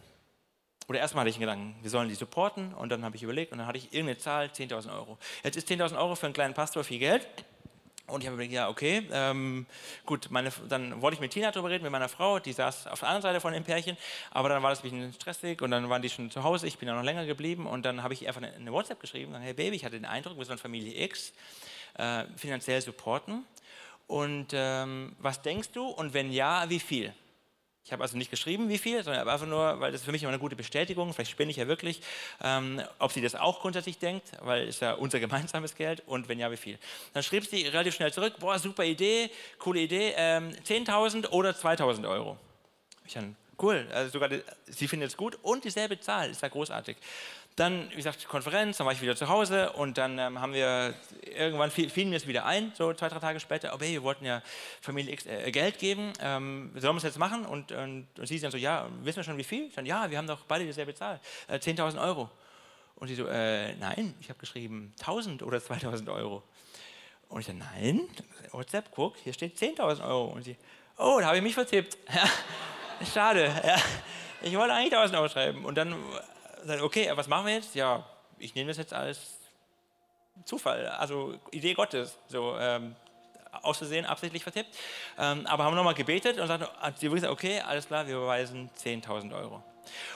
Oder 0.88 1.00
erstmal 1.00 1.22
hatte 1.22 1.30
ich 1.30 1.36
einen 1.36 1.42
Gedanken, 1.42 1.76
wir 1.82 1.90
sollen 1.90 2.10
die 2.10 2.16
supporten 2.16 2.74
und 2.76 2.90
dann 2.90 3.04
habe 3.04 3.16
ich 3.16 3.24
überlegt 3.24 3.52
und 3.52 3.58
dann 3.58 3.68
hatte 3.68 3.78
ich 3.78 3.86
irgendeine 3.86 4.18
Zahl, 4.20 4.48
10.000 4.48 4.94
Euro. 4.94 5.18
Jetzt 5.44 5.56
ist 5.56 5.70
10.000 5.70 5.98
Euro 5.98 6.16
für 6.16 6.28
einen 6.28 6.34
kleinen 6.34 6.54
Pastor 6.54 6.84
viel 6.84 7.00
Geld. 7.00 7.28
Und 8.08 8.22
ich 8.22 8.28
habe 8.28 8.36
überlegt, 8.36 8.54
ja, 8.54 8.70
okay, 8.70 9.08
ähm, 9.12 9.66
gut, 10.06 10.28
meine, 10.30 10.52
dann 10.70 11.02
wollte 11.02 11.16
ich 11.16 11.22
mit 11.22 11.32
Tina 11.32 11.50
darüber 11.50 11.72
reden, 11.72 11.82
mit 11.82 11.92
meiner 11.92 12.08
Frau, 12.08 12.38
die 12.38 12.54
saß 12.54 12.86
auf 12.86 13.00
der 13.00 13.10
anderen 13.10 13.24
Seite 13.24 13.42
von 13.42 13.52
dem 13.52 13.64
Pärchen, 13.64 13.98
aber 14.30 14.48
dann 14.48 14.62
war 14.62 14.70
das 14.70 14.84
ein 14.84 14.92
bisschen 14.92 15.12
stressig 15.14 15.64
und 15.64 15.72
dann 15.72 15.90
waren 15.90 16.04
die 16.04 16.10
schon 16.12 16.30
zu 16.30 16.44
Hause, 16.44 16.68
ich 16.68 16.78
bin 16.78 16.88
ja 16.88 16.94
noch 16.94 17.02
länger 17.02 17.26
geblieben 17.26 17.66
und 17.66 17.84
dann 17.84 18.04
habe 18.04 18.14
ich 18.14 18.28
einfach 18.28 18.44
eine, 18.44 18.72
WhatsApp 18.72 19.00
geschrieben, 19.00 19.34
dann, 19.34 19.42
hey 19.42 19.54
Baby, 19.54 19.78
ich 19.78 19.86
hatte 19.86 19.96
den 19.96 20.06
Eindruck, 20.06 20.38
wir 20.38 20.46
sollen 20.46 20.60
Familie 20.60 21.04
X 21.04 21.34
äh, 21.98 22.26
finanziell 22.36 22.80
supporten 22.80 23.44
und 24.06 24.50
ähm, 24.54 25.16
was 25.18 25.42
denkst 25.42 25.72
du 25.72 25.88
und 25.88 26.14
wenn 26.14 26.32
ja, 26.32 26.70
wie 26.70 26.80
viel? 26.80 27.12
Ich 27.86 27.92
habe 27.92 28.02
also 28.02 28.18
nicht 28.18 28.32
geschrieben, 28.32 28.68
wie 28.68 28.80
viel, 28.80 29.04
sondern 29.04 29.30
einfach 29.30 29.46
nur, 29.46 29.80
weil 29.80 29.92
das 29.92 30.02
für 30.02 30.12
mich 30.12 30.24
immer 30.24 30.32
eine 30.32 30.40
gute 30.40 30.56
Bestätigung, 30.56 31.14
vielleicht 31.14 31.30
spinne 31.30 31.52
ich 31.52 31.58
ja 31.58 31.68
wirklich, 31.68 32.02
ähm, 32.44 32.82
ob 32.98 33.12
sie 33.12 33.22
das 33.22 33.36
auch 33.36 33.62
grundsätzlich 33.62 34.00
denkt, 34.00 34.32
weil 34.42 34.68
es 34.68 34.80
ja 34.80 34.94
unser 34.94 35.20
gemeinsames 35.20 35.76
Geld 35.76 36.02
und 36.08 36.28
wenn 36.28 36.40
ja, 36.40 36.50
wie 36.50 36.58
viel. 36.58 36.80
Dann 37.14 37.22
schrieb 37.22 37.46
sie 37.46 37.68
relativ 37.68 37.94
schnell 37.94 38.12
zurück, 38.12 38.34
boah, 38.40 38.58
super 38.58 38.84
Idee, 38.84 39.30
coole 39.60 39.82
Idee, 39.82 40.16
ähm, 40.18 40.52
10.000 40.66 41.30
oder 41.30 41.52
2.000 41.52 42.10
Euro. 42.10 42.38
Ich 43.06 43.14
dann 43.14 43.36
cool. 43.62 43.88
Also 43.94 44.14
sogar 44.14 44.30
sie 44.66 44.88
findet 44.88 45.12
es 45.12 45.18
gut 45.18 45.38
und 45.44 45.64
dieselbe 45.64 46.00
Zahl, 46.00 46.32
ist 46.32 46.42
ja 46.42 46.48
großartig. 46.48 46.98
Dann, 47.56 47.90
wie 47.92 47.96
gesagt, 47.96 48.28
Konferenz, 48.28 48.78
dann 48.78 48.86
war 48.86 48.92
ich 48.92 49.02
wieder 49.02 49.16
zu 49.16 49.30
Hause 49.30 49.72
und 49.72 49.98
dann 49.98 50.20
ähm, 50.20 50.42
haben 50.42 50.52
wir, 50.52 50.94
irgendwann 51.24 51.72
fiel, 51.72 51.90
fiel 51.90 52.06
mir 52.06 52.18
es 52.18 52.28
wieder 52.28 52.46
ein, 52.46 52.74
so 52.76 52.94
zwei, 52.94 53.08
drei 53.08 53.20
Tage 53.20 53.40
später, 53.40 53.74
oh, 53.74 53.78
hey, 53.80 53.94
wir 53.94 54.04
wollten 54.04 54.26
ja 54.26 54.42
Familie 54.82 55.14
X 55.14 55.26
äh, 55.26 55.50
Geld 55.52 55.80
geben, 55.80 56.12
ähm, 56.20 56.72
sollen 56.76 56.96
wir 56.96 56.98
es 56.98 57.04
jetzt 57.04 57.18
machen? 57.18 57.46
Und, 57.46 57.72
und, 57.72 58.08
und 58.20 58.28
sie 58.28 58.40
dann 58.42 58.52
so, 58.52 58.58
ja, 58.58 58.90
wissen 59.04 59.18
wir 59.18 59.24
schon 59.24 59.38
wie 59.38 59.46
viel? 59.46 59.68
Ich 59.68 59.74
dann, 59.74 59.86
ja, 59.86 60.12
wir 60.12 60.18
haben 60.18 60.28
doch 60.28 60.42
beide 60.46 60.66
dieselbe 60.66 60.94
Zahl, 60.94 61.22
äh, 61.48 61.56
10.000 61.56 62.02
Euro. 62.02 62.30
Und 62.98 63.08
sie 63.08 63.16
so, 63.16 63.26
äh, 63.28 63.74
nein, 63.76 64.16
ich 64.20 64.28
habe 64.30 64.40
geschrieben 64.40 64.94
1.000 65.00 65.42
oder 65.42 65.60
2.000 65.60 66.14
Euro. 66.14 66.44
Und 67.30 67.40
ich 67.40 67.48
dann, 67.48 67.60
nein, 67.60 68.02
WhatsApp, 68.52 68.92
guck, 68.92 69.16
hier 69.18 69.32
steht 69.32 69.58
10.000 69.58 70.06
Euro. 70.06 70.26
Und 70.26 70.44
sie, 70.44 70.58
oh, 70.98 71.18
da 71.20 71.28
habe 71.28 71.38
ich 71.38 71.44
mich 71.44 71.54
vertippt. 71.54 71.98
Schade, 73.14 73.46
ja. 73.46 73.78
ich 74.42 74.56
wollte 74.58 74.74
eigentlich 74.74 74.94
1.000 74.94 75.16
Euro 75.16 75.30
schreiben. 75.30 75.66
Und 75.66 75.76
dann 75.76 75.96
okay, 76.82 77.12
was 77.16 77.28
machen 77.28 77.48
wir 77.48 77.54
jetzt? 77.54 77.76
Ja, 77.76 78.06
ich 78.38 78.56
nehme 78.56 78.70
das 78.70 78.78
jetzt 78.78 78.94
als 78.94 79.40
Zufall, 80.44 80.88
also 80.88 81.36
Idee 81.52 81.74
Gottes. 81.74 82.18
So, 82.28 82.58
ähm, 82.60 82.96
aus 83.62 83.80
absichtlich 84.06 84.44
vertippt. 84.44 84.76
Ähm, 85.18 85.46
aber 85.48 85.64
haben 85.64 85.76
nochmal 85.76 85.94
gebetet 85.94 86.40
und 86.40 86.48
sagt, 86.48 86.70
hat 86.78 87.00
sie 87.00 87.10
gesagt, 87.10 87.32
okay, 87.32 87.62
alles 87.62 87.88
klar, 87.88 88.06
wir 88.06 88.18
überweisen 88.18 88.70
10.000 88.78 89.34
Euro. 89.36 89.64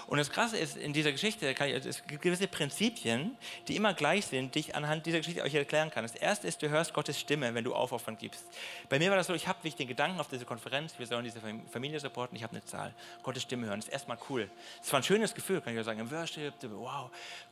Und 0.08 0.18
das 0.18 0.32
Krasse 0.32 0.58
ist, 0.58 0.78
in 0.78 0.94
dieser 0.94 1.12
Geschichte, 1.12 1.50
ich, 1.50 1.60
es 1.60 2.06
gibt 2.06 2.22
gewisse 2.22 2.48
Prinzipien, 2.48 3.38
die 3.68 3.76
immer 3.76 3.94
gleich 3.94 4.26
sind, 4.26 4.56
die 4.56 4.60
ich 4.60 4.76
anhand 4.76 5.06
dieser 5.06 5.20
Geschichte 5.20 5.44
euch 5.44 5.54
erklären 5.54 5.92
kann. 5.92 6.04
Das 6.04 6.16
erste 6.16 6.48
ist, 6.48 6.62
du 6.62 6.70
hörst 6.70 6.94
Gottes 6.94 7.20
Stimme, 7.20 7.54
wenn 7.54 7.64
du 7.64 7.74
Aufopfern 7.74 8.18
gibst. 8.18 8.46
Bei 8.90 9.00
mir 9.00 9.10
war 9.10 9.18
das 9.18 9.28
so, 9.28 9.34
ich 9.34 9.48
habe 9.48 9.60
den 9.70 9.88
Gedanken 9.88 10.20
auf 10.20 10.28
diese 10.28 10.46
Konferenz, 10.46 10.98
wir 10.98 11.08
sollen 11.08 11.24
diese 11.24 11.40
Familie 11.72 12.00
supporten, 12.00 12.36
ich 12.36 12.44
habe 12.44 12.54
eine 12.54 12.64
Zahl. 12.66 12.94
Gottes 13.24 13.44
Stimme 13.44 13.68
hören, 13.68 13.80
das 13.80 13.88
ist 13.88 13.94
erstmal 13.94 14.18
cool. 14.30 14.50
Das 14.80 14.92
war 14.92 15.00
ein 15.00 15.04
schönes 15.04 15.34
Gefühl, 15.34 15.62
kann 15.62 15.74
ich 15.74 15.80
auch 15.80 15.86
sagen, 15.86 16.00
im 16.00 16.12
Worship, 16.12 16.54
wow, 16.64 17.10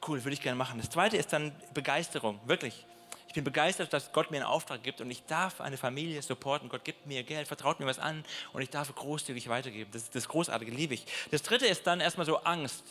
cool, 0.08 0.24
würde 0.24 0.34
ich 0.34 0.42
gerne 0.42 0.58
machen. 0.58 0.80
Das 0.80 0.90
zweite 0.90 1.18
ist 1.18 1.32
dann 1.32 1.52
Begeisterung, 1.74 2.40
wirklich 2.46 2.86
ich 3.28 3.34
bin 3.34 3.44
begeistert, 3.44 3.92
dass 3.94 4.12
Gott 4.14 4.32
mir 4.32 4.38
einen 4.38 4.46
Auftrag 4.46 4.84
gibt 4.84 5.02
und 5.02 5.12
ich 5.12 5.24
darf 5.26 5.62
eine 5.62 5.78
Familie 5.78 6.22
supporten. 6.22 6.70
Gott 6.70 6.84
gibt 6.84 7.06
mir 7.06 7.24
Geld, 7.24 7.48
vertraut 7.48 7.80
mir 7.80 7.86
was 7.86 8.00
an 8.00 8.24
und 8.54 8.62
ich 8.62 8.70
darf 8.70 8.94
großzügig 8.94 9.50
weitergeben. 9.50 9.92
Das, 9.92 10.10
das 10.10 10.28
Großartige, 10.28 10.72
liebe 10.72 10.94
ich. 10.94 11.06
Das 11.32 11.44
dritte 11.44 11.68
ist 11.68 11.86
dann 11.86 12.00
erstmal 12.00 12.26
so 12.26 12.38
Angst. 12.38 12.84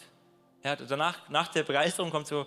Ja, 0.67 0.75
danach, 0.75 1.29
nach 1.29 1.49
der 1.49 1.63
Begeisterung 1.63 2.11
kommt 2.11 2.27
so, 2.27 2.45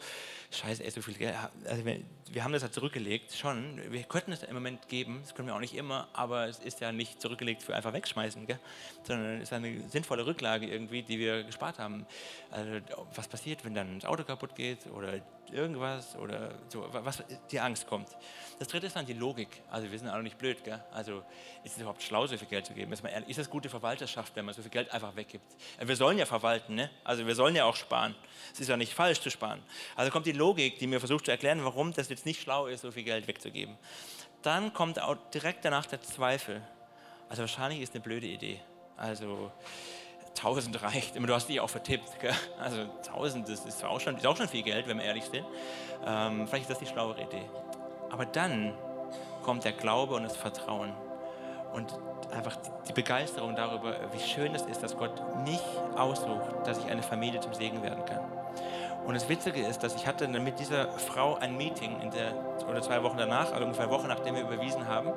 scheiße, 0.51 0.83
ey, 0.83 0.91
so 0.91 1.01
viel 1.01 1.13
Geld. 1.13 1.35
Also 1.65 1.85
wir, 1.85 2.01
wir, 2.29 2.43
haben 2.43 2.51
das 2.51 2.63
ja 2.63 2.69
zurückgelegt, 2.69 3.33
schon. 3.33 3.79
Wir 3.93 4.03
könnten 4.03 4.33
es 4.33 4.43
im 4.43 4.53
Moment 4.55 4.89
geben, 4.89 5.19
das 5.21 5.33
können 5.33 5.47
wir 5.47 5.55
auch 5.55 5.59
nicht 5.61 5.73
immer, 5.73 6.09
aber 6.11 6.47
es 6.47 6.59
ist 6.59 6.81
ja 6.81 6.91
nicht 6.91 7.21
zurückgelegt 7.21 7.63
für 7.63 7.75
einfach 7.75 7.93
wegschmeißen, 7.93 8.45
gell? 8.45 8.59
sondern 9.03 9.37
es 9.37 9.43
ist 9.43 9.53
eine 9.53 9.87
sinnvolle 9.87 10.25
Rücklage 10.25 10.67
irgendwie, 10.67 11.01
die 11.01 11.17
wir 11.17 11.43
gespart 11.43 11.79
haben. 11.79 12.05
Also, 12.51 12.81
was 13.15 13.29
passiert, 13.29 13.63
wenn 13.63 13.73
dann 13.73 13.99
das 13.99 14.09
Auto 14.09 14.25
kaputt 14.25 14.53
geht 14.53 14.87
oder 14.87 15.21
irgendwas 15.51 16.15
oder 16.15 16.51
so, 16.67 16.85
was 16.91 17.23
die 17.51 17.59
Angst 17.59 17.87
kommt. 17.87 18.09
Das 18.59 18.67
dritte 18.67 18.87
ist 18.87 18.95
dann 18.95 19.05
die 19.05 19.13
Logik. 19.13 19.61
Also 19.69 19.89
wir 19.91 19.97
sind 19.97 20.09
alle 20.09 20.23
nicht 20.23 20.37
blöd, 20.37 20.63
gell? 20.63 20.83
Also 20.91 21.23
ist 21.63 21.75
es 21.75 21.77
überhaupt 21.77 22.03
schlau, 22.03 22.27
so 22.27 22.37
viel 22.37 22.47
Geld 22.47 22.65
zu 22.65 22.73
geben? 22.73 22.91
Ist, 22.91 23.03
ehrlich, 23.03 23.29
ist 23.29 23.39
das 23.39 23.49
gute 23.49 23.69
Verwalterschaft, 23.69 24.35
wenn 24.35 24.45
man 24.45 24.53
so 24.53 24.61
viel 24.61 24.71
Geld 24.71 24.91
einfach 24.91 25.15
weggibt? 25.15 25.45
Wir 25.79 25.95
sollen 25.95 26.17
ja 26.17 26.25
verwalten, 26.25 26.75
ne? 26.75 26.89
Also 27.03 27.25
wir 27.25 27.35
sollen 27.35 27.55
ja 27.55 27.65
auch 27.65 27.75
sparen. 27.75 28.15
Es 28.53 28.59
ist 28.59 28.67
ja 28.67 28.77
nicht 28.77 28.93
falsch 28.93 29.21
zu 29.21 29.29
sparen. 29.29 29.61
Also 29.95 30.11
kommt 30.11 30.25
die 30.25 30.33
Logik, 30.33 30.79
die 30.79 30.87
mir 30.87 30.99
versucht 30.99 31.25
zu 31.25 31.31
erklären, 31.31 31.63
warum 31.63 31.93
das 31.93 32.09
jetzt 32.09 32.25
nicht 32.25 32.41
schlau 32.41 32.67
ist, 32.67 32.81
so 32.81 32.91
viel 32.91 33.03
Geld 33.03 33.27
wegzugeben. 33.27 33.77
Dann 34.41 34.73
kommt 34.73 35.01
auch 35.01 35.15
direkt 35.33 35.65
danach 35.65 35.85
der 35.85 36.01
Zweifel. 36.01 36.61
Also 37.29 37.41
wahrscheinlich 37.43 37.81
ist 37.81 37.93
eine 37.93 38.03
blöde 38.03 38.27
Idee. 38.27 38.59
Also 38.97 39.51
1000 40.37 40.81
reicht. 40.81 41.15
Du 41.15 41.33
hast 41.33 41.49
dich 41.49 41.59
auch 41.59 41.69
vertippt. 41.69 42.19
Gell? 42.19 42.33
Also 42.59 42.81
1000, 43.07 43.49
das 43.49 43.65
ist 43.65 43.83
auch, 43.83 43.99
schon, 43.99 44.17
ist 44.17 44.25
auch 44.25 44.37
schon 44.37 44.47
viel 44.47 44.63
Geld, 44.63 44.87
wenn 44.87 44.97
wir 44.97 45.05
ehrlich 45.05 45.25
sind. 45.25 45.45
Ähm, 46.05 46.47
vielleicht 46.47 46.63
ist 46.63 46.71
das 46.71 46.79
die 46.79 46.85
schlauere 46.85 47.21
Idee. 47.21 47.49
Aber 48.09 48.25
dann 48.25 48.73
kommt 49.43 49.63
der 49.63 49.73
Glaube 49.73 50.15
und 50.15 50.23
das 50.23 50.35
Vertrauen 50.35 50.93
und 51.73 51.93
einfach 52.31 52.57
die 52.87 52.93
Begeisterung 52.93 53.55
darüber, 53.55 53.95
wie 54.11 54.19
schön 54.19 54.53
es 54.55 54.63
ist, 54.63 54.81
dass 54.81 54.97
Gott 54.97 55.21
mich 55.43 55.61
aussucht, 55.95 56.65
dass 56.65 56.79
ich 56.79 56.85
eine 56.85 57.03
Familie 57.03 57.39
zum 57.39 57.53
Segen 57.53 57.81
werden 57.83 58.05
kann. 58.05 58.21
Und 59.09 59.15
das 59.15 59.27
Witzige 59.27 59.65
ist, 59.65 59.81
dass 59.81 59.95
ich 59.95 60.05
hatte 60.05 60.27
mit 60.27 60.59
dieser 60.59 60.87
Frau 60.91 61.33
ein 61.37 61.57
Meeting 61.57 61.99
in 61.99 62.11
der, 62.11 62.31
oder 62.69 62.79
zwei 62.79 63.01
Wochen 63.01 63.17
danach, 63.17 63.51
also 63.51 63.65
ungefähr 63.65 63.85
eine 63.85 63.91
Woche 63.91 64.07
nachdem 64.07 64.35
wir 64.35 64.43
überwiesen 64.43 64.87
haben. 64.87 65.13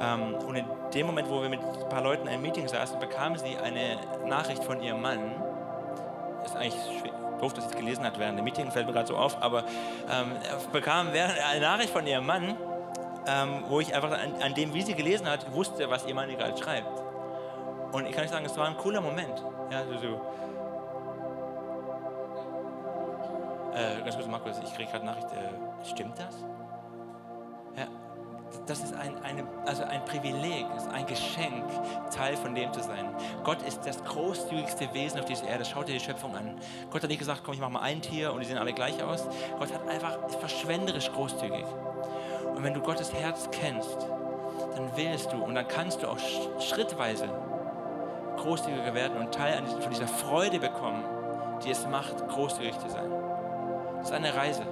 Ähm, 0.00 0.36
und 0.46 0.54
in 0.54 0.64
dem 0.94 1.06
Moment, 1.06 1.28
wo 1.28 1.42
wir 1.42 1.48
mit 1.48 1.58
ein 1.60 1.88
paar 1.88 2.02
Leuten 2.04 2.28
ein 2.28 2.40
Meeting 2.40 2.68
saßen, 2.68 3.00
bekam 3.00 3.36
sie 3.36 3.58
eine 3.58 3.98
Nachricht 4.28 4.62
von 4.62 4.80
ihrem 4.80 5.02
Mann. 5.02 5.18
Das 6.44 6.52
ist 6.52 6.56
eigentlich 6.56 7.12
doof, 7.40 7.52
dass 7.52 7.64
sie 7.64 7.70
es 7.70 7.76
gelesen 7.76 8.04
hat 8.04 8.16
während 8.16 8.38
dem 8.38 8.44
Meeting, 8.44 8.70
fällt 8.70 8.86
mir 8.86 8.92
gerade 8.92 9.08
so 9.08 9.16
auf, 9.16 9.42
aber 9.42 9.64
ähm, 10.08 10.36
bekam 10.70 11.08
eine 11.08 11.60
Nachricht 11.60 11.90
von 11.90 12.06
ihrem 12.06 12.24
Mann, 12.24 12.56
ähm, 13.26 13.64
wo 13.66 13.80
ich 13.80 13.92
einfach 13.92 14.12
an, 14.12 14.40
an, 14.40 14.54
dem, 14.54 14.72
wie 14.72 14.82
sie 14.82 14.94
gelesen 14.94 15.28
hat, 15.28 15.52
wusste, 15.52 15.90
was 15.90 16.06
ihr 16.06 16.14
Mann 16.14 16.28
gerade 16.28 16.56
schreibt. 16.56 16.86
Und 17.90 18.06
ich 18.06 18.12
kann 18.12 18.22
nicht 18.22 18.32
sagen, 18.32 18.46
es 18.46 18.56
war 18.56 18.68
ein 18.68 18.76
cooler 18.76 19.00
Moment. 19.00 19.42
Ja, 19.68 19.82
so, 19.84 19.98
so 19.98 20.20
Äh, 23.74 24.02
ganz 24.02 24.16
kurz, 24.16 24.26
Markus, 24.28 24.58
ich 24.62 24.74
kriege 24.74 24.90
gerade 24.90 25.06
Nachricht. 25.06 25.28
Äh, 25.32 25.86
stimmt 25.86 26.18
das? 26.18 26.44
Ja, 27.76 27.86
das 28.66 28.80
ist 28.80 28.94
ein, 28.94 29.16
eine, 29.22 29.44
also 29.66 29.82
ein 29.84 30.04
Privileg, 30.04 30.66
ist 30.76 30.88
ein 30.88 31.06
Geschenk, 31.06 31.64
Teil 32.14 32.36
von 32.36 32.54
dem 32.54 32.72
zu 32.72 32.82
sein. 32.82 33.08
Gott 33.44 33.62
ist 33.62 33.80
das 33.86 34.04
großzügigste 34.04 34.92
Wesen 34.92 35.20
auf 35.20 35.24
dieser 35.24 35.46
Erde. 35.46 35.64
Schaut 35.64 35.88
dir 35.88 35.94
die 35.94 36.00
Schöpfung 36.00 36.36
an. 36.36 36.58
Gott 36.90 37.02
hat 37.02 37.08
nicht 37.08 37.18
gesagt, 37.18 37.42
komm, 37.44 37.54
ich 37.54 37.60
mache 37.60 37.72
mal 37.72 37.80
ein 37.80 38.02
Tier 38.02 38.32
und 38.32 38.40
die 38.40 38.46
sehen 38.46 38.58
alle 38.58 38.72
gleich 38.72 39.02
aus. 39.02 39.26
Gott 39.58 39.72
hat 39.72 39.88
einfach 39.88 40.18
ist 40.28 40.36
verschwenderisch 40.36 41.10
großzügig. 41.12 41.64
Und 42.54 42.62
wenn 42.62 42.74
du 42.74 42.80
Gottes 42.80 43.12
Herz 43.14 43.48
kennst, 43.50 44.06
dann 44.76 44.90
willst 44.96 45.32
du 45.32 45.42
und 45.42 45.54
dann 45.54 45.66
kannst 45.66 46.02
du 46.02 46.08
auch 46.08 46.18
schrittweise 46.60 47.28
großzügiger 48.36 48.94
werden 48.94 49.18
und 49.18 49.32
Teil 49.32 49.62
von 49.80 49.90
dieser 49.90 50.08
Freude 50.08 50.58
bekommen, 50.58 51.02
die 51.64 51.70
es 51.70 51.86
macht, 51.86 52.28
großzügig 52.28 52.78
zu 52.78 52.88
sein. 52.90 53.21
Das 54.02 54.10
ist 54.10 54.16
eine 54.16 54.34
Reise. 54.34 54.62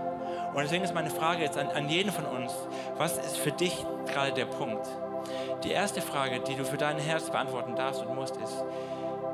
Und 0.53 0.61
deswegen 0.61 0.83
ist 0.83 0.93
meine 0.93 1.11
Frage 1.11 1.43
jetzt 1.43 1.57
an, 1.57 1.69
an 1.69 1.89
jeden 1.89 2.11
von 2.11 2.27
uns, 2.27 2.53
was 2.99 3.17
ist 3.17 3.39
für 3.39 3.53
dich 3.53 3.87
gerade 4.07 4.33
der 4.33 4.47
Punkt? 4.47 4.89
Die 5.63 5.71
erste 5.71 6.01
Frage, 6.01 6.41
die 6.41 6.57
du 6.57 6.65
für 6.65 6.77
dein 6.77 6.99
Herz 6.99 7.31
beantworten 7.31 7.77
darfst 7.77 8.05
und 8.05 8.13
musst, 8.15 8.37
ist, 8.39 8.65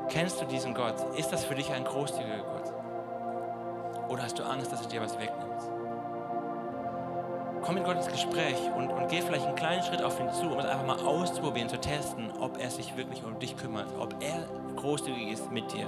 kennst 0.09 0.39
du 0.39 0.45
diesen 0.45 0.75
Gott? 0.75 0.95
Ist 1.17 1.33
das 1.33 1.43
für 1.43 1.55
dich 1.55 1.71
ein 1.71 1.83
großzügiger 1.83 2.43
Gott? 2.43 2.73
Oder 4.09 4.23
hast 4.23 4.37
du 4.37 4.43
Angst, 4.43 4.71
dass 4.71 4.81
er 4.81 4.87
dir 4.87 5.01
was 5.01 5.17
wegnimmt? 5.17 5.63
Komm 7.63 7.75
mit 7.75 7.83
Gott 7.83 7.97
ins 7.97 8.07
Gespräch 8.07 8.57
und, 8.75 8.91
und 8.91 9.09
geh 9.09 9.21
vielleicht 9.21 9.47
einen 9.47 9.55
kleinen 9.55 9.83
Schritt 9.83 10.03
auf 10.03 10.19
ihn 10.19 10.31
zu, 10.31 10.43
um 10.43 10.59
es 10.59 10.65
einfach 10.65 10.85
mal 10.85 10.99
auszuprobieren, 10.99 11.69
zu 11.69 11.79
testen, 11.79 12.31
ob 12.39 12.59
er 12.59 12.69
sich 12.69 12.95
wirklich 12.95 13.23
um 13.25 13.39
dich 13.39 13.57
kümmert, 13.57 13.87
ob 13.99 14.15
er 14.21 14.47
großzügig 14.75 15.31
ist 15.31 15.51
mit 15.51 15.73
dir. 15.73 15.87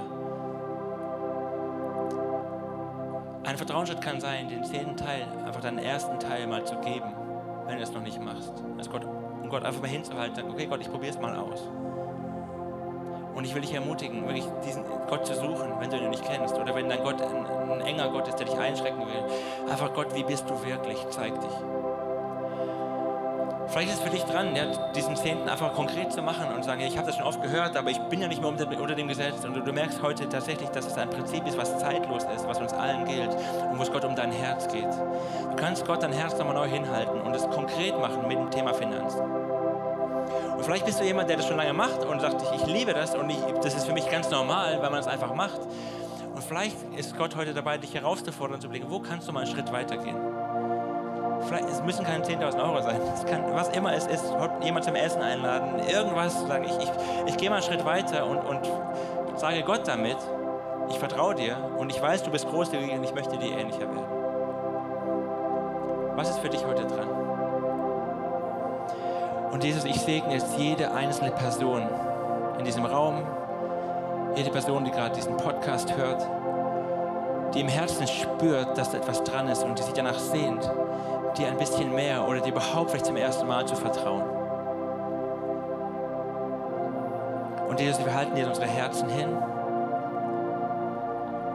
Vertrauensschritt 3.60 4.00
kann 4.00 4.18
sein, 4.22 4.48
den 4.48 4.64
zehnten 4.64 4.96
Teil, 4.96 5.26
einfach 5.44 5.60
deinen 5.60 5.76
ersten 5.76 6.18
Teil 6.18 6.46
mal 6.46 6.64
zu 6.64 6.76
geben, 6.76 7.12
wenn 7.66 7.76
du 7.76 7.82
es 7.82 7.92
noch 7.92 8.00
nicht 8.00 8.18
machst. 8.18 8.54
Also 8.78 8.90
Gott, 8.90 9.04
um 9.04 9.50
Gott 9.50 9.66
einfach 9.66 9.82
mal 9.82 9.90
hinzuhalten, 9.90 10.34
sagen, 10.34 10.50
okay 10.50 10.64
Gott, 10.64 10.80
ich 10.80 10.90
probiere 10.90 11.12
es 11.12 11.20
mal 11.20 11.36
aus. 11.36 11.68
Und 13.34 13.44
ich 13.44 13.54
will 13.54 13.60
dich 13.60 13.74
ermutigen, 13.74 14.24
wirklich 14.24 14.46
diesen 14.64 14.82
Gott 15.10 15.26
zu 15.26 15.34
suchen, 15.34 15.74
wenn 15.78 15.90
du 15.90 15.98
ihn 15.98 16.08
nicht 16.08 16.24
kennst. 16.24 16.54
Oder 16.54 16.74
wenn 16.74 16.88
dein 16.88 17.02
Gott 17.02 17.20
ein, 17.20 17.46
ein 17.70 17.80
enger 17.82 18.08
Gott 18.08 18.28
ist, 18.28 18.36
der 18.36 18.46
dich 18.46 18.56
einschrecken 18.56 19.00
will. 19.00 19.70
Einfach 19.70 19.92
Gott, 19.92 20.14
wie 20.14 20.24
bist 20.24 20.48
du 20.48 20.64
wirklich? 20.64 20.96
Zeig 21.10 21.38
dich. 21.38 21.79
Vielleicht 23.70 23.90
ist 23.90 23.98
es 23.98 24.02
für 24.02 24.10
dich 24.10 24.24
dran, 24.24 24.56
ja, 24.56 24.64
diesen 24.96 25.14
Zehnten 25.14 25.48
einfach 25.48 25.72
konkret 25.74 26.12
zu 26.12 26.22
machen 26.22 26.52
und 26.52 26.64
sagen, 26.64 26.80
ja, 26.80 26.88
ich 26.88 26.96
habe 26.96 27.06
das 27.06 27.16
schon 27.16 27.24
oft 27.24 27.40
gehört, 27.40 27.76
aber 27.76 27.90
ich 27.90 27.98
bin 27.98 28.20
ja 28.20 28.26
nicht 28.26 28.40
mehr 28.40 28.50
unter, 28.50 28.66
unter 28.66 28.96
dem 28.96 29.06
Gesetz. 29.06 29.44
Und 29.44 29.54
du, 29.54 29.60
du, 29.60 29.72
merkst 29.72 30.02
heute 30.02 30.28
tatsächlich, 30.28 30.68
dass 30.70 30.86
es 30.86 30.98
ein 30.98 31.08
Prinzip 31.08 31.46
ist, 31.46 31.56
was 31.56 31.78
zeitlos 31.78 32.24
ist, 32.34 32.48
was 32.48 32.58
uns 32.58 32.72
allen 32.72 33.04
gilt 33.04 33.30
und 33.70 33.78
wo 33.78 33.82
es 33.82 33.92
Gott 33.92 34.04
um 34.04 34.16
dein 34.16 34.32
Herz 34.32 34.66
geht. 34.72 34.90
Du 34.90 35.56
kannst 35.56 35.86
Gott 35.86 36.02
dein 36.02 36.12
Herz 36.12 36.36
nochmal 36.36 36.54
neu 36.54 36.68
hinhalten 36.68 37.20
und 37.20 37.32
es 37.32 37.48
konkret 37.50 37.96
machen 37.96 38.26
mit 38.26 38.38
dem 38.38 38.50
Thema 38.50 38.74
Finanzen. 38.74 39.20
Und 39.20 40.64
vielleicht 40.64 40.84
bist 40.84 40.98
du 40.98 41.04
jemand, 41.04 41.30
der 41.30 41.36
das 41.36 41.46
schon 41.46 41.56
lange 41.56 41.72
macht 41.72 42.04
und 42.04 42.20
sagt, 42.20 42.42
ich, 42.42 42.62
ich 42.62 42.66
liebe 42.66 42.92
das 42.92 43.14
und 43.14 43.30
ich, 43.30 43.38
das 43.62 43.74
ist 43.74 43.86
für 43.86 43.92
mich 43.92 44.10
ganz 44.10 44.30
normal, 44.30 44.82
weil 44.82 44.90
man 44.90 44.98
es 44.98 45.06
einfach 45.06 45.32
macht. 45.32 45.60
Und 46.34 46.42
vielleicht 46.42 46.76
ist 46.96 47.16
Gott 47.16 47.36
heute 47.36 47.54
dabei, 47.54 47.78
dich 47.78 47.94
herauszufordern 47.94 48.60
zu 48.60 48.68
blicken, 48.68 48.90
wo 48.90 48.98
kannst 48.98 49.28
du 49.28 49.32
mal 49.32 49.44
einen 49.44 49.50
Schritt 49.50 49.70
weitergehen? 49.70 50.16
Vielleicht, 51.46 51.68
es 51.68 51.82
müssen 51.82 52.04
keine 52.04 52.24
10.000 52.24 52.62
Euro 52.62 52.82
sein. 52.82 53.00
Kann, 53.28 53.44
was 53.54 53.68
immer 53.70 53.94
es 53.94 54.06
ist, 54.06 54.24
jemand 54.62 54.84
zum 54.84 54.94
Essen 54.94 55.22
einladen, 55.22 55.78
irgendwas 55.88 56.40
sagen. 56.46 56.64
Ich, 56.64 56.76
ich, 56.78 56.90
ich 57.26 57.36
gehe 57.36 57.50
mal 57.50 57.56
einen 57.56 57.64
Schritt 57.64 57.84
weiter 57.84 58.26
und, 58.26 58.38
und 58.38 58.60
sage 59.36 59.62
Gott 59.62 59.86
damit, 59.86 60.18
ich 60.88 60.98
vertraue 60.98 61.34
dir 61.34 61.56
und 61.78 61.90
ich 61.90 62.00
weiß, 62.00 62.22
du 62.22 62.30
bist 62.30 62.48
großzügig 62.48 62.92
und 62.92 63.04
ich 63.04 63.14
möchte 63.14 63.36
dir 63.38 63.56
ähnlicher 63.56 63.80
werden. 63.80 64.04
Was 66.16 66.30
ist 66.30 66.40
für 66.40 66.48
dich 66.48 66.64
heute 66.66 66.84
dran? 66.84 67.08
Und 69.52 69.64
Jesus, 69.64 69.84
ich 69.84 70.00
segne 70.00 70.34
jetzt 70.34 70.58
jede 70.58 70.92
einzelne 70.92 71.30
Person 71.30 71.82
in 72.58 72.64
diesem 72.64 72.84
Raum, 72.84 73.22
jede 74.36 74.50
Person, 74.50 74.84
die 74.84 74.90
gerade 74.90 75.14
diesen 75.14 75.36
Podcast 75.36 75.96
hört, 75.96 76.26
die 77.54 77.60
im 77.60 77.68
Herzen 77.68 78.06
spürt, 78.06 78.76
dass 78.78 78.90
da 78.90 78.98
etwas 78.98 79.24
dran 79.24 79.48
ist 79.48 79.64
und 79.64 79.78
die 79.78 79.82
sich 79.82 79.92
danach 79.94 80.18
sehnt, 80.18 80.70
dir 81.38 81.48
ein 81.48 81.56
bisschen 81.56 81.94
mehr 81.94 82.26
oder 82.26 82.40
dir 82.40 82.50
überhaupt 82.50 82.90
vielleicht 82.90 83.06
zum 83.06 83.16
ersten 83.16 83.46
Mal 83.46 83.66
zu 83.66 83.76
vertrauen. 83.76 84.22
Und 87.68 87.80
Jesus, 87.80 88.04
wir 88.04 88.14
halten 88.14 88.34
dir 88.34 88.48
unsere 88.48 88.66
Herzen 88.66 89.08
hin. 89.08 89.28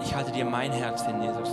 Ich 0.01 0.15
halte 0.15 0.31
dir 0.31 0.45
mein 0.45 0.71
Herz 0.71 1.05
hin, 1.05 1.21
Jesus. 1.21 1.49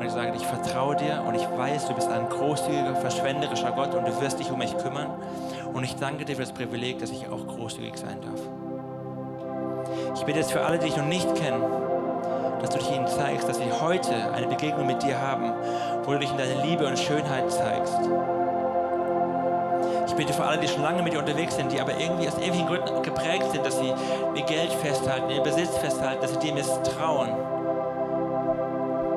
Und 0.00 0.06
ich 0.06 0.12
sage, 0.12 0.32
ich 0.34 0.46
vertraue 0.46 0.96
dir 0.96 1.22
und 1.26 1.34
ich 1.34 1.46
weiß, 1.56 1.86
du 1.86 1.94
bist 1.94 2.08
ein 2.08 2.28
großzügiger, 2.28 2.96
verschwenderischer 2.96 3.70
Gott 3.72 3.94
und 3.94 4.08
du 4.08 4.20
wirst 4.20 4.40
dich 4.40 4.50
um 4.50 4.58
mich 4.58 4.76
kümmern. 4.78 5.08
Und 5.72 5.84
ich 5.84 5.94
danke 5.96 6.24
dir 6.24 6.36
für 6.36 6.42
das 6.42 6.52
Privileg, 6.52 6.98
dass 6.98 7.10
ich 7.10 7.28
auch 7.28 7.46
großzügig 7.46 7.96
sein 7.96 8.18
darf. 8.22 8.40
Ich 10.14 10.24
bitte 10.24 10.38
jetzt 10.38 10.52
für 10.52 10.62
alle, 10.62 10.78
die 10.78 10.86
dich 10.86 10.96
noch 10.96 11.06
nicht 11.06 11.34
kennen, 11.34 11.62
dass 12.60 12.70
du 12.70 12.78
dich 12.78 12.90
ihnen 12.90 13.06
zeigst, 13.06 13.48
dass 13.48 13.58
sie 13.58 13.70
heute 13.80 14.32
eine 14.32 14.46
Begegnung 14.46 14.86
mit 14.86 15.02
dir 15.02 15.20
haben, 15.20 15.52
wo 16.10 16.14
du 16.14 16.18
dich 16.18 16.32
in 16.32 16.38
deine 16.38 16.60
Liebe 16.64 16.84
und 16.84 16.98
Schönheit 16.98 17.48
zeigst. 17.52 18.00
Ich 20.08 20.14
bitte 20.14 20.32
für 20.32 20.42
alle, 20.42 20.58
die 20.58 20.66
schon 20.66 20.82
lange 20.82 21.04
mit 21.04 21.12
dir 21.12 21.20
unterwegs 21.20 21.54
sind, 21.54 21.70
die 21.70 21.80
aber 21.80 21.92
irgendwie 22.00 22.26
aus 22.26 22.36
ewigen 22.38 22.66
Gründen 22.66 23.00
geprägt 23.04 23.52
sind, 23.52 23.64
dass 23.64 23.78
sie 23.78 23.94
ihr 24.34 24.42
Geld 24.42 24.72
festhalten, 24.72 25.30
ihr 25.30 25.40
Besitz 25.40 25.76
festhalten, 25.76 26.20
dass 26.20 26.32
sie 26.32 26.40
dir 26.40 26.54
misstrauen, 26.54 27.30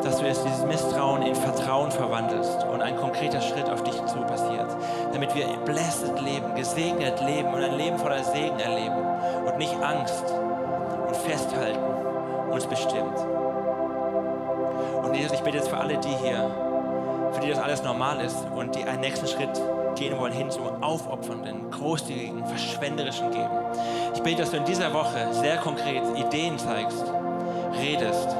dass 0.04 0.20
du 0.20 0.26
jetzt 0.28 0.46
dieses 0.46 0.64
Misstrauen 0.68 1.24
in 1.24 1.34
Vertrauen 1.34 1.90
verwandelst 1.90 2.64
und 2.72 2.84
ein 2.84 2.96
konkreter 2.96 3.42
Schritt 3.42 3.68
auf 3.72 3.82
dich 3.82 3.96
zu 4.06 4.20
passiert, 4.20 4.70
damit 5.14 5.34
wir 5.34 5.48
blessed 5.66 6.22
leben, 6.22 6.54
gesegnet 6.54 7.20
leben 7.22 7.52
und 7.56 7.64
ein 7.64 7.76
Leben 7.76 7.98
voller 7.98 8.24
Segen 8.24 8.60
erleben 8.60 9.00
und 9.48 9.58
nicht 9.58 9.76
Angst 9.82 10.32
und 11.08 11.18
Festhalten 11.18 11.80
uns 12.52 12.68
bestimmt. 12.68 13.18
Und 15.02 15.16
Jesus, 15.16 15.34
ich 15.34 15.42
bitte 15.42 15.58
jetzt 15.58 15.70
für 15.70 15.78
alle 15.78 15.98
die 15.98 16.16
hier, 16.22 16.63
für 17.34 17.42
die 17.42 17.50
das 17.50 17.60
alles 17.60 17.84
normal 17.84 18.22
ist 18.22 18.38
und 18.56 18.76
die 18.76 18.84
einen 18.84 19.02
nächsten 19.02 19.28
Schritt 19.28 19.62
gehen 19.96 20.18
wollen 20.18 20.34
hin 20.34 20.50
zum 20.50 20.84
aufopfernden, 20.84 21.70
großzügigen, 21.72 22.46
verschwenderischen 22.46 23.32
Geben. 23.32 23.52
Ich 24.14 24.22
bete, 24.22 24.42
dass 24.42 24.52
du 24.52 24.58
in 24.58 24.66
dieser 24.66 24.94
Woche 24.94 25.34
sehr 25.34 25.58
konkret 25.58 26.04
Ideen 26.16 26.58
zeigst, 26.58 27.06
redest 27.80 28.36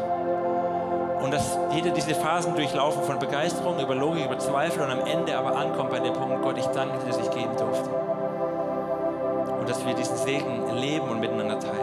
und 1.24 1.32
dass 1.32 1.58
jede 1.74 1.92
diese 1.92 2.16
Phasen 2.16 2.54
durchlaufen 2.56 3.04
von 3.04 3.18
Begeisterung 3.18 3.80
über 3.80 3.96
Logik, 3.96 4.26
über 4.26 4.38
Zweifel 4.40 4.84
und 4.84 4.92
am 4.92 5.06
Ende 5.06 5.38
aber 5.38 5.56
ankommt 5.56 5.90
bei 5.90 6.00
dem 6.00 6.14
Punkt, 6.14 6.42
Gott, 6.42 6.58
ich 6.58 6.66
danke 6.68 7.00
dir, 7.00 7.08
dass 7.08 7.18
ich 7.18 7.32
geben 7.32 7.56
durfte. 7.58 7.90
Und 9.60 9.70
dass 9.70 9.86
wir 9.86 9.94
diesen 9.94 10.18
Segen 10.18 10.76
leben 10.76 11.08
und 11.08 11.22
miteinander 11.22 11.60
teilen. 11.60 11.83